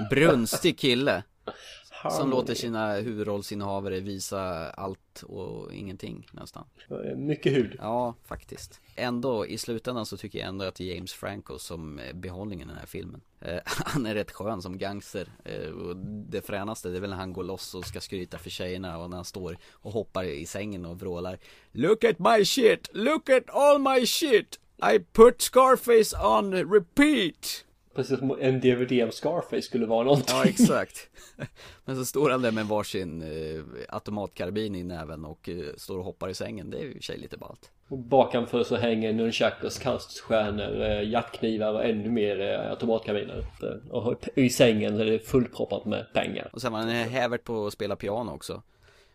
Brunstig 0.10 0.80
kille 0.80 1.24
Som 2.12 2.30
låter 2.30 2.56
sina 2.56 2.94
huvudrollsinnehavare 2.94 4.00
visa 4.00 4.70
allt 4.70 5.24
och 5.24 5.74
ingenting 5.74 6.28
nästan 6.32 6.66
Mycket 7.16 7.54
hud. 7.54 7.76
Ja, 7.80 8.16
faktiskt. 8.26 8.82
Ändå, 8.96 9.46
i 9.46 9.58
slutändan 9.58 10.06
så 10.06 10.18
tycker 10.18 10.40
jag 10.40 10.48
ändå 10.48 10.66
att 10.66 10.76
det 10.76 10.92
är 10.92 10.96
James 10.96 11.14
Franco 11.14 11.60
som 11.60 12.00
är 12.00 12.14
behållningen 12.14 12.68
i 12.68 12.72
den 12.72 12.80
här 12.80 12.86
filmen. 12.86 13.22
Eh, 13.40 13.60
han 13.66 14.06
är 14.06 14.14
rätt 14.14 14.32
skön 14.32 14.62
som 14.62 14.78
gangster. 14.78 15.28
Eh, 15.46 15.70
och 15.70 15.96
det 16.30 16.42
fränaste 16.42 16.90
det 16.90 16.98
är 16.98 17.02
väl 17.02 17.10
när 17.10 17.18
han 17.18 17.34
går 17.34 17.44
loss 17.44 17.76
och 17.76 17.86
ska 17.86 18.02
skryta 18.02 18.38
för 18.38 18.50
tjejerna 18.50 18.98
och 18.98 19.10
när 19.10 19.18
han 19.18 19.26
står 19.26 19.58
och 19.72 19.92
hoppar 19.92 20.24
i 20.24 20.46
sängen 20.46 20.86
och 20.86 21.00
vrålar 21.00 21.38
Look 21.72 22.04
at 22.04 22.20
my 22.20 22.46
shit! 22.46 22.90
Look 22.94 23.30
at 23.30 23.50
all 23.50 23.80
my 23.80 24.06
shit! 24.06 24.60
I 24.94 25.00
put 25.00 25.42
Scarface 25.42 26.18
on 26.18 26.54
repeat! 26.54 27.66
Precis 27.96 28.20
som 28.20 28.38
en 28.40 28.60
DVD 28.60 29.04
av 29.04 29.10
Scarface 29.10 29.62
skulle 29.62 29.86
vara 29.86 30.04
någonting. 30.04 30.36
Ja, 30.36 30.46
exakt. 30.46 31.10
Men 31.86 31.96
så 31.96 32.06
står 32.06 32.30
han 32.30 32.42
där 32.42 32.52
med 32.52 32.66
varsin 32.66 33.22
eh, 33.22 33.64
automatkarbin 33.90 34.76
i 34.76 34.84
näven 34.84 35.26
och 35.26 35.50
eh, 35.50 35.56
står 35.78 35.98
och 35.98 36.06
hoppar 36.06 36.30
i 36.30 36.34
sängen. 36.34 36.70
Det 36.70 36.78
är 36.78 36.84
ju 36.84 36.94
i 36.94 37.02
sig 37.02 37.18
lite 37.18 37.38
ballt. 37.38 37.72
Och 37.88 37.98
bakanför 37.98 38.64
så 38.64 38.76
hänger 38.76 39.14
nunchakos, 39.14 39.80
kaststjärnor, 39.80 40.82
eh, 40.82 41.10
jaktknivar 41.10 41.74
och 41.74 41.86
ännu 41.86 42.10
mer 42.10 42.42
eh, 42.42 42.70
automatkarbiner. 42.70 43.46
Och 43.90 44.28
i 44.36 44.50
sängen 44.50 45.00
är 45.00 45.06
det 45.06 45.20
fullproppat 45.20 45.86
med 45.86 46.14
pengar. 46.14 46.50
Och 46.54 46.62
sen 46.62 46.72
var 46.72 46.80
han 46.80 46.90
hävert 46.90 47.44
på 47.44 47.68
att 47.68 47.74
spela 47.74 47.96
piano 47.96 48.32
också 48.32 48.62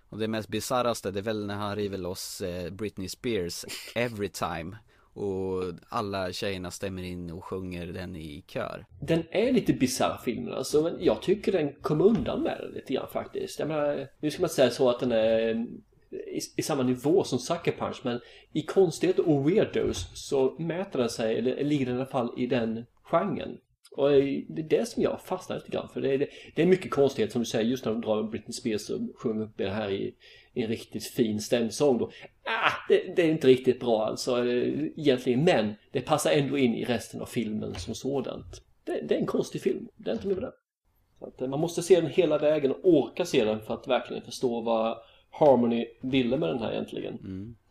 Och 0.08 0.18
det 0.18 0.28
mest 0.28 0.48
bisarraste 0.48 1.10
det 1.10 1.20
är 1.20 1.22
väl 1.22 1.46
när 1.46 1.54
han 1.54 1.76
river 1.76 1.98
loss 1.98 2.40
eh, 2.40 2.70
Britney 2.70 3.08
Spears 3.08 3.64
Every 3.94 4.28
time 4.28 4.76
och 5.16 5.62
alla 5.88 6.32
tjejerna 6.32 6.70
stämmer 6.70 7.02
in 7.02 7.30
och 7.30 7.44
sjunger 7.44 7.86
den 7.86 8.16
i 8.16 8.44
kör 8.46 8.86
Den 9.00 9.22
är 9.30 9.52
lite 9.52 9.72
bisarr 9.72 10.20
filmen 10.24 10.54
alltså, 10.54 10.82
men 10.82 10.96
jag 11.00 11.22
tycker 11.22 11.52
den 11.52 11.72
kom 11.72 12.00
undan 12.00 12.42
med 12.42 12.58
det 12.60 12.78
lite 12.78 12.94
grann 12.94 13.08
faktiskt. 13.12 13.58
Jag 13.58 13.68
menar, 13.68 14.08
nu 14.20 14.30
ska 14.30 14.40
man 14.40 14.44
inte 14.44 14.54
säga 14.54 14.70
så 14.70 14.90
att 14.90 15.00
den 15.00 15.12
är 15.12 15.50
mm, 15.50 15.80
i, 16.10 16.40
i 16.56 16.62
samma 16.62 16.82
nivå 16.82 17.24
som 17.24 17.38
Sucker 17.38 17.72
Punch, 17.72 18.00
men 18.04 18.20
i 18.52 18.62
konstighet 18.62 19.18
och 19.18 19.50
weirdos 19.50 20.10
så 20.14 20.56
mäter 20.58 20.98
den 20.98 21.08
sig, 21.08 21.38
eller 21.38 21.64
ligger 21.64 21.86
den 21.86 21.94
i 21.94 21.98
alla 21.98 22.06
fall 22.06 22.34
i 22.36 22.46
den 22.46 22.84
genren. 23.02 23.58
Och 23.96 24.10
det 24.10 24.62
är 24.62 24.68
det 24.68 24.88
som 24.88 25.02
jag 25.02 25.20
fastnar 25.20 25.56
lite 25.56 25.70
grann 25.70 25.88
för. 25.88 26.00
Det 26.00 26.14
är, 26.14 26.28
det 26.54 26.62
är 26.62 26.66
mycket 26.66 26.90
konstighet 26.90 27.32
som 27.32 27.40
du 27.40 27.46
säger, 27.46 27.64
just 27.64 27.84
när 27.84 27.92
de 27.92 28.00
drar 28.00 28.22
Britney 28.22 28.52
Spears 28.52 28.90
och 28.90 29.00
sjunger 29.16 29.44
upp 29.44 29.56
det 29.56 29.70
här 29.70 29.90
i, 29.90 30.14
i 30.54 30.62
en 30.62 30.68
riktigt 30.68 31.04
fin 31.04 31.40
stämsång 31.40 31.98
då. 31.98 32.10
Ah, 32.44 32.72
det, 32.88 33.16
det 33.16 33.22
är 33.22 33.30
inte 33.30 33.46
riktigt 33.46 33.80
bra 33.80 34.06
alltså 34.06 34.46
eh, 34.46 34.84
egentligen, 34.96 35.44
men 35.44 35.74
det 35.92 36.00
passar 36.00 36.30
ändå 36.30 36.58
in 36.58 36.74
i 36.74 36.84
resten 36.84 37.20
av 37.20 37.26
filmen 37.26 37.74
som 37.74 37.94
sådant. 37.94 38.62
Det, 38.84 39.00
det 39.08 39.14
är 39.14 39.18
en 39.18 39.26
konstig 39.26 39.60
film, 39.62 39.88
det 39.96 40.10
är 40.10 40.14
inte 40.14 40.26
med 40.28 40.36
det. 40.36 40.52
Att, 41.20 41.42
eh, 41.42 41.48
man 41.48 41.60
måste 41.60 41.82
se 41.82 42.00
den 42.00 42.10
hela 42.10 42.38
vägen 42.38 42.70
och 42.70 42.80
orka 42.84 43.24
se 43.24 43.44
den 43.44 43.60
för 43.60 43.74
att 43.74 43.88
verkligen 43.88 44.22
förstå 44.22 44.60
vad 44.60 44.98
Harmony 45.30 45.86
ville 46.02 46.36
med 46.36 46.48
den 46.48 46.58
här 46.58 46.72
egentligen. 46.72 47.18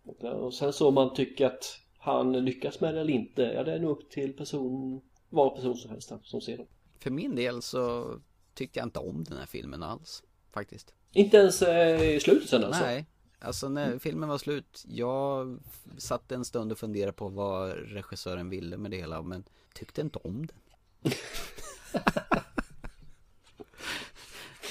Och, 0.06 0.24
eh, 0.24 0.32
Och 0.32 0.54
sen 0.54 0.74
så 0.74 0.88
om 0.88 0.94
man 0.94 1.14
tycker 1.14 1.46
att 1.46 1.80
han 1.98 2.46
lyckas 2.46 2.82
med 2.82 2.94
det 2.94 3.02
eller 3.02 3.14
inte, 3.14 3.42
ja 3.42 3.64
det 3.64 3.74
är 3.74 3.80
nog 3.80 3.92
upp 3.92 4.10
till 4.10 4.34
person, 4.34 5.02
var 5.36 5.56
person 5.56 5.76
som 5.76 5.92
helst 5.92 6.12
som 6.24 6.42
ser 6.42 6.58
den. 6.58 6.68
För 7.00 7.12
min 7.12 7.36
del 7.36 7.62
så 7.62 8.16
tyckte 8.54 8.80
jag 8.80 8.86
inte 8.86 9.00
om 9.00 9.24
den 9.24 9.38
här 9.38 9.46
filmen 9.46 9.84
alls 9.84 10.24
Faktiskt. 10.56 10.94
Inte 11.12 11.38
ens 11.38 11.62
eh, 11.62 12.16
i 12.16 12.20
slutet 12.20 12.50
sen 12.50 12.64
alltså? 12.64 12.84
Nej. 12.84 13.06
Alltså 13.40 13.70
när 13.70 14.00
filmen 14.00 14.30
var 14.30 14.38
slut 14.38 14.84
Jag 14.88 15.60
satt 15.98 16.32
en 16.32 16.46
stund 16.46 16.72
och 16.72 16.78
funderade 16.78 17.14
på 17.14 17.28
vad 17.28 17.70
regissören 17.70 18.50
ville 18.50 18.78
med 18.78 18.92
det 18.92 18.98
hela 18.98 19.22
Men 19.22 19.44
tyckte 19.74 20.02
inte 20.02 20.20
om 20.24 20.48
den. 20.48 20.58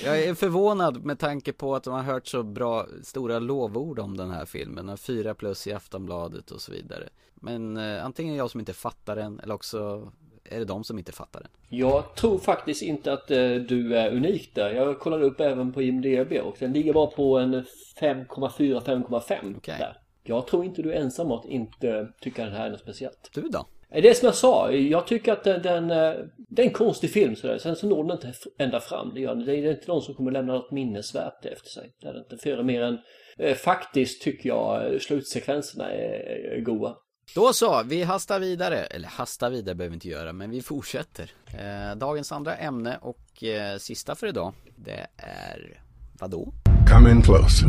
Jag 0.04 0.22
är 0.22 0.34
förvånad 0.34 1.04
med 1.04 1.18
tanke 1.18 1.52
på 1.52 1.74
att 1.74 1.84
de 1.84 1.94
har 1.94 2.02
hört 2.02 2.26
så 2.26 2.42
bra, 2.42 2.86
stora 3.02 3.38
lovord 3.38 3.98
om 3.98 4.16
den 4.16 4.30
här 4.30 4.44
filmen 4.44 4.96
Fyra 4.96 5.34
plus 5.34 5.66
i 5.66 5.72
Aftonbladet 5.72 6.50
och 6.50 6.60
så 6.60 6.72
vidare. 6.72 7.08
Men 7.34 7.76
eh, 7.76 8.04
antingen 8.04 8.34
är 8.34 8.38
jag 8.38 8.50
som 8.50 8.60
inte 8.60 8.72
fattar 8.72 9.16
den 9.16 9.40
eller 9.40 9.54
också 9.54 10.12
är 10.50 10.58
det 10.58 10.64
de 10.64 10.84
som 10.84 10.98
inte 10.98 11.12
fattar 11.12 11.40
den 11.40 11.50
Jag 11.68 12.14
tror 12.14 12.38
faktiskt 12.38 12.82
inte 12.82 13.12
att 13.12 13.30
eh, 13.30 13.54
du 13.54 13.96
är 13.96 14.10
unik 14.10 14.54
där. 14.54 14.70
Jag 14.70 14.98
kollade 14.98 15.24
upp 15.24 15.40
även 15.40 15.72
på 15.72 15.82
IMDB 15.82 16.32
och 16.32 16.56
den 16.58 16.72
ligger 16.72 16.92
bara 16.92 17.06
på 17.06 17.38
en 17.38 17.64
5,4-5,5 18.00 19.54
Okej. 19.56 19.74
där. 19.78 19.96
Jag 20.22 20.46
tror 20.46 20.64
inte 20.64 20.82
du 20.82 20.92
är 20.92 20.96
ensam 21.00 21.32
om 21.32 21.38
att 21.38 21.46
inte 21.46 22.08
tycka 22.20 22.44
det 22.44 22.50
här 22.50 22.66
är 22.66 22.70
något 22.70 22.80
speciellt. 22.80 23.30
Du 23.34 23.40
då? 23.40 23.66
Det 24.02 24.08
är 24.08 24.14
som 24.14 24.26
jag 24.26 24.34
sa, 24.34 24.72
jag 24.72 25.06
tycker 25.06 25.32
att 25.32 25.44
den, 25.44 25.62
den, 25.62 25.90
eh, 25.90 26.14
det 26.36 26.62
är 26.62 26.66
en 26.66 26.72
konstig 26.72 27.10
film 27.10 27.36
sådär. 27.36 27.58
Sen 27.58 27.76
så 27.76 27.86
når 27.86 28.04
den 28.04 28.12
inte 28.12 28.32
ända 28.58 28.80
fram, 28.80 29.14
det 29.14 29.20
gör. 29.20 29.34
Det 29.34 29.56
är 29.56 29.70
inte 29.70 29.88
någon 29.88 30.02
som 30.02 30.14
kommer 30.14 30.30
lämna 30.30 30.52
något 30.52 30.70
minnesvärt 30.70 31.46
efter 31.46 31.68
sig. 31.68 31.92
Det 32.00 32.08
är 32.08 32.12
det 32.12 32.18
inte. 32.18 32.36
För 32.36 32.62
mer 32.62 32.82
än, 32.82 32.98
eh, 33.38 33.54
faktiskt 33.54 34.22
tycker 34.22 34.48
jag 34.48 34.92
eh, 34.92 34.98
slutsekvenserna 34.98 35.90
är, 35.90 36.56
är 36.56 36.60
goda. 36.60 36.96
Då 37.34 37.52
så, 37.52 37.82
vi 37.82 38.02
hastar 38.02 38.38
vidare, 38.38 38.84
eller 38.84 39.08
hastar 39.08 39.50
vidare 39.50 39.74
behöver 39.74 39.90
vi 39.90 39.94
inte 39.94 40.08
göra, 40.08 40.32
men 40.32 40.50
vi 40.50 40.62
fortsätter 40.62 41.30
eh, 41.46 41.96
Dagens 41.96 42.32
andra 42.32 42.56
ämne 42.56 42.98
och 43.00 43.44
eh, 43.44 43.78
sista 43.78 44.14
för 44.14 44.26
idag, 44.26 44.52
det 44.76 45.06
är 45.16 45.80
vadå? 46.20 46.52
Come 46.88 47.10
in 47.10 47.22
close. 47.22 47.66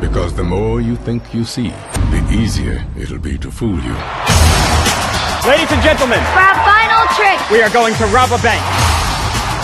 Because 0.00 0.36
the 0.36 0.42
more 0.42 0.82
you 0.82 0.96
think 1.04 1.22
you 1.34 1.44
see, 1.44 1.72
the 2.10 2.42
easier 2.42 2.84
it'll 3.02 3.18
be 3.18 3.38
to 3.38 3.50
fool 3.50 3.78
you. 3.88 3.94
Ladies 5.46 5.72
and 5.72 5.82
gentlemen, 5.82 6.18
For 6.34 6.40
our 6.40 6.58
final 6.72 7.04
trick, 7.16 7.50
we 7.50 7.62
are 7.62 7.70
going 7.70 7.94
to 7.94 8.06
rob 8.06 8.30
a 8.32 8.38
bank. 8.42 8.64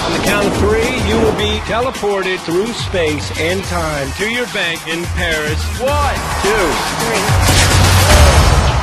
On 0.07 0.12
the 0.12 0.22
count 0.25 0.46
of 0.46 0.57
three, 0.59 0.92
you 1.09 1.16
will 1.20 1.37
be 1.37 1.59
teleported 1.66 2.38
through 2.46 2.72
space 2.72 3.31
and 3.40 3.62
time 3.64 4.09
to 4.18 4.31
your 4.31 4.46
bank 4.55 4.79
in 4.87 5.05
Paris. 5.16 5.61
One, 5.81 6.16
two, 6.42 6.66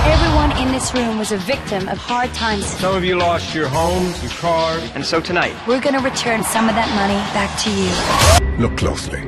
everyone 0.06 0.52
in 0.58 0.72
this 0.72 0.94
room 0.94 1.18
was 1.18 1.32
a 1.32 1.38
victim 1.38 1.88
of 1.90 1.98
hard 1.98 2.34
times. 2.34 2.66
Some 2.66 2.96
of 2.96 3.04
you 3.04 3.16
lost 3.18 3.56
your 3.56 3.68
homes, 3.68 4.22
your 4.22 4.32
cars, 4.32 4.84
and 4.96 5.06
so 5.06 5.20
tonight, 5.22 5.54
We're 5.68 5.82
gonna 5.82 6.00
return 6.02 6.44
some 6.44 6.70
of 6.70 6.76
that 6.76 6.90
money 6.96 7.20
back 7.34 7.52
to 7.64 7.70
you. 7.70 8.62
Look 8.62 8.78
closely. 8.78 9.22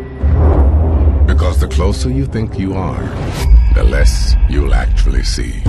Because 1.27 1.59
the 1.59 1.67
closer 1.67 2.09
you 2.09 2.25
think 2.25 2.59
you 2.59 2.73
are, 2.75 3.03
the 3.75 3.83
less 3.83 4.35
you'll 4.49 4.73
actually 4.73 5.23
see. 5.23 5.63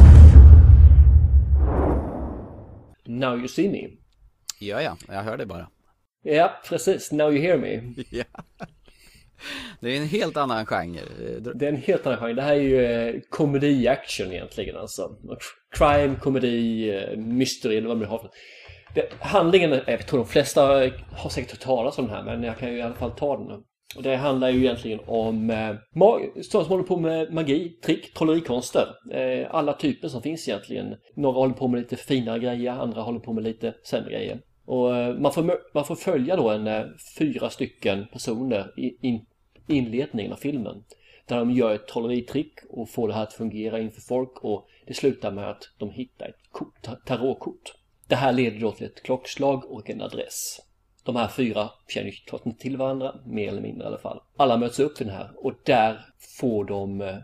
Now 3.07 3.35
you 3.35 3.49
see 3.49 3.69
me. 3.69 3.99
Ja, 4.59 4.81
ja, 4.83 4.97
jag 5.09 5.23
hör 5.23 5.37
det 5.37 5.47
bara. 5.47 5.69
Ja, 6.23 6.61
precis. 6.69 7.13
Now 7.13 7.31
you 7.31 7.41
hear 7.41 7.59
me. 7.59 7.95
Ja. 8.11 8.25
Det 9.81 9.97
är 9.97 10.01
en 10.01 10.09
helt 10.09 10.37
annan 10.37 10.67
genre. 10.67 11.01
Det 11.55 11.67
är 11.67 11.73
en 11.73 11.83
helt 11.83 12.07
annan 12.07 12.19
genre. 12.19 12.35
Det 12.35 12.43
här 12.43 12.55
är 12.55 12.61
ju 12.61 12.85
eh, 12.85 13.15
komedi-action 13.31 14.33
egentligen 14.33 14.77
alltså. 14.77 15.11
Crime, 15.71 16.17
komedi, 16.21 16.91
eh, 16.91 17.17
mystery 17.17 17.77
eller 17.77 17.89
vad 17.89 17.97
man 17.97 18.05
nu 18.05 18.11
har 18.11 18.19
för 18.19 18.31
det, 18.97 19.13
Handlingen, 19.21 19.81
jag 19.87 20.07
tror 20.07 20.19
de 20.19 20.27
flesta 20.27 20.63
har 21.13 21.29
säkert 21.29 21.51
hört 21.51 21.61
talas 21.61 21.99
om 21.99 22.07
den 22.07 22.15
här 22.15 22.25
men 22.25 22.43
jag 22.43 22.59
kan 22.59 22.73
ju 22.73 22.79
i 22.79 22.83
alla 22.83 22.95
fall 22.95 23.11
ta 23.11 23.37
den. 23.37 23.63
Och 23.97 24.03
det 24.03 24.17
handlar 24.17 24.51
ju 24.51 24.59
egentligen 24.59 25.01
om 25.07 25.51
eh, 25.51 25.75
sådana 26.43 26.65
som 26.65 26.69
håller 26.69 26.83
på 26.83 26.97
med 26.97 27.33
magi, 27.33 27.69
trick, 27.85 28.15
trollerikonster. 28.15 28.87
Eh, 29.13 29.55
alla 29.55 29.73
typer 29.73 30.09
som 30.09 30.23
finns 30.23 30.49
egentligen. 30.49 30.95
Några 31.17 31.39
håller 31.39 31.55
på 31.55 31.69
med 31.69 31.81
lite 31.81 31.97
finare 31.97 32.39
grejer, 32.39 32.73
andra 32.73 33.03
håller 33.03 33.21
på 33.21 33.33
med 33.33 33.45
lite 33.45 33.75
sämre 33.91 34.11
grejer. 34.11 34.41
Och 34.67 34.97
eh, 34.97 35.15
man 35.15 35.33
får, 35.33 35.75
man 35.75 35.85
får 35.85 35.97
följa 35.97 36.37
då 36.37 36.51
en 36.51 36.67
eh, 36.67 36.85
fyra 37.19 37.51
stycken 37.51 38.07
personer 38.13 38.81
i 38.81 39.07
in, 39.07 39.27
inledningen 39.69 40.33
av 40.33 40.37
filmen. 40.37 40.85
Där 41.27 41.37
de 41.37 41.51
gör 41.51 41.75
ett 41.75 41.89
trolleritrick 41.89 42.53
och 42.69 42.91
får 42.91 43.09
det 43.09 43.15
här 43.15 43.23
att 43.23 43.33
fungera 43.33 43.81
inför 43.81 44.01
folk 44.01 44.45
och 44.45 44.69
det 44.87 44.95
slutar 44.95 45.33
med 45.33 45.51
att 45.51 45.71
de 45.79 45.91
hittar 45.91 46.27
ett 46.27 46.51
kort, 46.51 46.89
tarotkort. 47.07 47.75
Det 48.09 48.17
här 48.17 48.33
leder 48.33 48.61
då 48.61 48.73
till 48.73 48.87
ett 48.87 49.03
klockslag 49.03 49.65
och 49.65 49.91
en 49.91 50.01
adress. 50.03 50.61
De 51.05 51.17
här 51.17 51.29
fyra 51.29 51.71
känner 51.89 52.07
ju 52.07 52.13
klart 52.13 52.47
inte 52.47 52.61
till 52.63 52.77
varandra, 52.77 53.15
mer 53.27 53.49
eller 53.49 53.63
mindre 53.63 53.85
i 53.85 53.87
alla 53.87 53.99
fall. 53.99 54.21
Alla 54.37 54.57
möts 54.57 54.81
upp 54.81 54.97
till 54.97 55.07
den 55.07 55.15
här 55.17 55.31
och 55.37 55.53
där 55.65 56.05
får 56.39 56.65
de, 56.65 57.01
eh, 57.01 57.17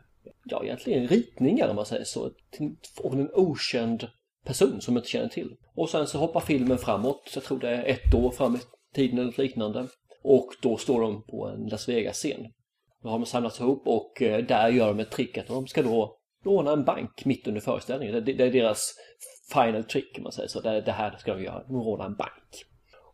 ja 0.44 0.64
egentligen 0.64 1.08
ritningar 1.08 1.68
om 1.68 1.76
man 1.76 1.86
säger 1.86 2.04
så, 2.04 2.30
till- 2.50 2.76
en 3.04 3.30
okänd 3.34 4.08
person 4.44 4.80
som 4.80 4.94
de 4.94 4.98
inte 4.98 5.10
känner 5.10 5.28
till. 5.28 5.56
Och 5.74 5.90
sen 5.90 6.06
så 6.06 6.18
hoppar 6.18 6.40
filmen 6.40 6.78
framåt, 6.78 7.30
jag 7.34 7.44
tror 7.44 7.58
det 7.58 7.70
är 7.70 7.84
ett 7.84 8.14
år 8.14 8.30
fram 8.30 8.56
i 8.56 8.60
tiden 8.94 9.18
eller 9.18 9.42
liknande. 9.42 9.88
Och 10.22 10.48
då 10.62 10.76
står 10.76 11.00
de 11.00 11.22
på 11.22 11.48
en 11.48 11.66
Las 11.66 11.88
Vegas-scen. 11.88 12.52
Då 13.02 13.08
har 13.08 13.18
de 13.18 13.26
samlats 13.26 13.60
ihop 13.60 13.82
och 13.86 14.22
eh, 14.22 14.44
där 14.44 14.68
gör 14.68 14.86
de 14.86 15.00
ett 15.00 15.10
trick 15.10 15.38
att 15.38 15.46
de 15.46 15.66
ska 15.66 15.82
då 15.82 16.16
råna 16.44 16.72
en 16.72 16.84
bank 16.84 17.24
mitt 17.24 17.46
under 17.46 17.60
föreställningen. 17.60 18.24
Det, 18.24 18.32
det 18.32 18.44
är 18.44 18.52
deras 18.52 18.94
final 19.52 19.84
trick 19.84 20.14
om 20.16 20.22
man 20.22 20.32
säger 20.32 20.48
så. 20.48 20.60
Det, 20.60 20.80
det 20.80 20.92
här 20.92 21.16
ska 21.18 21.34
de 21.34 21.42
göra, 21.42 21.64
de 21.66 21.76
rånar 21.76 22.06
en 22.06 22.16
bank. 22.16 22.64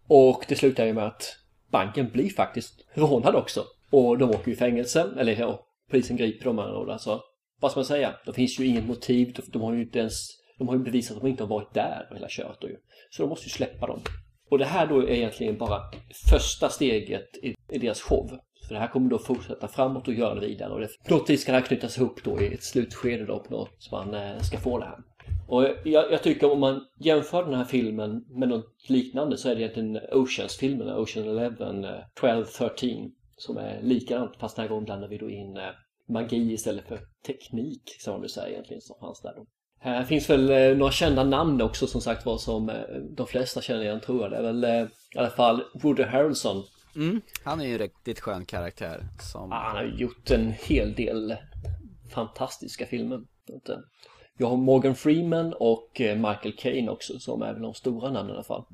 Och 0.08 0.44
det 0.48 0.56
slutar 0.56 0.84
ju 0.84 0.92
med 0.92 1.06
att 1.06 1.36
banken 1.70 2.10
blir 2.10 2.30
faktiskt 2.30 2.86
rånad 2.94 3.34
också. 3.34 3.64
Och 3.90 4.18
de 4.18 4.30
åker 4.30 4.52
i 4.52 4.56
fängelse, 4.56 5.10
eller 5.18 5.40
ja, 5.40 5.66
polisen 5.90 6.16
griper 6.16 6.44
dem 6.44 6.58
alltså. 6.58 7.20
Vad 7.60 7.70
ska 7.70 7.80
man 7.80 7.84
säga? 7.84 8.14
Det 8.26 8.32
finns 8.32 8.60
ju 8.60 8.66
inget 8.66 8.86
motiv, 8.86 9.36
de 9.46 9.62
har 9.62 9.74
ju 9.74 9.82
inte 9.82 9.98
ens, 9.98 10.14
de 10.58 10.68
har 10.68 10.76
ju 10.76 10.82
bevisat 10.82 11.16
att 11.16 11.22
de 11.22 11.28
inte 11.28 11.42
har 11.42 11.48
varit 11.48 11.74
där 11.74 12.06
och 12.10 12.16
hela 12.16 12.28
köret. 12.28 12.58
ju. 12.62 12.76
Så 13.10 13.22
de 13.22 13.28
måste 13.28 13.46
ju 13.46 13.50
släppa 13.50 13.86
dem. 13.86 14.00
Och 14.50 14.58
det 14.58 14.64
här 14.64 14.86
då 14.86 15.00
är 15.00 15.10
egentligen 15.10 15.58
bara 15.58 15.80
första 16.30 16.68
steget 16.68 17.36
i, 17.42 17.54
i 17.72 17.78
deras 17.78 18.00
show. 18.00 18.38
Så 18.68 18.74
det 18.74 18.80
här 18.80 18.88
kommer 18.88 19.10
då 19.10 19.18
fortsätta 19.18 19.68
framåt 19.68 20.08
och 20.08 20.14
göra 20.14 20.34
det 20.34 20.46
vidare. 20.46 20.72
Och 20.72 20.80
det, 20.80 20.88
på 21.08 21.14
något 21.14 21.30
vis 21.30 21.42
ska 21.42 21.52
det 21.52 21.58
här 21.58 21.66
knytas 21.66 21.98
ihop 21.98 22.24
då 22.24 22.40
i 22.40 22.54
ett 22.54 22.62
slutskede 22.62 23.24
då 23.24 23.38
på 23.38 23.52
något 23.52 23.74
så 23.78 23.96
man 23.96 24.14
eh, 24.14 24.38
ska 24.40 24.58
få 24.58 24.78
det 24.78 24.84
här. 24.84 24.98
Och 25.48 25.64
jag, 25.84 26.12
jag 26.12 26.22
tycker 26.22 26.52
om 26.52 26.60
man 26.60 26.84
jämför 27.00 27.44
den 27.44 27.54
här 27.54 27.64
filmen 27.64 28.24
med 28.28 28.48
något 28.48 28.88
liknande 28.88 29.36
så 29.36 29.48
är 29.48 29.54
det 29.54 29.60
egentligen 29.60 30.00
Oceans-filmerna, 30.12 30.98
Ocean 30.98 31.28
Eleven, 31.28 31.84
eh, 31.84 31.90
12, 32.20 32.44
13 32.44 33.12
som 33.36 33.56
är 33.56 33.82
likadant 33.82 34.36
fast 34.36 34.56
den 34.56 34.62
här 34.62 34.68
gången 34.68 34.84
blandar 34.84 35.08
vi 35.08 35.18
då 35.18 35.30
in 35.30 35.56
eh, 35.56 35.62
magi 36.08 36.52
istället 36.52 36.88
för 36.88 37.00
teknik 37.26 37.82
som 37.98 38.12
man 38.12 38.20
vill 38.20 38.30
säga 38.30 38.48
egentligen 38.48 38.80
som 38.80 38.96
fanns 39.00 39.20
där 39.20 39.34
då. 39.36 39.46
Här 39.80 40.04
finns 40.04 40.30
väl 40.30 40.50
eh, 40.50 40.76
några 40.76 40.92
kända 40.92 41.24
namn 41.24 41.62
också 41.62 41.86
som 41.86 42.00
sagt 42.00 42.26
var 42.26 42.38
som 42.38 42.68
eh, 42.68 42.76
de 43.10 43.26
flesta 43.26 43.60
känner 43.60 43.82
igen 43.82 44.00
tror 44.00 44.22
jag. 44.22 44.30
Det 44.30 44.36
är 44.36 44.42
väl 44.42 44.64
eh, 44.64 44.86
i 45.14 45.18
alla 45.18 45.30
fall 45.30 45.64
Woody 45.74 46.02
Harrelson. 46.02 46.64
Mm, 46.96 47.20
han 47.44 47.60
är 47.60 47.64
ju 47.64 47.72
en 47.72 47.78
riktigt 47.78 48.20
skön 48.20 48.44
karaktär. 48.44 49.06
Som... 49.32 49.50
Han 49.50 49.76
har 49.76 49.84
gjort 49.84 50.30
en 50.30 50.54
hel 50.62 50.94
del 50.94 51.36
fantastiska 52.10 52.86
filmer. 52.86 53.20
Vi 54.38 54.44
har 54.44 54.56
Morgan 54.56 54.94
Freeman 54.94 55.54
och 55.60 56.00
eh, 56.00 56.16
Michael 56.16 56.56
Caine 56.58 56.88
också 56.88 57.18
som 57.18 57.42
är 57.42 57.52
väl 57.52 57.62
de 57.62 57.74
stora 57.74 58.10
namnen 58.10 58.30
i 58.30 58.34
alla 58.34 58.44
fall. 58.44 58.64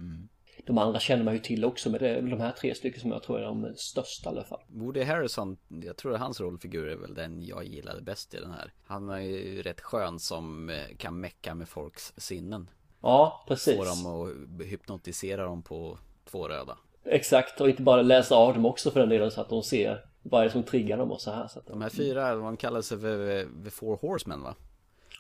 De 0.67 0.79
andra 0.79 1.01
känner 1.01 1.25
man 1.25 1.35
ju 1.35 1.41
till 1.41 1.65
också 1.65 1.91
men 1.91 2.01
det 2.01 2.09
är 2.09 2.15
väl 2.21 2.31
de 2.31 2.41
här 2.41 2.53
tre 2.53 2.75
stycken 2.75 3.01
som 3.01 3.11
jag 3.11 3.23
tror 3.23 3.41
är 3.41 3.45
de 3.45 3.73
största 3.77 4.31
i 4.31 4.33
alla 4.33 4.45
fall. 4.45 4.61
Woody 4.69 5.03
Harrison, 5.03 5.57
jag 5.69 5.97
tror 5.97 6.15
att 6.15 6.21
hans 6.21 6.41
rollfigur 6.41 6.89
är 6.89 6.97
väl 6.97 7.15
den 7.15 7.43
jag 7.43 7.65
gillade 7.65 8.03
bäst 8.03 8.35
i 8.35 8.41
den 8.41 8.51
här. 8.51 8.73
Han 8.87 9.09
är 9.09 9.19
ju 9.19 9.63
rätt 9.63 9.81
skön 9.81 10.19
som 10.19 10.71
eh, 10.71 10.97
kan 10.99 11.21
mecka 11.21 11.55
med 11.55 11.69
folks 11.69 12.13
sinnen. 12.17 12.71
Ja, 13.03 13.45
precis. 13.49 13.77
Få 13.77 13.85
dem 13.85 14.07
att 14.07 14.67
hypnotisera 14.67 15.45
dem 15.45 15.63
på 15.63 15.99
två 16.25 16.49
röda. 16.49 16.79
Exakt, 17.05 17.61
och 17.61 17.69
inte 17.69 17.83
bara 17.83 18.03
läsa 18.03 18.35
av 18.35 18.55
dem 18.55 18.67
också 18.67 18.91
för 18.91 19.01
den 19.01 19.09
delen 19.09 19.31
så 19.31 19.41
att 19.41 19.49
de 19.49 19.63
ser 19.63 20.05
vad 20.23 20.41
är 20.41 20.45
det 20.45 20.51
som 20.51 20.63
triggar 20.63 20.97
dem 20.99 21.13
och 21.13 21.21
så 21.21 21.31
här. 21.31 21.49
Så 21.49 21.59
att, 21.59 21.67
De 21.67 21.83
här 21.83 21.89
fyra, 21.89 22.35
de 22.35 22.57
kallar 22.57 22.83
sig 22.83 22.99
för 22.99 23.47
The 23.65 23.71
Four 23.71 23.97
Horsemen 23.97 24.43
va? 24.43 24.55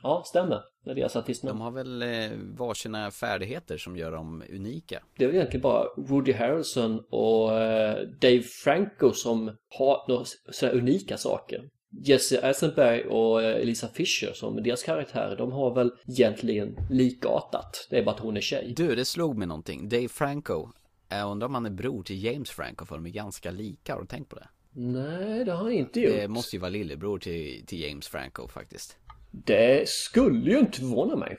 Ja, 0.03 0.23
stämmer. 0.27 0.63
Det 0.85 0.91
är 0.91 0.95
deras 0.95 1.17
artistnamn. 1.17 1.59
De 1.59 1.65
har 1.65 1.71
väl 1.71 2.03
eh, 2.03 2.39
varsina 2.59 3.11
färdigheter 3.11 3.79
som 3.79 3.97
gör 3.97 4.13
dem 4.13 4.43
unika. 4.51 5.03
Det 5.19 5.25
är 5.25 5.29
väl 5.29 5.37
egentligen 5.37 5.63
bara 5.63 5.85
Woody 5.97 6.33
Harrelson 6.33 7.01
och 7.11 7.53
eh, 7.53 8.09
Dave 8.21 8.43
Franco 8.43 9.13
som 9.13 9.57
har 9.79 10.09
några 10.09 10.25
sådana 10.53 10.79
unika 10.79 11.17
saker. 11.17 11.69
Jesse 12.07 12.41
Eisenberg 12.41 13.05
och 13.05 13.43
eh, 13.43 13.63
Elisa 13.63 13.89
Fischer 13.89 14.33
som 14.33 14.63
deras 14.63 14.83
karaktärer, 14.83 15.37
de 15.37 15.53
har 15.53 15.75
väl 15.75 15.93
egentligen 16.09 16.77
likartat. 16.91 17.87
Det 17.91 17.99
är 17.99 18.05
bara 18.05 18.15
att 18.15 18.21
hon 18.21 18.37
är 18.37 18.41
tjej. 18.41 18.75
Du, 18.77 18.95
det 18.95 19.05
slog 19.05 19.37
mig 19.37 19.49
någonting. 19.49 19.89
Dave 19.89 20.09
Franco, 20.09 20.69
jag 21.09 21.31
undrar 21.31 21.47
om 21.49 21.55
han 21.55 21.67
är 21.67 21.71
bror 21.71 22.03
till 22.03 22.25
James 22.25 22.51
Franco 22.51 22.85
för 22.85 22.95
de 22.95 23.07
är 23.07 23.11
ganska 23.11 23.51
lika, 23.51 23.95
har 23.95 24.01
du 24.01 24.07
tänkt 24.07 24.29
på 24.29 24.37
det? 24.37 24.49
Nej, 24.77 25.45
det 25.45 25.53
har 25.53 25.63
han 25.63 25.73
inte 25.73 26.01
gjort. 26.01 26.13
Det 26.17 26.29
måste 26.29 26.57
ju 26.57 26.61
vara 26.61 26.71
lillebror 26.71 27.19
till, 27.19 27.67
till 27.67 27.81
James 27.81 28.09
Franco 28.09 28.49
faktiskt. 28.49 28.97
Det 29.45 29.89
skulle 29.89 30.51
ju 30.51 30.59
inte 30.59 30.79
förvåna 30.79 31.17
mig. 31.17 31.39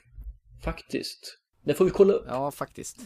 Faktiskt. 0.63 1.37
Det 1.63 1.73
får 1.73 1.85
vi 1.85 1.91
kolla 1.91 2.13
upp. 2.13 2.25
Ja, 2.27 2.51
faktiskt. 2.51 2.97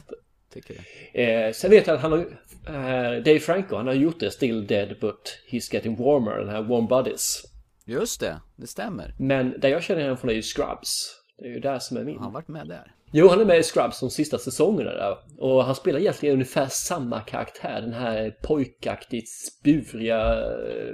Tycker 0.54 0.76
det. 1.14 1.24
Eh, 1.24 1.54
sen 1.54 1.72
vet 1.72 1.88
jag 1.88 1.96
att 1.96 2.02
han 2.02 2.12
har, 2.12 2.20
eh, 2.20 3.24
Dave 3.24 3.40
Franco, 3.40 3.76
han 3.76 3.88
har 3.88 3.94
gjort 3.94 4.20
det 4.20 4.32
Still 4.32 4.68
Dead 4.68 5.00
But 5.02 5.40
He's 5.52 5.74
Getting 5.74 5.96
Warmer, 5.96 6.40
den 6.40 6.50
här 6.50 6.62
Warm 6.62 6.88
Bodies. 6.88 7.44
Just 7.86 8.20
det, 8.20 8.40
det 8.56 8.68
stämmer. 8.68 9.16
Men 9.20 9.60
där 9.60 9.70
jag 9.70 9.84
känner 9.84 10.02
honom 10.02 10.18
från 10.18 10.30
är 10.30 10.34
ju 10.34 10.42
Scrubs. 10.42 11.16
Det 11.38 11.46
är 11.46 11.50
ju 11.50 11.60
där 11.60 11.80
som 11.80 11.98
är 11.98 12.04
min. 12.04 12.18
Har 12.18 12.24
han 12.24 12.34
varit 12.34 12.48
med 12.48 12.68
där? 12.68 12.96
Jo, 13.12 13.28
han 13.28 13.42
är 13.42 13.46
med 13.46 13.60
i 13.60 13.64
Scrubs 13.64 14.00
de 14.00 14.10
sista 14.10 14.38
säsongerna 14.38 14.92
där. 14.92 15.18
Och 15.38 15.66
han 15.66 15.76
spelar 15.76 16.00
egentligen 16.00 16.34
ungefär 16.34 16.68
samma 16.68 17.22
karaktär. 17.22 17.82
Den 17.82 17.94
här 17.94 18.38
pojkaktigt 18.42 19.30
spuriga, 19.30 20.36
eh, 20.42 20.94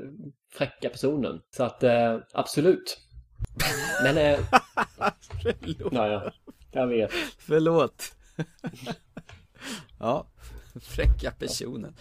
fräcka 0.51 0.89
personen. 0.89 1.41
Så 1.51 1.63
att, 1.63 1.83
eh, 1.83 2.17
absolut. 2.33 3.04
Men... 4.03 4.17
Eh, 4.17 4.39
Förlåt. 5.43 5.93
ja, 5.93 6.07
ja. 6.07 6.31
Jag 6.71 6.87
vet. 6.87 7.11
Förlåt. 7.37 8.15
ja, 9.99 10.27
fräcka 10.81 11.31
personen. 11.31 11.95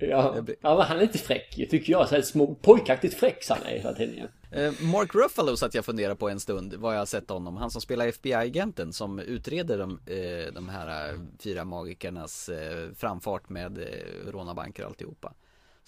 Ja, 0.00 0.34
ja, 0.60 0.82
han 0.82 0.98
är 0.98 1.02
inte 1.02 1.18
fräck 1.18 1.54
tycker 1.70 1.92
jag. 1.92 2.08
Så 2.08 2.14
här 2.14 2.22
små, 2.22 2.54
pojkaktigt 2.54 3.14
fräck 3.14 3.44
han 3.48 3.62
är 3.62 3.78
hela 3.78 3.92
tiden. 3.92 4.28
Eh, 4.50 4.72
Mark 4.80 5.14
Ruffalo 5.14 5.56
satt 5.56 5.74
jag 5.74 5.84
funderar 5.84 6.14
på 6.14 6.28
en 6.28 6.40
stund, 6.40 6.74
vad 6.74 6.94
jag 6.94 6.98
har 6.98 7.06
sett 7.06 7.30
honom. 7.30 7.56
Han 7.56 7.70
som 7.70 7.80
spelar 7.80 8.06
FBI-agenten 8.06 8.92
som 8.92 9.18
utreder 9.18 9.78
de, 9.78 10.00
eh, 10.06 10.52
de 10.54 10.68
här 10.68 11.12
eh, 11.12 11.20
fyra 11.38 11.64
magikernas 11.64 12.50
framfart 12.96 13.48
med 13.48 13.88
rånarbanker 14.26 14.82
och 14.82 14.88
alltihopa. 14.88 15.34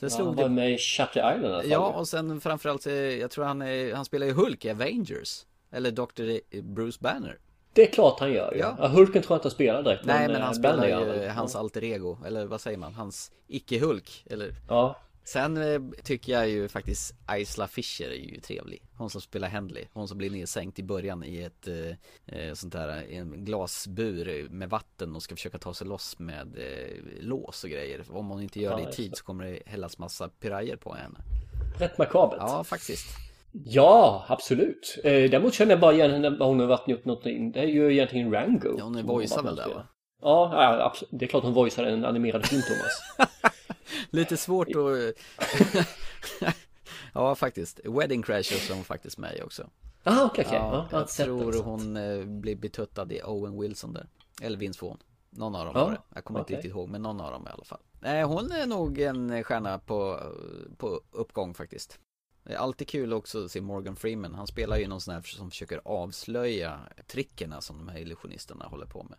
Sen 0.01 0.09
Ja, 0.09 0.17
slog 0.17 0.27
han 0.27 0.37
det... 0.37 0.43
var 0.43 0.49
med 0.49 0.73
i 0.73 0.79
Shutter 0.79 1.35
Island 1.37 1.45
i 1.45 1.47
alla 1.47 1.63
fall. 1.63 1.71
Ja, 1.71 1.87
och 1.99 2.09
sen 2.09 2.41
framförallt, 2.41 2.87
eh, 2.87 2.95
jag 2.95 3.31
tror 3.31 3.45
han, 3.45 3.63
är, 3.63 3.95
han 3.95 4.05
spelar 4.05 4.27
ju 4.27 4.33
Hulk 4.33 4.65
i 4.65 4.71
Avengers. 4.71 5.47
Eller 5.73 5.91
Dr. 5.91 6.61
Bruce 6.63 6.99
Banner. 7.01 7.39
Det 7.73 7.89
är 7.89 7.93
klart 7.93 8.21
han 8.21 8.33
gör. 8.33 8.55
Ja. 8.59 8.77
Ja. 8.81 8.89
Hulken 8.89 9.23
tror 9.23 9.35
jag 9.35 9.39
inte 9.39 9.47
han 9.47 9.51
spelar 9.51 9.83
direkt. 9.83 10.05
Nej, 10.05 10.27
men 10.27 10.37
eh, 10.37 10.43
han 10.43 10.63
Banner 10.63 10.77
spelar 10.89 11.15
ju 11.23 11.29
hans 11.29 11.57
alter 11.57 11.85
ego, 11.85 12.19
eller 12.27 12.47
vad 12.47 12.61
säger 12.61 12.79
man? 12.79 12.95
Hans 12.95 13.31
icke-Hulk, 13.49 14.25
eller? 14.31 14.55
Ja. 14.69 14.97
Sen 15.33 15.57
eh, 15.57 15.81
tycker 16.05 16.33
jag 16.33 16.49
ju 16.49 16.69
faktiskt 16.69 17.15
Isla 17.39 17.67
Fisher 17.67 18.11
är 18.11 18.15
ju 18.15 18.41
trevlig 18.41 18.83
Hon 18.97 19.11
som 19.11 19.21
spelar 19.21 19.49
Hendley 19.49 19.85
Hon 19.93 20.09
som 20.09 20.19
blir 20.19 20.31
nedsänkt 20.31 20.79
i 20.79 20.83
början 20.83 21.25
i 21.25 21.43
ett 21.43 21.69
eh, 21.69 22.39
eh 22.39 22.55
sånt 22.55 22.73
där 22.73 22.89
En 23.11 23.45
glasbur 23.45 24.49
med 24.51 24.71
vatten 24.71 25.17
och 25.17 25.23
ska 25.23 25.37
försöka 25.37 25.59
ta 25.59 25.75
sig 25.75 25.87
loss 25.87 26.19
med 26.19 26.59
eh, 26.59 27.21
lås 27.21 27.65
och 27.65 27.71
grejer 27.71 28.05
Om 28.11 28.29
hon 28.29 28.43
inte 28.43 28.61
gör 28.61 28.77
det 28.77 28.91
i 28.91 28.93
tid 28.93 29.17
så 29.17 29.25
kommer 29.25 29.45
det 29.45 29.63
hällas 29.67 29.99
massa 29.99 30.29
pirajer 30.29 30.77
på 30.77 30.95
henne 30.95 31.19
Rätt 31.79 31.99
makabert. 31.99 32.39
Ja 32.41 32.65
faktiskt 32.65 33.07
Ja, 33.53 34.25
absolut. 34.29 34.99
Eh, 35.05 35.31
däremot 35.31 35.55
känner 35.55 35.73
jag 35.73 35.81
bara 35.81 35.93
igen 35.93 36.11
henne 36.11 36.45
hon 36.45 36.61
har 36.61 36.67
varit 36.67 36.89
gjort 36.89 37.05
någonting. 37.05 37.53
Det 37.53 37.61
är 37.61 37.67
ju 37.67 37.93
egentligen 37.93 38.33
Rango. 38.33 38.75
Ja 38.79 38.85
hon 38.85 38.97
är 38.97 39.03
voicear 39.03 39.43
väl 39.43 39.57
där 39.57 39.69
va? 39.69 39.87
Ja, 40.23 40.51
ja 40.53 40.85
absolut. 40.85 41.11
det 41.21 41.25
är 41.25 41.29
klart 41.29 41.43
hon 41.43 41.55
voicear 41.55 41.87
en 41.87 42.05
animerad 42.05 42.47
film 42.47 42.63
Thomas. 42.63 43.29
Lite 44.11 44.37
svårt 44.37 44.69
att 44.69 45.15
Ja 47.15 47.35
faktiskt. 47.35 47.81
Wedding 47.85 48.23
Crashers 48.23 48.71
är 48.71 48.75
hon 48.75 48.85
faktiskt 48.85 49.19
med 49.19 49.43
också. 49.45 49.71
Ah, 50.05 50.25
okej, 50.25 50.45
okej. 50.47 50.59
Ja, 50.59 50.65
Ja, 50.73 50.87
jag 50.91 50.99
har 50.99 51.01
jag 51.01 51.09
tror 51.09 51.53
så. 51.53 51.63
hon 51.63 51.97
eh, 51.97 52.25
blir 52.25 52.57
betuttad 52.57 53.13
i 53.13 53.23
Owen 53.23 53.61
Wilson 53.61 53.93
där. 53.93 54.07
Eller 54.43 54.59
Vince 54.59 54.85
Vaughn. 54.85 54.99
Någon 55.31 55.55
av 55.55 55.65
dem 55.65 55.75
var 55.75 55.91
det. 55.91 56.01
Jag 56.15 56.25
kommer 56.25 56.41
okej. 56.41 56.55
inte 56.55 56.57
riktigt 56.67 56.77
ihåg 56.77 56.89
men 56.89 57.03
någon 57.03 57.21
av 57.21 57.33
dem 57.33 57.47
i 57.47 57.51
alla 57.51 57.65
fall. 57.65 57.81
Nej 58.01 58.23
hon 58.25 58.53
är 58.53 58.67
nog 58.67 58.99
en 58.99 59.45
stjärna 59.45 59.79
på, 59.79 60.21
på 60.77 61.01
uppgång 61.11 61.55
faktiskt. 61.55 61.99
Det 62.45 62.53
är 62.53 62.57
alltid 62.59 62.89
kul 62.89 63.13
också 63.13 63.45
att 63.45 63.51
se 63.51 63.61
Morgan 63.61 63.97
Freeman. 63.97 64.35
Han 64.35 64.47
spelar 64.47 64.77
ju 64.79 64.87
någon 64.87 65.01
sån 65.01 65.15
här 65.15 65.23
som 65.23 65.51
försöker 65.51 65.81
avslöja 65.85 66.81
trickerna 67.07 67.61
som 67.61 67.79
de 67.79 67.89
här 67.89 67.99
illusionisterna 67.99 68.65
håller 68.65 68.87
på 68.87 69.03
med. 69.03 69.19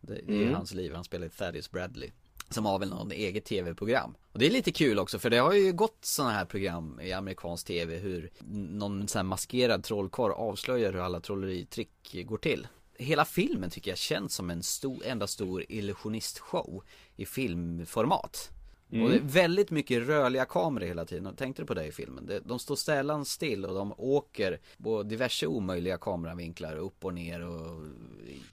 Det, 0.00 0.14
det 0.14 0.32
är 0.36 0.42
Mm. 0.42 0.54
hans 0.54 0.74
liv, 0.74 0.94
han 0.94 1.04
spelar 1.04 1.28
Thaddeus 1.28 1.70
Bradley 1.70 2.10
som 2.48 2.66
har 2.66 2.78
väl 2.78 2.88
någon 2.88 3.12
eget 3.12 3.44
tv-program 3.44 4.14
Och 4.32 4.38
det 4.38 4.46
är 4.46 4.50
lite 4.50 4.72
kul 4.72 4.98
också 4.98 5.18
för 5.18 5.30
det 5.30 5.36
har 5.36 5.52
ju 5.52 5.72
gått 5.72 5.98
sådana 6.00 6.32
här 6.32 6.44
program 6.44 7.00
i 7.02 7.12
amerikansk 7.12 7.66
tv 7.66 7.96
Hur 7.96 8.30
någon 8.70 9.08
sån 9.08 9.18
här 9.18 9.24
maskerad 9.24 9.84
trollkarl 9.84 10.30
avslöjar 10.30 10.92
hur 10.92 11.00
alla 11.00 11.20
trolleritrick 11.20 12.16
går 12.24 12.38
till 12.38 12.66
Hela 12.98 13.24
filmen 13.24 13.70
tycker 13.70 13.90
jag 13.90 13.98
känns 13.98 14.34
som 14.34 14.50
en 14.50 14.62
stor, 14.62 15.02
enda 15.04 15.26
stor 15.26 15.64
illusionistshow 15.68 16.82
I 17.16 17.26
filmformat 17.26 18.50
Mm. 18.92 19.04
Och 19.04 19.10
det 19.10 19.16
är 19.16 19.20
väldigt 19.20 19.70
mycket 19.70 20.06
rörliga 20.06 20.44
kameror 20.44 20.86
hela 20.86 21.04
tiden, 21.04 21.36
tänkte 21.36 21.62
du 21.62 21.66
på 21.66 21.74
det 21.74 21.86
i 21.86 21.92
filmen? 21.92 22.30
De 22.44 22.58
står 22.58 22.76
sällan 22.76 23.24
still 23.24 23.64
och 23.64 23.74
de 23.74 23.94
åker 23.98 24.58
på 24.82 25.02
diverse 25.02 25.46
omöjliga 25.46 25.98
kameravinklar 25.98 26.76
upp 26.76 27.04
och 27.04 27.14
ner 27.14 27.46
och 27.46 27.82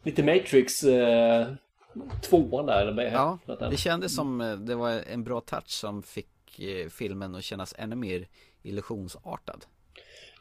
Lite 0.03 0.23
Matrix 0.23 0.83
eh, 0.83 1.47
tvåan 2.21 2.65
där. 2.65 3.11
Ja, 3.13 3.39
det 3.69 3.77
kändes 3.77 4.15
som 4.15 4.41
eh, 4.41 4.55
det 4.55 4.75
var 4.75 4.89
en 4.91 5.23
bra 5.23 5.41
touch 5.41 5.67
som 5.69 6.03
fick 6.03 6.59
eh, 6.59 6.89
filmen 6.89 7.35
att 7.35 7.43
kännas 7.43 7.75
ännu 7.77 7.95
mer 7.95 8.27
illusionsartad. 8.61 9.65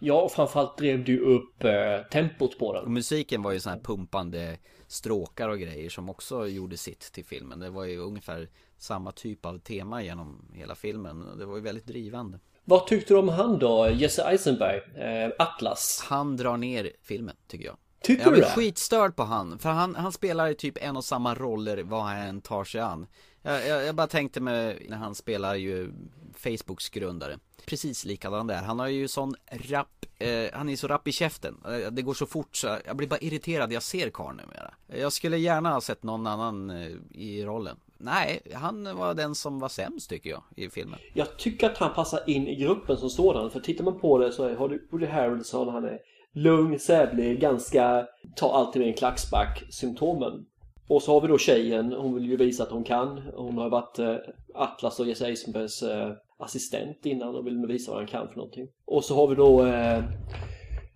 Ja, 0.00 0.22
och 0.22 0.32
framförallt 0.32 0.78
drev 0.78 1.04
du 1.04 1.20
upp 1.20 1.64
eh, 1.64 2.02
tempot 2.10 2.58
på 2.58 2.66
Och 2.66 2.74
den. 2.74 2.92
musiken 2.92 3.42
var 3.42 3.52
ju 3.52 3.60
sån 3.60 3.72
här 3.72 3.80
pumpande 3.80 4.58
stråkar 4.86 5.48
och 5.48 5.58
grejer 5.58 5.90
som 5.90 6.08
också 6.10 6.46
gjorde 6.46 6.76
sitt 6.76 7.00
till 7.00 7.24
filmen. 7.24 7.58
Det 7.58 7.70
var 7.70 7.84
ju 7.84 7.98
ungefär 7.98 8.48
samma 8.78 9.12
typ 9.12 9.46
av 9.46 9.58
tema 9.58 10.02
genom 10.02 10.44
hela 10.54 10.74
filmen. 10.74 11.38
Det 11.38 11.44
var 11.46 11.56
ju 11.56 11.62
väldigt 11.62 11.86
drivande. 11.86 12.38
Vad 12.64 12.86
tyckte 12.86 13.14
du 13.14 13.18
om 13.18 13.28
han 13.28 13.58
då? 13.58 13.90
Jesse 13.90 14.22
Eisenberg? 14.22 14.76
Eh, 15.02 15.30
Atlas? 15.38 16.04
Han 16.08 16.36
drar 16.36 16.56
ner 16.56 16.92
filmen, 17.02 17.36
tycker 17.46 17.64
jag. 17.66 17.76
Tycker 18.02 18.22
jag 18.22 18.32
du 18.32 18.36
blir 18.36 18.42
det? 18.42 18.50
skitstörd 18.54 19.16
på 19.16 19.22
han, 19.22 19.58
för 19.58 19.68
han, 19.70 19.94
han 19.94 20.12
spelar 20.12 20.52
typ 20.52 20.78
en 20.80 20.96
och 20.96 21.04
samma 21.04 21.34
roller 21.34 21.82
vad 21.82 22.02
han 22.02 22.16
än 22.16 22.40
tar 22.40 22.64
sig 22.64 22.80
an. 22.80 23.06
Jag, 23.42 23.66
jag, 23.66 23.84
jag 23.86 23.94
bara 23.94 24.06
tänkte 24.06 24.40
mig 24.40 24.86
när 24.88 24.96
han 24.96 25.14
spelar 25.14 25.54
ju 25.54 25.92
Facebooks 26.34 26.88
grundare. 26.88 27.38
Precis 27.66 28.04
likadan 28.04 28.46
där. 28.46 28.62
Han 28.62 28.78
har 28.78 28.88
ju 28.88 29.08
sån 29.08 29.34
rapp, 29.50 30.06
eh, 30.18 30.44
han 30.52 30.68
är 30.68 30.76
så 30.76 30.88
rapp 30.88 31.08
i 31.08 31.12
käften. 31.12 31.56
Eh, 31.64 31.90
Det 31.92 32.02
går 32.02 32.14
så 32.14 32.26
fort 32.26 32.56
så 32.56 32.78
jag 32.86 32.96
blir 32.96 33.08
bara 33.08 33.18
irriterad, 33.20 33.72
jag 33.72 33.82
ser 33.82 34.10
karln 34.10 34.36
numera. 34.36 34.74
Jag 35.02 35.12
skulle 35.12 35.38
gärna 35.38 35.70
ha 35.72 35.80
sett 35.80 36.02
någon 36.02 36.26
annan 36.26 36.70
eh, 36.70 36.90
i 37.10 37.44
rollen. 37.44 37.76
Nej, 38.00 38.40
han 38.54 38.96
var 38.96 39.14
den 39.14 39.34
som 39.34 39.58
var 39.58 39.68
sämst 39.68 40.10
tycker 40.10 40.30
jag 40.30 40.42
i 40.56 40.70
filmen. 40.70 40.98
Jag 41.14 41.36
tycker 41.38 41.70
att 41.70 41.78
han 41.78 41.94
passar 41.94 42.20
in 42.30 42.48
i 42.48 42.54
gruppen 42.54 42.96
som 42.96 43.10
sådan. 43.10 43.50
För 43.50 43.60
tittar 43.60 43.84
man 43.84 43.98
på 44.00 44.18
det 44.18 44.32
så 44.32 44.54
har 44.54 44.68
du 44.68 44.88
Woody 44.90 45.06
Harrelson. 45.06 45.68
Han 45.68 45.84
är 45.84 45.98
lugn, 46.34 46.78
sävlig, 46.78 47.40
ganska... 47.40 48.06
Tar 48.36 48.52
alltid 48.52 48.80
med 48.80 48.88
en 48.88 48.96
klackspark 48.96 49.64
symptomen. 49.70 50.46
Och 50.88 51.02
så 51.02 51.12
har 51.12 51.20
vi 51.20 51.28
då 51.28 51.38
tjejen. 51.38 51.92
Hon 51.92 52.14
vill 52.14 52.26
ju 52.26 52.36
visa 52.36 52.62
att 52.62 52.70
hon 52.70 52.84
kan. 52.84 53.22
Hon 53.34 53.58
har 53.58 53.70
varit 53.70 53.98
eh, 53.98 54.16
Atlas 54.54 55.00
och 55.00 55.06
Jesse 55.06 55.26
Eisenbergs 55.26 55.82
eh, 55.82 56.12
assistent 56.38 57.06
innan 57.06 57.34
och 57.34 57.46
vill 57.46 57.66
visa 57.66 57.90
vad 57.90 58.00
han 58.00 58.08
kan 58.08 58.28
för 58.28 58.36
någonting. 58.36 58.68
Och 58.86 59.04
så 59.04 59.14
har 59.14 59.28
vi 59.28 59.34
då 59.34 59.66
eh, 59.66 60.04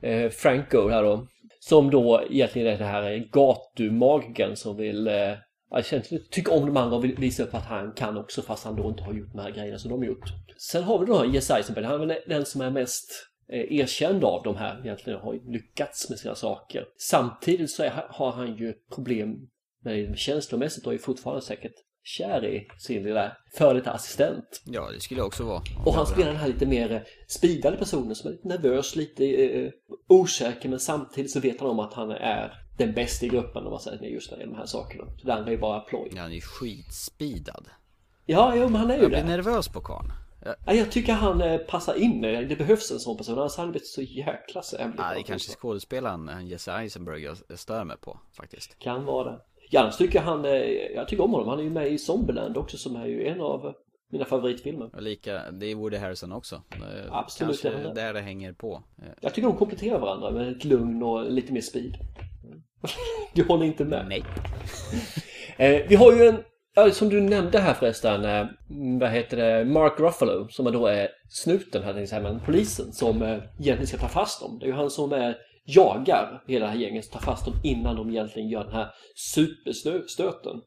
eh, 0.02 0.30
Franco 0.30 0.88
här 0.88 1.02
då. 1.02 1.26
Som 1.60 1.90
då 1.90 2.22
egentligen 2.30 2.68
är 2.68 2.78
den 2.78 2.88
här 2.88 3.28
gatumagen 3.32 4.56
som 4.56 4.76
vill 4.76 5.08
eh, 5.08 5.82
känner, 5.84 6.30
tycker 6.30 6.54
om 6.54 6.66
de 6.66 6.76
andra 6.76 6.96
och 6.96 7.04
vill 7.04 7.16
visa 7.16 7.42
upp 7.42 7.54
att 7.54 7.66
han 7.66 7.92
kan 7.92 8.16
också 8.16 8.42
fast 8.42 8.64
han 8.64 8.76
då 8.76 8.88
inte 8.88 9.02
har 9.02 9.12
gjort 9.12 9.32
de 9.32 9.38
här 9.38 9.50
grejerna 9.50 9.78
som 9.78 9.90
de 9.90 9.98
har 9.98 10.06
gjort. 10.06 10.32
Sen 10.56 10.82
har 10.82 10.98
vi 10.98 11.06
då 11.06 11.24
Jesse 11.26 11.54
Eisenberg, 11.54 11.84
han 11.84 12.00
är 12.00 12.06
väl 12.06 12.18
den 12.28 12.46
som 12.46 12.60
är 12.60 12.70
mest 12.70 13.31
eh, 13.52 13.72
erkänd 13.80 14.24
av 14.24 14.42
de 14.42 14.56
här 14.56 14.80
egentligen 14.84 15.20
har 15.20 15.52
lyckats 15.52 16.10
med 16.10 16.18
sina 16.18 16.34
saker. 16.34 16.84
Samtidigt 16.98 17.70
så 17.70 17.82
är, 17.82 18.06
har 18.08 18.32
han 18.32 18.56
ju 18.56 18.74
problem 18.94 19.36
med 19.84 19.98
det 19.98 20.18
känslomässigt 20.18 20.86
och 20.86 20.94
är 20.94 20.98
fortfarande 20.98 21.42
säkert 21.42 21.74
kär 22.04 22.44
i 22.44 22.68
sin 22.78 23.02
lilla 23.02 23.36
före 23.56 23.74
detta 23.78 23.90
assistent. 23.92 24.62
Ja, 24.64 24.90
det 24.90 25.00
skulle 25.00 25.20
jag 25.20 25.26
också 25.26 25.44
vara. 25.44 25.62
Och 25.86 25.94
han 25.94 26.06
spelar 26.06 26.26
den 26.26 26.36
här 26.36 26.48
lite 26.48 26.66
mer 26.66 26.92
eh, 26.92 27.00
speedade 27.28 27.76
personen 27.76 28.14
som 28.14 28.28
är 28.28 28.32
lite 28.32 28.48
nervös, 28.48 28.96
lite 28.96 29.24
eh, 29.24 29.70
osäker 30.08 30.68
men 30.68 30.80
samtidigt 30.80 31.30
så 31.30 31.40
vet 31.40 31.60
han 31.60 31.70
om 31.70 31.78
att 31.78 31.94
han 31.94 32.10
är 32.10 32.52
den 32.78 32.92
bästa 32.94 33.26
i 33.26 33.28
gruppen 33.28 33.64
om 33.64 33.70
man 33.70 33.80
säger 33.80 34.02
just 34.04 34.30
när 34.30 34.38
det 34.38 34.42
gäller 34.42 34.54
de 34.54 34.58
här 34.58 34.66
sakerna. 34.66 35.04
Så 35.18 35.26
det 35.26 35.34
andra 35.34 35.52
är 35.52 35.56
bara 35.56 35.80
ploj. 35.80 36.12
Ja, 36.14 36.22
han 36.22 36.30
är 36.30 36.34
ju 36.34 36.40
skitspeedad. 36.40 37.68
Ja, 38.26 38.52
jo, 38.56 38.62
men 38.68 38.74
han 38.74 38.90
är 38.90 38.94
ju 38.96 39.00
Jag 39.02 39.10
blir 39.10 39.20
det. 39.20 39.26
nervös 39.28 39.68
på 39.68 39.80
karln. 39.80 40.12
Ja, 40.44 40.72
jag 40.74 40.90
tycker 40.92 41.12
han 41.12 41.40
eh, 41.40 41.58
passar 41.58 41.94
in. 41.94 42.20
Det 42.22 42.58
behövs 42.58 42.90
en 42.90 42.98
sån 42.98 43.16
person. 43.16 43.38
Annars 43.38 43.56
hade 43.56 43.66
han 43.66 43.70
blivit 43.72 43.86
så 43.88 44.02
jäkla 44.02 44.62
sämre. 44.62 44.94
Ja, 44.98 45.14
det 45.14 45.20
är 45.20 45.22
kanske 45.22 45.52
skådespelaren 45.52 46.28
han 46.28 46.46
Jesse 46.46 46.72
Eisenberg 46.72 47.22
jag 47.22 47.58
stör 47.58 47.84
mig 47.84 47.96
på 47.96 48.18
faktiskt. 48.36 48.78
Kan 48.78 49.04
vara 49.04 49.30
det. 49.32 49.38
Ja, 49.70 49.80
annars 49.80 49.96
tycker 49.96 50.20
han... 50.20 50.44
eh, 50.44 50.50
Jag 50.94 51.08
tycker 51.08 51.24
om 51.24 51.30
honom. 51.32 51.48
Han 51.48 51.58
är 51.58 51.62
ju 51.62 51.70
med 51.70 51.92
i 51.92 51.98
Zombieland 51.98 52.56
också 52.56 52.76
som 52.76 52.96
är 52.96 53.06
ju 53.06 53.26
en 53.26 53.40
av 53.40 53.74
mina 54.12 54.24
favoritfilmer. 54.24 54.90
Och 54.96 55.02
lika, 55.02 55.50
det 55.50 55.66
är 55.66 55.74
Woody 55.74 55.96
Harrison 55.96 56.32
också. 56.32 56.62
Eh, 56.72 56.80
Absolut, 57.16 57.62
Kanske 57.62 57.82
det 57.82 57.94
där 57.94 58.12
det 58.12 58.20
hänger 58.20 58.52
på. 58.52 58.82
Eh, 58.98 59.08
Jag 59.20 59.34
tycker 59.34 59.48
de 59.48 59.56
kompletterar 59.56 59.98
varandra 59.98 60.30
med 60.30 60.48
ett 60.48 60.64
lugn 60.64 61.02
och 61.02 61.30
lite 61.30 61.52
mer 61.52 61.60
speed. 61.60 61.96
Du 63.34 63.44
håller 63.44 63.66
inte 63.66 63.84
med? 63.84 64.06
Nej. 64.08 64.24
Eh, 65.56 65.86
vi 65.88 65.94
har 65.94 66.12
ju 66.12 66.26
en, 66.26 66.36
som 66.92 67.08
du 67.08 67.20
nämnde 67.20 67.58
här 67.58 67.74
förresten, 67.74 68.24
eh, 68.24 68.46
vad 69.00 69.10
heter 69.10 69.36
det, 69.36 69.64
Mark 69.64 70.00
Ruffalo 70.00 70.48
som 70.48 70.72
då 70.72 70.86
är 70.86 71.08
snuten 71.28 71.82
här, 71.82 71.92
tänkte 71.92 72.00
jag 72.00 72.08
säga, 72.08 72.22
men 72.22 72.40
polisen 72.40 72.92
som 72.92 73.22
eh, 73.22 73.28
egentligen 73.28 73.86
ska 73.86 73.98
ta 73.98 74.08
fast 74.08 74.40
dem. 74.40 74.58
Det 74.58 74.64
är 74.64 74.68
ju 74.68 74.74
han 74.74 74.90
som 74.90 75.12
är, 75.12 75.36
jagar 75.64 76.44
hela 76.46 76.66
det 76.66 76.72
här 76.72 76.78
gänget, 76.78 77.10
tar 77.10 77.20
fast 77.20 77.44
dem 77.44 77.54
innan 77.64 77.96
de 77.96 78.10
egentligen 78.10 78.48
gör 78.48 78.64
den 78.64 78.72
här 78.72 78.90
superstöten. 79.14 80.60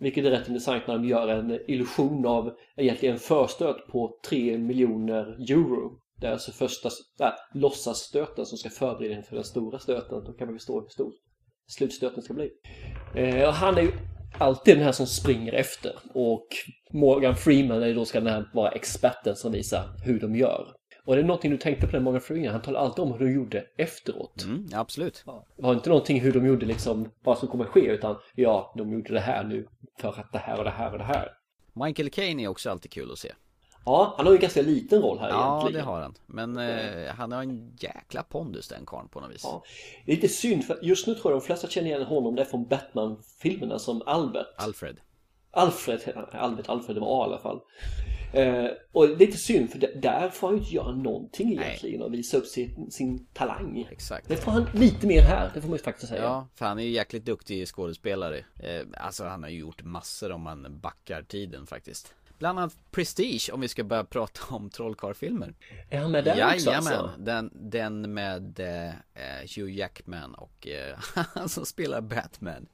Vilket 0.00 0.24
är 0.24 0.30
rätt 0.30 0.48
intressant 0.48 0.86
när 0.86 0.94
de 0.94 1.04
gör 1.04 1.28
en 1.28 1.58
illusion 1.68 2.26
av 2.26 2.52
egentligen 2.76 3.14
en 3.14 3.20
förstöt 3.20 3.86
på 3.86 4.18
3 4.28 4.58
miljoner 4.58 5.50
euro. 5.50 5.98
Det 6.20 6.26
är 6.26 6.32
alltså 6.32 6.52
första 6.52 6.88
äh, 7.20 7.32
låtsasstöten 7.54 8.46
som 8.46 8.58
ska 8.58 8.70
förbereda 8.70 9.14
inför 9.14 9.34
den 9.34 9.44
stora 9.44 9.78
stöten. 9.78 10.24
Då 10.24 10.32
kan 10.32 10.46
man 10.46 10.56
förstå 10.56 10.80
hur 10.80 10.88
stor 10.88 11.12
slutstöten 11.66 12.22
ska 12.22 12.34
bli. 12.34 12.50
Eh, 13.14 13.48
och 13.48 13.54
han 13.54 13.78
är 13.78 13.82
ju 13.82 13.92
alltid 14.38 14.76
den 14.76 14.84
här 14.84 14.92
som 14.92 15.06
springer 15.06 15.52
efter 15.52 15.92
och 16.14 16.46
Morgan 16.92 17.36
Freeman 17.36 17.82
är 17.82 17.94
då 17.94 18.04
ska 18.04 18.20
den 18.20 18.32
här 18.32 18.50
vara 18.54 18.70
experten 18.70 19.36
som 19.36 19.52
visar 19.52 19.84
hur 20.04 20.20
de 20.20 20.36
gör. 20.36 20.66
Och 21.04 21.16
det 21.16 21.22
är 21.22 21.26
någonting 21.26 21.50
du 21.50 21.56
tänkte 21.56 21.86
på 21.86 21.92
den 21.92 22.02
Morgan 22.02 22.20
Freeman, 22.20 22.52
han 22.52 22.62
talar 22.62 22.80
alltid 22.80 23.04
om 23.04 23.12
hur 23.12 23.18
de 23.18 23.32
gjorde 23.32 23.64
efteråt. 23.76 24.44
Mm, 24.44 24.68
absolut. 24.74 25.24
Det 25.56 25.62
var 25.62 25.74
inte 25.74 25.88
någonting 25.88 26.20
hur 26.20 26.32
de 26.32 26.46
gjorde 26.46 26.66
liksom 26.66 27.10
vad 27.24 27.38
som 27.38 27.48
kommer 27.48 27.64
ske 27.64 27.80
utan 27.80 28.16
ja, 28.34 28.74
de 28.76 28.92
gjorde 28.92 29.12
det 29.12 29.20
här 29.20 29.44
nu 29.44 29.66
för 30.00 30.08
att 30.08 30.32
det 30.32 30.38
här 30.38 30.58
och 30.58 30.64
det 30.64 30.70
här 30.70 30.92
och 30.92 30.98
det 30.98 31.04
här. 31.04 31.28
Michael 31.86 32.10
Caine 32.10 32.40
är 32.40 32.48
också 32.48 32.70
alltid 32.70 32.90
kul 32.90 33.12
att 33.12 33.18
se. 33.18 33.32
Ja, 33.84 34.14
han 34.16 34.26
har 34.26 34.32
ju 34.32 34.36
en 34.36 34.42
ganska 34.42 34.62
liten 34.62 35.02
roll 35.02 35.18
här 35.18 35.28
Ja, 35.28 35.58
egentligen. 35.60 35.86
det 35.86 35.90
har 35.92 36.00
han. 36.00 36.14
Men 36.26 36.56
eh, 36.58 37.14
han 37.14 37.32
har 37.32 37.42
en 37.42 37.76
jäkla 37.78 38.22
pondus 38.22 38.68
den 38.68 38.86
karln 38.86 39.08
på 39.08 39.20
något 39.20 39.30
vis. 39.30 39.40
Ja. 39.44 39.62
Det 40.06 40.12
är 40.12 40.16
lite 40.16 40.28
synd 40.28 40.64
för 40.64 40.78
just 40.82 41.06
nu 41.06 41.14
tror 41.14 41.32
jag 41.32 41.42
de 41.42 41.46
flesta 41.46 41.68
känner 41.68 41.88
igen 41.88 42.02
honom 42.02 42.34
där 42.34 42.44
från 42.44 42.68
Batman-filmerna 42.68 43.78
som 43.78 44.02
Albert. 44.06 44.46
Alfred. 44.56 44.96
Alfred. 45.50 46.00
Albert 46.32 46.68
Alfred, 46.68 46.96
det 46.96 47.00
var 47.00 47.24
A 47.24 47.26
i 47.26 47.30
alla 47.32 47.38
fall. 47.38 47.60
Eh, 48.32 48.66
och 48.92 49.08
det 49.08 49.14
är 49.14 49.18
lite 49.18 49.38
synd 49.38 49.70
för 49.70 49.78
där 49.78 50.30
får 50.30 50.46
han 50.48 50.56
ju 50.56 50.62
inte 50.62 50.74
göra 50.74 50.92
någonting 50.92 51.52
egentligen 51.52 52.02
och 52.02 52.14
visa 52.14 52.36
upp 52.36 52.46
sin, 52.46 52.90
sin 52.90 53.26
talang. 53.32 53.88
Exakt. 53.90 54.28
Det 54.28 54.36
får 54.36 54.52
han 54.52 54.66
lite 54.74 55.06
mer 55.06 55.22
här, 55.22 55.50
det 55.54 55.60
får 55.60 55.68
man 55.68 55.76
ju 55.76 55.82
faktiskt 55.82 56.08
säga. 56.08 56.22
Ja, 56.22 56.48
för 56.54 56.66
han 56.66 56.78
är 56.78 56.82
ju 56.82 56.90
jäkligt 56.90 57.24
duktig 57.24 57.68
skådespelare. 57.68 58.38
Eh, 58.38 58.82
alltså 58.96 59.24
han 59.24 59.42
har 59.42 59.50
ju 59.50 59.58
gjort 59.58 59.82
massor 59.82 60.32
om 60.32 60.40
man 60.42 60.80
backar 60.80 61.22
tiden 61.22 61.66
faktiskt. 61.66 62.14
Bland 62.40 62.58
annat 62.58 62.76
Prestige 62.90 63.50
om 63.52 63.60
vi 63.60 63.68
ska 63.68 63.84
börja 63.84 64.04
prata 64.04 64.54
om 64.54 64.70
trollkarlfilmer. 64.70 65.54
Är 65.90 66.00
han 66.00 66.10
med 66.10 66.24
där 66.24 66.32
också 66.32 66.70
Jajamän, 66.70 66.92
alltså? 66.92 67.10
den, 67.18 67.50
den 67.54 68.14
med 68.14 68.60
eh, 68.60 68.92
Hugh 69.56 69.72
Jackman 69.72 70.34
och 70.34 70.68
eh, 70.68 70.98
han 71.34 71.48
som 71.48 71.66
spelar 71.66 72.00
Batman. 72.00 72.66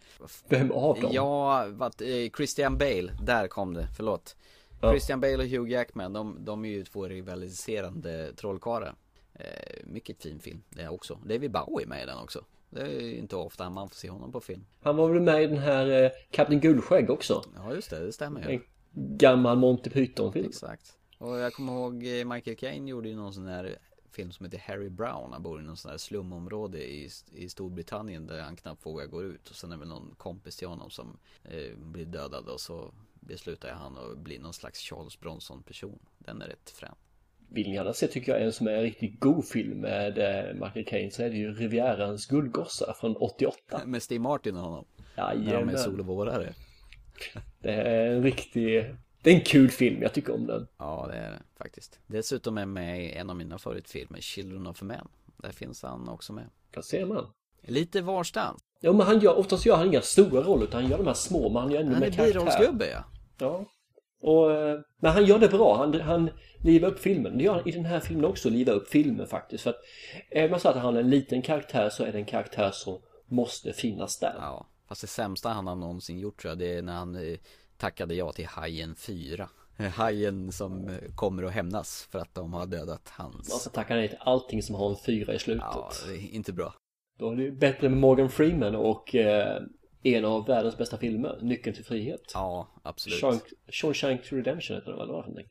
Vem 0.48 0.72
av 0.72 1.00
dem? 1.00 1.10
Ja, 1.12 1.66
vad, 1.68 2.02
eh, 2.02 2.30
Christian 2.36 2.78
Bale, 2.78 3.12
där 3.22 3.48
kom 3.48 3.74
det, 3.74 3.88
förlåt. 3.96 4.36
Ja. 4.80 4.90
Christian 4.90 5.20
Bale 5.20 5.36
och 5.36 5.48
Hugh 5.48 5.70
Jackman, 5.70 6.12
de, 6.12 6.44
de 6.44 6.64
är 6.64 6.68
ju 6.68 6.84
två 6.84 7.08
rivaliserande 7.08 8.32
trollkarlar. 8.32 8.94
Eh, 9.34 9.44
mycket 9.84 10.22
fin 10.22 10.40
film 10.40 10.62
det 10.70 10.88
också. 10.88 11.18
David 11.24 11.50
Bowie 11.50 11.86
med 11.86 12.02
i 12.02 12.06
den 12.06 12.18
också. 12.18 12.44
Det 12.70 12.80
är 12.80 13.00
ju 13.00 13.16
inte 13.16 13.36
ofta 13.36 13.70
man 13.70 13.88
får 13.88 13.96
se 13.96 14.10
honom 14.10 14.32
på 14.32 14.40
film. 14.40 14.66
Han 14.82 14.96
var 14.96 15.08
väl 15.08 15.22
med 15.22 15.42
i 15.42 15.46
den 15.46 15.58
här 15.58 16.04
eh, 16.04 16.10
Kapten 16.30 16.60
Guldskägg 16.60 17.10
också? 17.10 17.42
Ja 17.56 17.74
just 17.74 17.90
det, 17.90 18.06
det 18.06 18.12
stämmer 18.12 18.40
ju. 18.40 18.60
Gammal 18.98 19.58
Monty 19.58 19.90
Python-film. 19.90 20.46
Exakt. 20.46 20.98
Och 21.18 21.38
jag 21.38 21.52
kommer 21.52 21.72
ihåg 21.72 21.94
eh, 21.94 22.24
Michael 22.24 22.56
Caine 22.56 22.88
gjorde 22.88 23.08
ju 23.08 23.16
någon 23.16 23.34
sån 23.34 23.46
här 23.46 23.78
film 24.10 24.32
som 24.32 24.46
heter 24.46 24.58
Harry 24.58 24.88
Brown. 24.88 25.32
Han 25.32 25.42
bor 25.42 25.60
i 25.60 25.64
någon 25.64 25.76
sån 25.76 25.90
här 25.90 25.98
slumområde 25.98 26.78
i, 26.78 27.10
i 27.32 27.48
Storbritannien 27.48 28.26
där 28.26 28.40
han 28.40 28.56
knappt 28.56 28.86
vågar 28.86 29.06
gå 29.06 29.22
ut. 29.22 29.50
Och 29.50 29.56
sen 29.56 29.72
är 29.72 29.76
det 29.76 29.84
någon 29.84 30.14
kompis 30.18 30.56
till 30.56 30.68
honom 30.68 30.90
som 30.90 31.18
eh, 31.44 31.76
blir 31.76 32.04
dödad 32.04 32.48
och 32.48 32.60
så 32.60 32.90
beslutar 33.20 33.70
han 33.70 33.98
att 33.98 34.18
bli 34.18 34.38
någon 34.38 34.52
slags 34.52 34.80
Charles 34.80 35.20
Bronson 35.20 35.62
person. 35.62 35.98
Den 36.18 36.42
är 36.42 36.46
rätt 36.46 36.70
frän. 36.70 36.94
Vill 37.48 37.68
ni 37.68 37.74
gärna 37.74 37.92
se 37.92 38.06
tycker 38.06 38.32
jag 38.32 38.42
en 38.42 38.52
som 38.52 38.66
är 38.66 38.72
en 38.72 38.82
riktigt 38.82 39.20
god 39.20 39.44
film 39.44 39.80
med 39.80 40.18
eh, 40.18 40.54
Michael 40.54 40.84
Caine 40.86 41.10
så 41.10 41.22
är 41.22 41.30
det 41.30 41.36
ju 41.36 41.54
Rivierans 41.54 42.26
guldgossar 42.26 42.92
från 43.00 43.16
88. 43.16 43.82
Med 43.86 44.02
Steve 44.02 44.22
Martin 44.22 44.56
och 44.56 44.62
honom. 44.62 44.84
När 45.16 45.34
de 45.34 45.68
är 45.68 45.72
Jajamän. 45.72 46.54
Det 47.58 47.72
är 47.72 48.06
en 48.10 48.22
riktig... 48.22 48.94
Det 49.22 49.30
är 49.30 49.34
en 49.34 49.40
kul 49.44 49.70
film, 49.70 50.02
jag 50.02 50.12
tycker 50.12 50.34
om 50.34 50.46
den. 50.46 50.66
Ja 50.78 51.06
det 51.10 51.16
är 51.16 51.30
det 51.30 51.38
faktiskt. 51.58 52.00
Dessutom 52.06 52.58
är 52.58 52.66
med 52.66 53.04
i 53.04 53.12
en 53.12 53.30
av 53.30 53.36
mina 53.36 53.58
favoritfilmer, 53.58 54.20
Children 54.20 54.66
of 54.66 54.82
Men. 54.82 55.08
Där 55.36 55.52
finns 55.52 55.82
han 55.82 56.08
också 56.08 56.32
med. 56.32 56.44
Där 56.74 56.82
ser 56.82 57.06
man. 57.06 57.26
Lite 57.62 58.00
varstans. 58.00 58.60
Ja 58.80 58.92
men 58.92 59.06
han 59.06 59.20
gör, 59.20 59.38
oftast 59.38 59.66
gör 59.66 59.76
han 59.76 59.86
inga 59.86 60.00
stora 60.00 60.42
roller 60.42 60.64
utan 60.64 60.82
han 60.82 60.90
gör 60.90 60.98
de 60.98 61.06
här 61.06 61.14
små 61.14 61.48
men 61.48 61.62
han 61.62 61.70
gör 61.72 61.80
ändå 61.80 61.92
Han 61.94 62.02
är 62.02 62.06
med 62.06 62.16
karaktär. 62.16 62.40
birollsgubbe 62.40 62.86
ja. 62.90 63.04
Ja. 63.38 63.64
Och, 64.20 64.52
eh, 64.52 64.80
men 65.00 65.12
han 65.12 65.24
gör 65.24 65.38
det 65.38 65.48
bra. 65.48 65.76
Han, 65.76 66.00
han 66.00 66.30
livar 66.64 66.88
upp 66.88 66.98
filmen. 66.98 67.38
Det 67.38 67.44
gör 67.44 67.54
han 67.54 67.68
i 67.68 67.70
den 67.72 67.84
här 67.84 68.00
filmen 68.00 68.24
också, 68.24 68.50
livar 68.50 68.72
upp 68.74 68.88
filmen 68.88 69.26
faktiskt. 69.26 69.62
För 69.64 69.70
att 69.70 69.80
även 70.30 70.54
om 70.54 70.60
så 70.60 70.68
att 70.68 70.76
han 70.76 70.96
är 70.96 71.00
en 71.00 71.10
liten 71.10 71.42
karaktär 71.42 71.90
så 71.90 72.04
är 72.04 72.12
det 72.12 72.18
en 72.18 72.24
karaktär 72.24 72.70
som 72.70 72.98
måste 73.26 73.72
finnas 73.72 74.18
där. 74.18 74.34
Ja, 74.38 74.66
fast 74.86 75.00
det 75.00 75.06
sämsta 75.06 75.48
han 75.48 75.66
har 75.66 75.76
någonsin 75.76 76.18
gjort 76.18 76.40
tror 76.40 76.50
jag 76.50 76.58
det 76.58 76.74
är 76.74 76.82
när 76.82 76.94
han 76.94 77.16
eh, 77.16 77.38
tackade 77.76 78.14
ja 78.14 78.32
till 78.32 78.46
Hajen 78.46 78.94
4. 78.94 79.48
Hajen 79.76 80.52
som 80.52 80.88
eh, 80.88 80.94
kommer 81.14 81.42
att 81.42 81.52
hämnas 81.52 82.08
för 82.10 82.18
att 82.18 82.34
de 82.34 82.52
har 82.52 82.66
dödat 82.66 83.08
hans. 83.08 83.52
Alltså 83.52 83.70
tackar 83.70 83.96
nej 83.96 84.08
till 84.08 84.18
allting 84.20 84.62
som 84.62 84.74
har 84.74 84.90
en 84.90 84.96
fyra 85.06 85.34
i 85.34 85.38
slutet. 85.38 85.66
Ja, 85.70 85.90
det 86.08 86.14
är 86.14 86.34
inte 86.34 86.52
bra. 86.52 86.74
Då 87.18 87.30
är 87.30 87.36
det 87.36 87.42
ju 87.42 87.52
bättre 87.52 87.88
med 87.88 87.98
Morgan 87.98 88.30
Freeman 88.30 88.74
och 88.76 89.14
eh, 89.14 89.62
en 90.02 90.24
av 90.24 90.46
världens 90.46 90.78
bästa 90.78 90.96
filmer, 90.96 91.38
Nyckeln 91.42 91.76
till 91.76 91.84
frihet. 91.84 92.30
Ja, 92.34 92.68
absolut. 92.82 93.20
Shank, 93.20 93.42
Shawshank 93.68 94.32
Redemption 94.32 94.76
heter 94.76 94.90
den 94.90 94.98
väl? 94.98 95.06
för 95.06 95.12
någonting? 95.12 95.46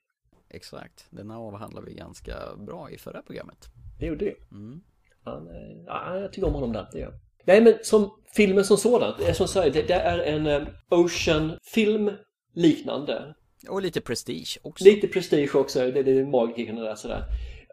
Exakt. 0.49 1.07
Den 1.09 1.31
avhandlar 1.31 1.81
vi 1.81 1.93
ganska 1.93 2.55
bra 2.57 2.91
i 2.91 2.97
förra 2.97 3.21
programmet. 3.21 3.69
Det 3.99 4.05
gjorde 4.05 4.25
det. 4.25 4.35
Mm. 4.51 4.83
Han, 5.23 5.47
eh, 5.47 5.83
ja, 5.85 6.19
jag 6.19 6.33
tycker 6.33 6.47
om 6.47 6.53
honom 6.53 6.73
där, 6.73 6.89
det 6.91 6.99
gör 6.99 7.11
jag. 7.11 7.19
Nej 7.45 7.61
men 7.61 7.73
som 7.81 8.11
filmen 8.35 8.65
som 8.65 8.77
sådan, 8.77 9.13
det 9.19 9.25
är 9.25 9.33
som 9.33 9.47
säger, 9.47 9.73
det, 9.73 9.81
det 9.81 9.93
är 9.93 10.19
en 10.19 10.47
eh, 10.47 10.67
Ocean-film 10.89 12.11
liknande. 12.53 13.35
Och 13.69 13.81
lite 13.81 14.01
prestige 14.01 14.57
också. 14.61 14.85
Lite 14.85 15.07
prestige 15.07 15.55
också, 15.55 15.79
det, 15.79 16.03
det 16.03 16.11
är 16.11 16.25
magikerna 16.25 16.81
där 16.81 16.95
sådär. 16.95 17.23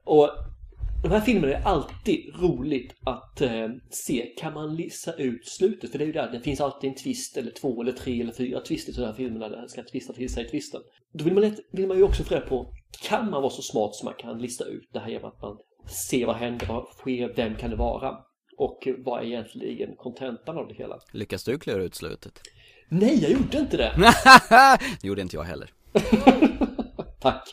Och 0.04 0.30
de 1.02 1.10
här 1.10 1.20
filmerna 1.20 1.54
är 1.54 1.62
alltid 1.62 2.34
roligt 2.40 2.94
att 3.04 3.40
eh, 3.40 3.68
se. 3.90 4.26
Kan 4.38 4.54
man 4.54 4.76
lista 4.76 5.12
ut 5.12 5.48
slutet? 5.48 5.90
För 5.90 5.98
det 5.98 6.04
är 6.04 6.06
ju 6.06 6.12
där, 6.12 6.30
det 6.32 6.40
finns 6.40 6.60
alltid 6.60 6.90
en 6.90 6.96
twist 6.96 7.36
eller 7.36 7.50
två 7.50 7.82
eller 7.82 7.92
tre 7.92 8.20
eller 8.20 8.32
fyra 8.32 8.60
twister 8.60 8.92
i 8.92 8.96
de 8.96 9.06
här 9.06 9.12
filmerna 9.12 9.48
där 9.48 9.62
det 9.62 9.68
ska 9.68 9.82
twista 9.82 10.12
till 10.12 10.32
sig 10.32 10.48
twisten. 10.48 10.80
Då 11.12 11.24
vill 11.24 11.34
man, 11.34 11.42
lätt, 11.42 11.60
vill 11.72 11.86
man 11.86 11.96
ju 11.96 12.02
också 12.02 12.24
fundera 12.24 12.46
på, 12.48 12.72
kan 13.02 13.30
man 13.30 13.42
vara 13.42 13.50
så 13.50 13.62
smart 13.62 13.94
som 13.94 14.04
man 14.04 14.14
kan 14.18 14.38
lista 14.38 14.64
ut 14.64 14.88
det 14.92 14.98
här 14.98 15.08
genom 15.08 15.28
att 15.28 15.42
man 15.42 15.56
ser 16.08 16.26
vad 16.26 16.36
händer, 16.36 16.66
vad 16.66 16.84
sker, 16.84 17.32
vem 17.36 17.56
kan 17.56 17.70
det 17.70 17.76
vara? 17.76 18.16
Och 18.62 18.88
vad 18.98 19.22
är 19.22 19.26
egentligen 19.26 19.96
kontentan 19.96 20.58
av 20.58 20.68
det 20.68 20.74
hela? 20.74 20.98
Lyckas 21.12 21.44
du 21.44 21.58
klura 21.58 21.82
ut 21.82 21.94
slutet? 21.94 22.40
Nej, 22.88 23.22
jag 23.22 23.30
gjorde 23.30 23.58
inte 23.58 23.76
det! 23.76 23.92
det 25.00 25.08
gjorde 25.08 25.22
inte 25.22 25.36
jag 25.36 25.42
heller. 25.42 25.70
Tack! 27.20 27.48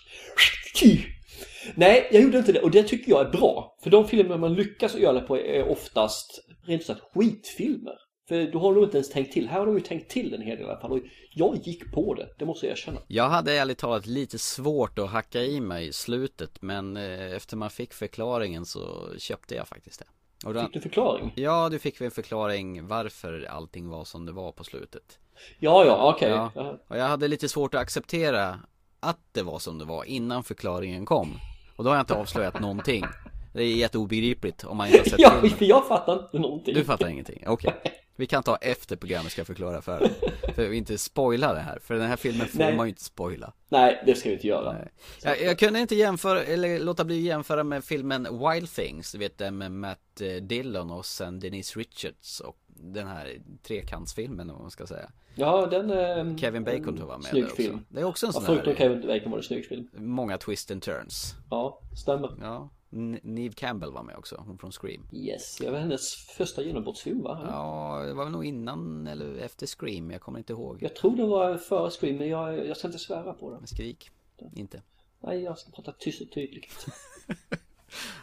Nej, 1.75 2.09
jag 2.11 2.21
gjorde 2.21 2.37
inte 2.37 2.51
det 2.51 2.61
och 2.61 2.71
det 2.71 2.83
tycker 2.83 3.11
jag 3.11 3.27
är 3.27 3.29
bra. 3.29 3.77
För 3.83 3.89
de 3.89 4.07
filmer 4.07 4.37
man 4.37 4.53
lyckas 4.53 4.95
göra 4.95 5.13
det 5.13 5.21
på 5.21 5.37
är 5.37 5.69
oftast 5.69 6.39
rent 6.65 6.83
sagt 6.83 7.01
skitfilmer. 7.13 7.95
För 8.27 8.51
då 8.51 8.59
har 8.59 8.75
de 8.75 8.83
inte 8.83 8.97
ens 8.97 9.09
tänkt 9.09 9.33
till. 9.33 9.49
Här 9.49 9.59
har 9.59 9.65
de 9.65 9.75
ju 9.75 9.81
tänkt 9.81 10.11
till 10.11 10.33
en 10.33 10.41
hel 10.41 10.57
del 10.57 10.65
i 10.65 10.69
alla 10.69 10.79
fall. 10.79 10.91
Och 10.91 10.99
jag 11.33 11.57
gick 11.63 11.91
på 11.91 12.13
det, 12.13 12.29
det 12.39 12.45
måste 12.45 12.65
jag 12.65 12.71
erkänna. 12.71 12.99
Jag 13.07 13.29
hade 13.29 13.53
ärligt 13.53 13.77
talat 13.77 14.05
lite 14.05 14.39
svårt 14.39 14.99
att 14.99 15.09
hacka 15.09 15.41
i 15.41 15.61
mig 15.61 15.87
i 15.87 15.93
slutet 15.93 16.61
men 16.61 16.97
eh, 16.97 17.35
efter 17.35 17.57
man 17.57 17.69
fick 17.69 17.93
förklaringen 17.93 18.65
så 18.65 19.09
köpte 19.17 19.55
jag 19.55 19.67
faktiskt 19.67 19.99
det. 19.99 20.05
Och 20.45 20.53
då, 20.53 20.61
Fick 20.61 20.73
du 20.73 20.81
förklaring? 20.81 21.33
Ja, 21.35 21.69
du 21.69 21.79
fick 21.79 22.01
en 22.01 22.11
förklaring 22.11 22.87
varför 22.87 23.47
allting 23.49 23.89
var 23.89 24.03
som 24.03 24.25
det 24.25 24.31
var 24.31 24.51
på 24.51 24.63
slutet. 24.63 25.19
Ja, 25.59 25.85
ja, 25.85 26.13
okej. 26.15 26.29
Ja. 26.29 26.51
Ja. 26.55 26.77
Och 26.87 26.97
jag 26.97 27.05
hade 27.07 27.27
lite 27.27 27.49
svårt 27.49 27.73
att 27.73 27.81
acceptera 27.81 28.59
att 28.99 29.19
det 29.31 29.43
var 29.43 29.59
som 29.59 29.77
det 29.77 29.85
var 29.85 30.03
innan 30.03 30.43
förklaringen 30.43 31.05
kom. 31.05 31.29
Och 31.75 31.83
då 31.83 31.89
har 31.89 31.95
jag 31.95 32.03
inte 32.03 32.15
avslöjat 32.15 32.59
någonting. 32.59 33.05
Det 33.53 33.63
är 33.63 33.75
jätteobegripligt 33.75 34.63
om 34.63 34.77
man 34.77 34.87
inte 34.87 34.99
har 34.99 35.05
sett 35.05 35.19
Ja, 35.19 35.31
filmen. 35.41 35.57
jag 35.59 35.87
fattar 35.87 36.23
inte 36.23 36.39
någonting. 36.39 36.73
Du 36.73 36.83
fattar 36.83 37.07
ingenting, 37.07 37.43
okej. 37.47 37.73
Vi 38.15 38.25
kan 38.25 38.43
ta 38.43 38.55
efter 38.55 38.95
programmet 38.95 39.31
ska 39.31 39.39
jag 39.39 39.47
förklara 39.47 39.81
för 39.81 39.99
dig. 39.99 40.11
För 40.55 40.67
vi 40.67 40.77
inte 40.77 40.97
spoila 40.97 41.53
det 41.53 41.59
här, 41.59 41.79
för 41.79 41.93
den 41.95 42.07
här 42.07 42.15
filmen 42.15 42.47
får 42.47 42.59
Nej. 42.59 42.75
man 42.75 42.85
ju 42.85 42.89
inte 42.89 43.03
spoila. 43.03 43.53
Nej, 43.69 44.03
det 44.05 44.15
ska 44.15 44.29
vi 44.29 44.35
inte 44.35 44.47
göra. 44.47 44.75
Jag, 45.23 45.41
jag 45.41 45.59
kunde 45.59 45.79
inte 45.79 45.95
jämföra, 45.95 46.43
eller 46.43 46.79
låta 46.79 47.05
bli 47.05 47.19
jämföra 47.21 47.63
med 47.63 47.83
filmen 47.83 48.27
Wild 48.49 48.69
Things, 48.71 49.11
du 49.11 49.17
vet 49.17 49.37
den 49.37 49.57
med 49.57 49.71
Matt 49.71 50.21
eh, 50.21 50.27
Dillon 50.43 50.91
och 50.91 51.05
sen 51.05 51.39
Denise 51.39 51.79
Richards 51.79 52.39
och 52.39 52.57
den 52.67 53.07
här 53.07 53.37
trekantsfilmen 53.63 54.49
om 54.49 54.61
man 54.61 54.71
ska 54.71 54.87
säga. 54.87 55.11
Ja, 55.35 55.65
den 55.65 55.89
är... 55.89 56.37
Kevin 56.37 56.63
Bacon 56.63 56.83
tror 56.83 56.99
jag 56.99 57.05
var 57.05 57.17
med 57.17 57.25
Snygg 57.25 57.43
också. 57.43 57.55
film. 57.55 57.85
Det 57.89 57.99
är 58.01 58.05
också 58.05 58.25
en 58.25 58.31
Ja, 58.35 58.39
sån 58.41 58.45
förutom 58.45 58.67
här, 58.73 58.77
Kevin 58.77 59.01
Bacon 59.07 59.31
var 59.31 59.37
det 59.37 59.41
en 59.41 59.43
snygg 59.43 59.65
film. 59.65 59.87
många 59.93 60.37
twist 60.37 60.71
and 60.71 60.81
turns. 60.81 61.35
Ja, 61.49 61.81
stämmer. 62.01 62.31
Ja, 62.41 62.69
Neve 62.89 63.53
Campbell 63.53 63.91
var 63.91 64.03
med 64.03 64.15
också, 64.15 64.43
hon 64.47 64.57
från 64.57 64.71
Scream. 64.71 65.07
Yes, 65.11 65.57
det 65.57 65.71
var 65.71 65.79
hennes 65.79 66.15
första 66.15 66.63
genombrottsfilm 66.63 67.23
va? 67.23 67.47
Ja, 67.49 68.03
det 68.07 68.13
var 68.13 68.23
väl 68.23 68.31
nog 68.31 68.45
innan 68.45 69.07
eller 69.07 69.35
efter 69.35 69.67
Scream, 69.67 70.11
jag 70.11 70.21
kommer 70.21 70.39
inte 70.39 70.53
ihåg. 70.53 70.77
Jag 70.81 70.95
tror 70.95 71.15
det 71.15 71.25
var 71.25 71.57
före 71.57 71.91
Scream, 71.91 72.17
men 72.17 72.29
jag, 72.29 72.67
jag 72.67 72.77
ska 72.77 72.87
inte 72.87 72.99
svära 72.99 73.33
på 73.33 73.51
det. 73.51 73.57
Men 73.57 73.67
skrik, 73.67 74.11
inte. 74.55 74.81
Nej, 75.19 75.43
jag 75.43 75.57
ska 75.57 75.71
prata 75.71 75.91
tyst 75.91 76.21
och 76.21 76.31
tydligt. 76.31 76.87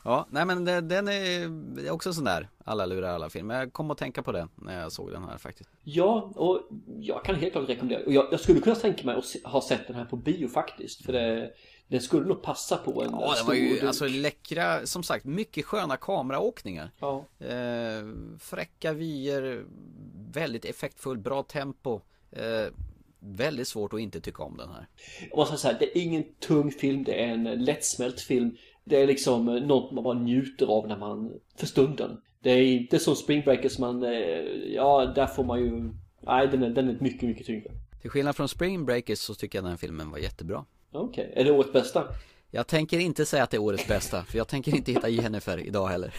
Ja, 0.04 0.26
nej 0.30 0.46
men 0.46 0.64
det, 0.64 0.80
den 0.80 1.08
är, 1.08 1.48
det 1.82 1.90
också 1.90 2.12
sån 2.12 2.24
där, 2.24 2.48
alla 2.64 2.86
lurar 2.86 3.14
alla 3.14 3.30
film. 3.30 3.50
Jag 3.50 3.72
kom 3.72 3.90
att 3.90 3.98
tänka 3.98 4.22
på 4.22 4.32
det 4.32 4.48
när 4.54 4.80
jag 4.80 4.92
såg 4.92 5.10
den 5.10 5.24
här 5.24 5.38
faktiskt. 5.38 5.70
Ja, 5.82 6.32
och 6.34 6.68
jag 7.00 7.24
kan 7.24 7.34
helt 7.34 7.52
klart 7.52 7.68
rekommendera. 7.68 8.04
Och 8.06 8.12
jag, 8.12 8.28
jag 8.30 8.40
skulle 8.40 8.60
kunna 8.60 8.76
tänka 8.76 9.06
mig 9.06 9.16
att 9.16 9.24
se, 9.24 9.38
ha 9.44 9.62
sett 9.62 9.86
den 9.86 9.96
här 9.96 10.04
på 10.04 10.16
bio 10.16 10.48
faktiskt. 10.48 11.04
För 11.04 11.12
det, 11.12 11.50
den 11.88 12.00
skulle 12.00 12.26
nog 12.26 12.42
passa 12.42 12.76
på 12.76 13.02
en 13.02 13.10
Ja, 13.12 13.34
det 13.40 13.46
var 13.46 13.54
ju 13.54 13.70
dunk. 13.70 13.82
alltså 13.82 14.06
läckra, 14.06 14.86
som 14.86 15.02
sagt, 15.02 15.24
mycket 15.24 15.64
sköna 15.64 15.96
kameraåkningar. 15.96 16.90
Ja. 16.98 17.24
Eh, 17.40 18.04
fräcka 18.38 18.92
vyer, 18.92 19.64
väldigt 20.32 20.64
effektfull, 20.64 21.18
bra 21.18 21.42
tempo. 21.42 22.00
Eh, 22.32 22.72
väldigt 23.18 23.68
svårt 23.68 23.92
att 23.92 24.00
inte 24.00 24.20
tycka 24.20 24.42
om 24.42 24.56
den 24.56 24.68
här. 24.68 24.86
Man 25.36 25.46
ska 25.46 25.56
säga, 25.56 25.76
det 25.78 25.98
är 25.98 26.02
ingen 26.02 26.24
tung 26.40 26.70
film, 26.70 27.04
det 27.04 27.22
är 27.24 27.28
en 27.28 27.44
lättsmält 27.44 28.20
film. 28.20 28.56
Det 28.84 29.02
är 29.02 29.06
liksom 29.06 29.44
något 29.44 29.92
man 29.92 30.04
bara 30.04 30.18
njuter 30.18 30.66
av 30.66 30.88
när 30.88 30.96
man, 30.98 31.32
för 31.56 31.66
stunden. 31.66 32.20
Det 32.40 32.50
är 32.50 32.62
inte 32.62 32.98
som 32.98 33.16
Spring 33.16 33.42
Breakers 33.44 33.78
man, 33.78 34.02
eh, 34.02 34.10
ja 34.74 35.12
där 35.14 35.26
får 35.26 35.44
man 35.44 35.60
ju, 35.60 35.92
nej 36.20 36.48
den 36.48 36.62
är, 36.62 36.70
den 36.70 36.88
är 36.88 36.96
mycket, 37.00 37.28
mycket 37.28 37.46
tyngre. 37.46 37.70
Till 38.00 38.10
skillnad 38.10 38.36
från 38.36 38.48
Spring 38.48 38.84
Breakers 38.84 39.18
så 39.18 39.34
tycker 39.34 39.58
jag 39.58 39.64
den 39.64 39.78
filmen 39.78 40.10
var 40.10 40.18
jättebra. 40.18 40.64
Okej, 40.92 41.32
är 41.36 41.44
det 41.44 41.50
årets 41.50 41.72
bästa? 41.72 42.04
Jag 42.50 42.66
tänker 42.66 42.98
inte 42.98 43.26
säga 43.26 43.42
att 43.42 43.50
det 43.50 43.56
är 43.56 43.62
årets 43.62 43.88
bästa, 43.88 44.22
för 44.24 44.38
jag 44.38 44.48
tänker 44.48 44.76
inte 44.76 44.92
hitta 44.92 45.08
Jennifer 45.08 45.58
idag 45.58 45.86
heller. 45.86 46.14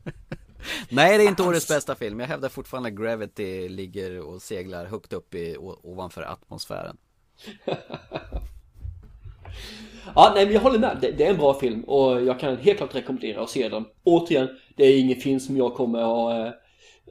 Nej, 0.90 1.18
det 1.18 1.24
är 1.24 1.28
inte 1.28 1.42
årets 1.42 1.68
bästa 1.68 1.94
film. 1.94 2.20
Jag 2.20 2.26
hävdar 2.26 2.48
fortfarande 2.48 2.88
att 2.88 2.94
Gravity 2.94 3.68
ligger 3.68 4.20
och 4.20 4.42
seglar 4.42 4.86
högt 4.86 5.12
upp 5.12 5.34
i, 5.34 5.56
ovanför 5.58 6.22
atmosfären. 6.22 6.96
Ja, 10.14 10.32
nej 10.34 10.44
men 10.44 10.54
jag 10.54 10.60
håller 10.60 10.78
med. 10.78 10.98
Det, 11.00 11.10
det 11.10 11.26
är 11.26 11.30
en 11.30 11.36
bra 11.36 11.54
film 11.54 11.84
och 11.84 12.22
jag 12.22 12.40
kan 12.40 12.56
helt 12.56 12.78
klart 12.78 12.94
rekommendera 12.94 13.42
att 13.42 13.50
se 13.50 13.68
den. 13.68 13.84
Återigen, 14.04 14.48
det 14.76 14.84
är 14.84 15.00
ingen 15.00 15.16
film 15.16 15.40
som 15.40 15.56
jag 15.56 15.74
kommer 15.74 15.98
att 15.98 16.04
ha 16.04 16.46
eh, 16.46 16.52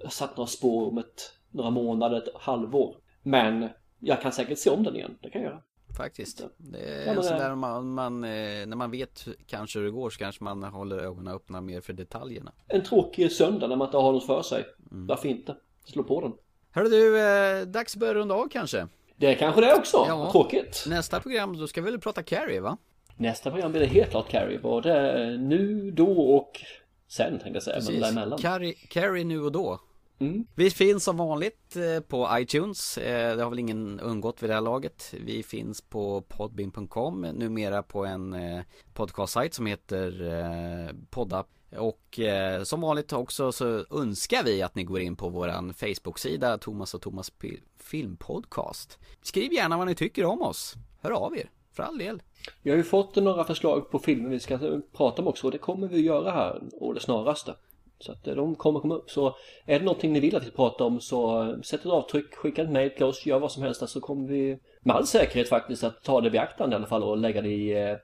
satt 0.09 0.37
några 0.37 0.47
spår 0.47 0.87
om 0.87 0.97
ett, 0.97 1.31
några 1.51 1.69
månader, 1.69 2.17
ett 2.17 2.35
halvår. 2.35 2.95
Men 3.23 3.69
jag 3.99 4.21
kan 4.21 4.31
säkert 4.31 4.57
se 4.57 4.69
om 4.69 4.83
den 4.83 4.95
igen. 4.95 5.17
Det 5.21 5.29
kan 5.29 5.41
jag 5.41 5.51
göra. 5.51 5.61
Faktiskt. 5.97 6.41
Det 6.57 6.79
är 6.79 7.15
Ja, 7.15 7.23
sådär 7.23 7.55
man, 7.55 7.93
man, 7.93 8.23
eh, 8.23 8.29
när 8.29 8.75
man 8.75 8.91
vet 8.91 9.27
kanske 9.47 9.79
hur 9.79 9.85
det 9.85 9.91
går 9.91 10.09
så 10.09 10.19
kanske 10.19 10.43
man 10.43 10.63
håller 10.63 10.97
ögonen 10.97 11.33
öppna 11.35 11.61
mer 11.61 11.81
för 11.81 11.93
detaljerna. 11.93 12.51
En 12.67 12.83
tråkig 12.83 13.31
söndag 13.31 13.67
när 13.67 13.75
man 13.75 13.87
inte 13.87 13.97
har 13.97 14.11
något 14.11 14.25
för 14.25 14.41
sig. 14.41 14.65
Varför 14.89 15.27
inte? 15.29 15.55
Slå 15.85 16.03
på 16.03 16.21
den. 16.21 16.33
Hörru 16.71 16.89
du, 16.89 17.19
eh, 17.19 17.67
dags 17.67 17.95
att 17.95 17.99
börja 17.99 18.13
runda 18.13 18.35
av 18.35 18.47
kanske. 18.49 18.87
Det 19.15 19.27
är 19.27 19.35
kanske 19.35 19.61
det 19.61 19.73
också. 19.73 20.05
Ja. 20.07 20.31
Tråkigt. 20.31 20.85
Nästa 20.87 21.19
program, 21.19 21.57
då 21.57 21.67
ska 21.67 21.81
vi 21.81 21.91
väl 21.91 21.99
prata 21.99 22.23
Carrie 22.23 22.59
va? 22.59 22.77
Nästa 23.15 23.51
program 23.51 23.71
blir 23.71 23.81
det 23.81 23.87
helt 23.87 24.09
klart 24.11 24.29
Carrie. 24.29 24.59
Både 24.59 25.37
nu, 25.37 25.91
då 25.91 26.35
och 26.35 26.61
sen 27.07 27.31
tänkte 27.31 27.49
jag 27.49 27.63
säga. 27.63 27.81
Men 27.91 28.01
däremellan. 28.01 28.39
Carrie, 28.39 28.73
Carrie 28.73 29.23
nu 29.23 29.41
och 29.41 29.51
då. 29.51 29.79
Mm. 30.19 30.45
Vi 30.55 30.69
finns 30.69 31.03
som 31.03 31.17
vanligt 31.17 31.75
eh, 31.75 31.99
på 31.99 32.29
iTunes. 32.31 32.97
Eh, 32.97 33.37
Det 33.37 33.43
har 33.43 33.49
väl 33.49 33.59
ingen 33.59 33.99
undgått 33.99 34.43
vid 34.43 34.49
det 34.49 34.53
här 34.53 34.61
laget. 34.61 35.13
Vi 35.25 35.43
finns 35.43 35.81
på 35.81 36.21
podbean.com, 36.21 37.21
numera 37.21 37.83
på 37.83 38.05
en 38.05 38.33
eh, 38.33 38.61
podcastsajt 38.93 39.53
som 39.53 39.65
heter 39.65 40.93
Poddapp. 41.09 41.47
Och 41.77 42.19
som 42.63 42.81
vanligt 42.81 43.13
också 43.13 43.51
så 43.51 43.85
önskar 43.91 44.43
vi 44.43 44.61
att 44.61 44.75
ni 44.75 44.83
går 44.83 44.99
in 44.99 45.15
på 45.15 45.29
våran 45.29 45.73
Facebook-sida 45.73 46.57
Thomas 46.57 46.93
och 46.93 47.01
Thomas 47.01 47.31
Filmpodcast. 47.79 48.99
Skriv 49.21 49.53
gärna 49.53 49.77
vad 49.77 49.87
ni 49.87 49.95
tycker 49.95 50.25
om 50.25 50.41
oss. 50.41 50.75
Hör 51.01 51.11
av 51.11 51.37
er, 51.37 51.49
för 51.71 51.83
all 51.83 51.97
del. 51.97 52.21
Vi 52.61 52.69
har 52.69 52.77
ju 52.77 52.83
fått 52.83 53.15
några 53.15 53.43
förslag 53.43 53.91
på 53.91 53.99
filmer 53.99 54.29
vi 54.29 54.39
ska 54.39 54.59
prata 54.93 55.21
om 55.21 55.27
också 55.27 55.47
och 55.47 55.51
det 55.51 55.57
kommer 55.57 55.87
vi 55.87 56.01
göra 56.01 56.31
här 56.31 56.61
och 56.73 56.93
det 56.93 56.99
snaraste. 56.99 57.55
Så 57.99 58.11
att 58.11 58.27
eh, 58.27 58.35
de 58.35 58.55
kommer 58.55 58.79
komma 58.79 58.95
upp. 58.95 59.09
Så 59.09 59.35
är 59.65 59.79
det 59.79 59.85
någonting 59.85 60.13
ni 60.13 60.19
vill 60.19 60.35
att 60.35 60.47
vi 60.47 60.51
pratar 60.51 60.85
om 60.85 60.99
så 60.99 61.43
eh, 61.43 61.61
sätt 61.61 61.79
ett 61.79 61.85
avtryck, 61.85 62.35
skicka 62.35 62.61
ett 62.61 62.69
mejl 62.69 62.91
till 62.91 63.05
oss, 63.05 63.25
gör 63.25 63.39
vad 63.39 63.51
som 63.51 63.63
helst 63.63 63.89
så 63.89 64.01
kommer 64.01 64.27
vi 64.27 64.59
med 64.81 64.95
all 64.95 65.07
säkerhet 65.07 65.49
faktiskt 65.49 65.83
att 65.83 66.03
ta 66.03 66.21
det 66.21 66.27
i 66.27 66.31
beaktande 66.31 66.75
i 66.75 66.77
alla 66.77 66.87
fall 66.87 67.03
och 67.03 67.17
lägga 67.17 67.41
det 67.41 67.49
i 67.49 67.89
eh, 67.89 67.97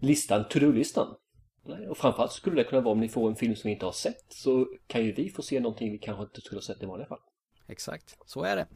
listan, 0.00 0.44
to-do-listan. 0.50 1.14
Och 1.90 1.98
framförallt 1.98 2.32
skulle 2.32 2.56
det 2.56 2.64
kunna 2.64 2.80
vara 2.80 2.92
om 2.92 3.00
ni 3.00 3.08
får 3.08 3.28
en 3.28 3.36
film 3.36 3.56
som 3.56 3.68
vi 3.68 3.72
inte 3.72 3.84
har 3.84 3.92
sett 3.92 4.24
så 4.28 4.66
kan 4.86 5.04
ju 5.04 5.12
vi 5.12 5.30
få 5.30 5.42
se 5.42 5.60
någonting 5.60 5.92
vi 5.92 5.98
kanske 5.98 6.22
inte 6.22 6.40
skulle 6.40 6.56
ha 6.56 6.62
sett 6.62 6.82
i 6.82 6.86
vanliga 6.86 7.08
fall. 7.08 7.20
Exakt, 7.68 8.16
så 8.26 8.42
är 8.42 8.56
det. 8.56 8.66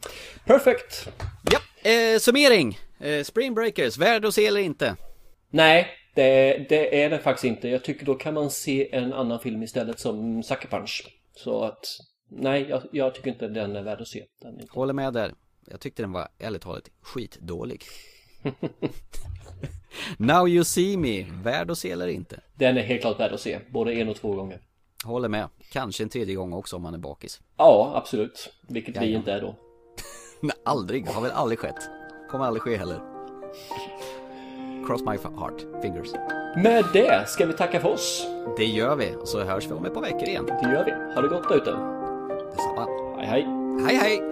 Perfect! 0.46 1.08
Ja, 1.52 1.90
eh, 1.90 2.18
summering. 2.18 2.78
Eh, 3.00 3.22
Spring 3.22 3.54
Breakers, 3.54 3.98
värd 3.98 4.24
att 4.24 4.34
se 4.34 4.46
eller 4.46 4.60
inte? 4.60 4.96
Nej, 5.50 5.86
det, 6.18 6.66
det 6.68 7.02
är 7.02 7.10
det 7.10 7.18
faktiskt 7.18 7.44
inte. 7.44 7.68
Jag 7.68 7.84
tycker 7.84 8.06
då 8.06 8.14
kan 8.14 8.34
man 8.34 8.50
se 8.50 8.94
en 8.94 9.12
annan 9.12 9.40
film 9.40 9.62
istället 9.62 10.00
som 10.00 10.42
Sucker 10.42 10.68
Punch. 10.68 11.06
Så 11.36 11.64
att, 11.64 11.86
nej, 12.28 12.66
jag, 12.68 12.82
jag 12.92 13.14
tycker 13.14 13.30
inte 13.30 13.48
den 13.48 13.76
är 13.76 13.82
värd 13.82 14.00
att 14.00 14.08
se. 14.08 14.24
Den 14.40 14.60
inte. 14.60 14.72
Håller 14.72 14.92
med 14.92 15.12
där. 15.12 15.34
Jag 15.66 15.80
tyckte 15.80 16.02
den 16.02 16.12
var 16.12 16.28
ärligt 16.38 16.62
talat 16.62 16.88
skitdålig. 17.00 17.84
Now 20.18 20.48
you 20.48 20.64
see 20.64 20.96
me, 20.96 21.26
värd 21.42 21.70
att 21.70 21.78
se 21.78 21.90
eller 21.90 22.08
inte? 22.08 22.40
Den 22.54 22.76
är 22.76 22.82
helt 22.82 23.00
klart 23.00 23.20
värd 23.20 23.32
att 23.32 23.40
se, 23.40 23.58
både 23.70 23.92
en 23.94 24.08
och 24.08 24.16
två 24.16 24.32
gånger. 24.32 24.60
Håller 25.04 25.28
med. 25.28 25.48
Kanske 25.72 26.02
en 26.02 26.08
tredje 26.08 26.34
gång 26.34 26.52
också 26.52 26.76
om 26.76 26.82
man 26.82 26.94
är 26.94 26.98
bakis. 26.98 27.40
Ja, 27.56 27.92
absolut. 27.94 28.52
Vilket 28.68 28.94
vi 28.94 28.98
Jajamän. 28.98 29.18
inte 29.18 29.32
är 29.32 29.40
då. 29.40 29.54
Nej, 30.40 30.56
aldrig. 30.64 31.06
Har 31.06 31.22
väl 31.22 31.30
aldrig 31.30 31.58
skett. 31.58 31.88
Kommer 32.30 32.44
aldrig 32.44 32.62
ske 32.62 32.76
heller. 32.76 33.00
Cross 34.88 35.04
my 35.04 35.18
heart, 35.38 35.66
fingers. 35.82 36.12
Med 36.56 36.84
det 36.92 37.28
ska 37.28 37.46
vi 37.46 37.52
tacka 37.52 37.80
för 37.80 37.88
oss. 37.88 38.26
Det 38.56 38.64
gör 38.64 38.96
vi, 38.96 39.14
och 39.20 39.28
så 39.28 39.44
hörs 39.44 39.66
vi 39.66 39.72
om 39.72 39.84
ett 39.84 39.94
par 39.94 40.00
veckor 40.00 40.22
igen. 40.22 40.46
Det 40.46 40.72
gör 40.72 40.84
vi. 40.84 41.14
Ha 41.14 41.22
det 41.22 41.28
gott 41.28 41.48
där 41.48 41.56
ute. 41.56 41.70
Detsamma. 42.50 42.86
Hej 43.18 43.26
hej. 43.26 43.46
Hej 43.86 43.96
hej! 43.96 44.22